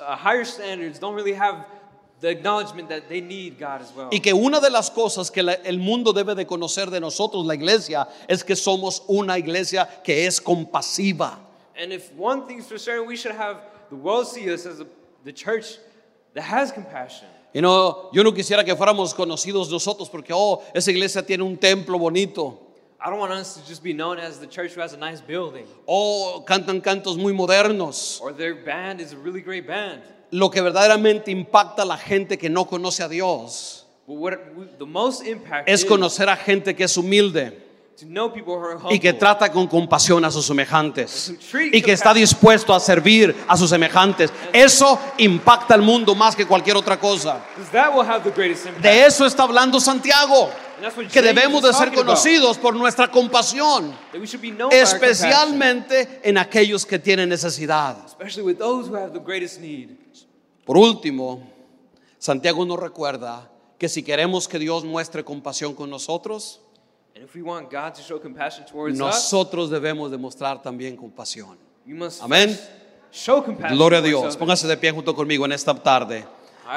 uh, 0.00 0.16
higher 0.16 0.44
standards 0.44 0.98
don't 0.98 1.14
really 1.14 1.34
have 1.38 1.64
the 2.20 2.28
acknowledgement 2.30 2.88
that 2.88 3.08
they 3.08 3.20
need 3.20 3.60
God 3.60 3.80
as 3.80 3.92
well. 3.94 4.08
Y 4.10 4.18
que 4.18 4.34
una 4.34 4.58
de 4.58 4.70
las 4.70 4.90
cosas 4.90 5.30
que 5.30 5.44
la- 5.44 5.54
el 5.64 5.78
mundo 5.78 6.12
debe 6.12 6.34
de 6.34 6.44
conocer 6.46 6.90
de 6.90 6.98
nosotros, 6.98 7.46
la 7.46 7.54
iglesia, 7.54 8.08
es 8.26 8.42
que 8.42 8.56
somos 8.56 9.04
una 9.06 9.38
iglesia 9.38 9.88
que 10.02 10.26
es 10.26 10.40
compasiva. 10.40 11.38
And 11.76 11.92
if 11.92 12.12
one 12.14 12.46
thing's 12.46 12.66
for 12.66 12.78
certain, 12.78 13.06
we 13.06 13.16
should 13.16 13.32
have 13.34 13.58
the 13.90 13.96
world 13.96 14.26
see 14.26 14.52
us 14.52 14.66
as 14.66 14.80
a, 14.80 14.86
the 15.24 15.32
church 15.32 15.78
that 16.34 16.42
has 16.42 16.72
compassion. 16.72 17.26
Y 17.54 17.60
no, 17.60 18.10
yo 18.12 18.22
no 18.22 18.32
quisiera 18.32 18.64
que 18.64 18.74
fuéramos 18.76 19.12
conocidos 19.14 19.70
nosotros 19.70 20.08
porque, 20.08 20.32
oh, 20.32 20.62
esa 20.74 20.90
iglesia 20.90 21.22
tiene 21.22 21.42
un 21.42 21.56
templo 21.56 21.98
bonito. 21.98 22.58
I 23.02 23.08
don't 23.08 23.18
want 23.18 23.32
us 23.32 23.54
to 23.54 23.66
just 23.66 23.82
be 23.82 23.92
known 23.94 24.18
as 24.18 24.38
the 24.38 24.46
church 24.46 24.72
who 24.74 24.82
has 24.82 24.92
a 24.92 24.98
nice 24.98 25.22
building 25.22 25.64
Oh, 25.88 26.44
cantan 26.46 26.82
cantos 26.82 27.16
muy 27.16 27.32
modernos. 27.32 28.20
or 28.20 28.32
their 28.32 28.54
band 28.54 29.00
is 29.00 29.12
a 29.14 29.16
really 29.16 29.40
great 29.40 29.66
band. 29.66 30.02
Lo 30.30 30.50
que 30.50 30.60
verdaderamente 30.60 31.28
impacta 31.30 31.82
a 31.82 31.84
la 31.86 31.96
gente 31.96 32.36
que 32.36 32.48
no 32.50 32.66
conoce 32.66 33.02
a 33.02 33.08
Dios 33.08 33.86
But 34.06 34.14
what 34.16 34.78
the 34.78 34.86
most 34.86 35.22
impact 35.26 35.68
es 35.68 35.82
is 35.82 35.86
conocer 35.88 36.28
a 36.28 36.36
gente 36.36 36.76
que 36.76 36.84
es 36.84 36.96
humilde 36.96 37.56
y 38.90 38.98
que 38.98 39.12
trata 39.12 39.50
con 39.50 39.66
compasión 39.66 40.24
a 40.24 40.30
sus 40.30 40.46
semejantes 40.46 41.34
y 41.72 41.82
que 41.82 41.92
está 41.92 42.14
dispuesto 42.14 42.74
a 42.74 42.80
servir 42.80 43.34
a 43.46 43.56
sus 43.56 43.70
semejantes. 43.70 44.32
Eso 44.52 44.98
impacta 45.18 45.74
al 45.74 45.82
mundo 45.82 46.14
más 46.14 46.34
que 46.34 46.46
cualquier 46.46 46.76
otra 46.76 46.98
cosa. 46.98 47.40
De 48.80 49.06
eso 49.06 49.26
está 49.26 49.42
hablando 49.42 49.80
Santiago, 49.80 50.50
que 51.12 51.22
debemos 51.22 51.62
de 51.62 51.72
ser 51.72 51.92
conocidos 51.92 52.58
por 52.58 52.74
nuestra 52.74 53.10
compasión, 53.10 53.96
especialmente 54.70 56.20
en 56.22 56.38
aquellos 56.38 56.86
que 56.86 56.98
tienen 56.98 57.28
necesidad. 57.28 57.96
Por 60.64 60.76
último, 60.76 61.42
Santiago 62.18 62.64
nos 62.64 62.78
recuerda 62.78 63.50
que 63.78 63.88
si 63.88 64.02
queremos 64.02 64.46
que 64.46 64.58
Dios 64.58 64.84
muestre 64.84 65.24
compasión 65.24 65.74
con 65.74 65.88
nosotros, 65.88 66.60
And 67.14 67.24
if 67.24 67.34
we 67.34 67.42
want 67.42 67.70
God 67.70 67.94
to 67.94 68.02
show 68.02 68.18
compassion 68.20 68.64
towards 68.64 68.94
us, 68.94 68.98
nosotros 68.98 69.70
debemos 69.70 70.10
demostrar 70.10 70.62
también 70.62 70.96
compasión. 70.96 71.58
Amén. 72.20 72.50
first 72.50 72.70
show 73.10 73.42
compassion 73.42 73.76
Gloria 73.76 73.98
a 73.98 74.02
Dios. 74.02 74.36
Póngase 74.36 74.66
de 74.66 74.76
pie 74.76 74.92
junto 74.92 75.14
conmigo 75.14 75.44
en 75.44 75.52
esta 75.52 75.74
tarde. 75.74 76.24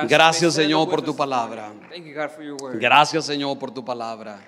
Gracias 0.08 0.56
Señor 0.56 0.90
por 0.90 1.02
tu 1.02 1.16
palabra. 1.16 1.68
morning. 1.68 1.90
Thank 1.90 2.06
you, 2.06 2.14
God, 2.14 2.30
for 2.32 2.44
your 2.44 2.58
word. 2.62 2.80
Gracias 2.80 3.26
Señor 3.26 3.58
por 3.60 3.72
tu 3.72 3.86
palabra. 3.86 4.40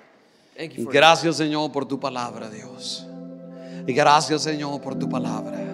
Thank 0.56 0.72
you 0.72 0.84
for 0.84 0.92
Gracias 0.92 1.36
Señor 1.36 1.70
por 1.70 1.86
tu 1.86 2.00
palabra, 2.00 2.50
Dios. 2.50 3.06
Y 3.86 3.92
gracias 3.92 4.42
Señor 4.42 4.80
por 4.80 4.98
tu 4.98 5.08
palabra. 5.08 5.65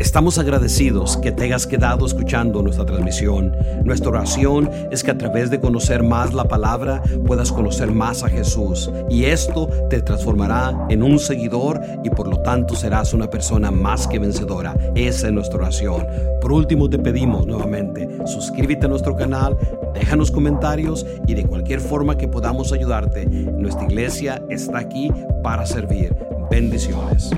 Estamos 0.00 0.38
agradecidos 0.38 1.18
que 1.18 1.30
te 1.30 1.44
hayas 1.44 1.66
quedado 1.66 2.06
escuchando 2.06 2.62
nuestra 2.62 2.86
transmisión. 2.86 3.54
Nuestra 3.84 4.08
oración 4.08 4.70
es 4.90 5.04
que 5.04 5.10
a 5.10 5.18
través 5.18 5.50
de 5.50 5.60
conocer 5.60 6.02
más 6.02 6.32
la 6.32 6.44
palabra 6.44 7.02
puedas 7.26 7.52
conocer 7.52 7.92
más 7.92 8.22
a 8.22 8.30
Jesús 8.30 8.90
y 9.10 9.26
esto 9.26 9.68
te 9.90 10.00
transformará 10.00 10.86
en 10.88 11.02
un 11.02 11.18
seguidor 11.18 11.82
y 12.02 12.08
por 12.08 12.28
lo 12.28 12.40
tanto 12.40 12.74
serás 12.74 13.12
una 13.12 13.28
persona 13.28 13.70
más 13.70 14.08
que 14.08 14.18
vencedora. 14.18 14.74
Esa 14.94 15.26
es 15.26 15.34
nuestra 15.34 15.58
oración. 15.58 16.06
Por 16.40 16.50
último 16.50 16.88
te 16.88 16.98
pedimos 16.98 17.46
nuevamente, 17.46 18.08
suscríbete 18.24 18.86
a 18.86 18.88
nuestro 18.88 19.14
canal, 19.14 19.54
déjanos 19.92 20.30
comentarios 20.30 21.04
y 21.26 21.34
de 21.34 21.44
cualquier 21.44 21.80
forma 21.80 22.16
que 22.16 22.26
podamos 22.26 22.72
ayudarte. 22.72 23.26
Nuestra 23.26 23.84
iglesia 23.84 24.42
está 24.48 24.78
aquí 24.78 25.12
para 25.42 25.66
servir. 25.66 26.16
Bendiciones. 26.50 27.30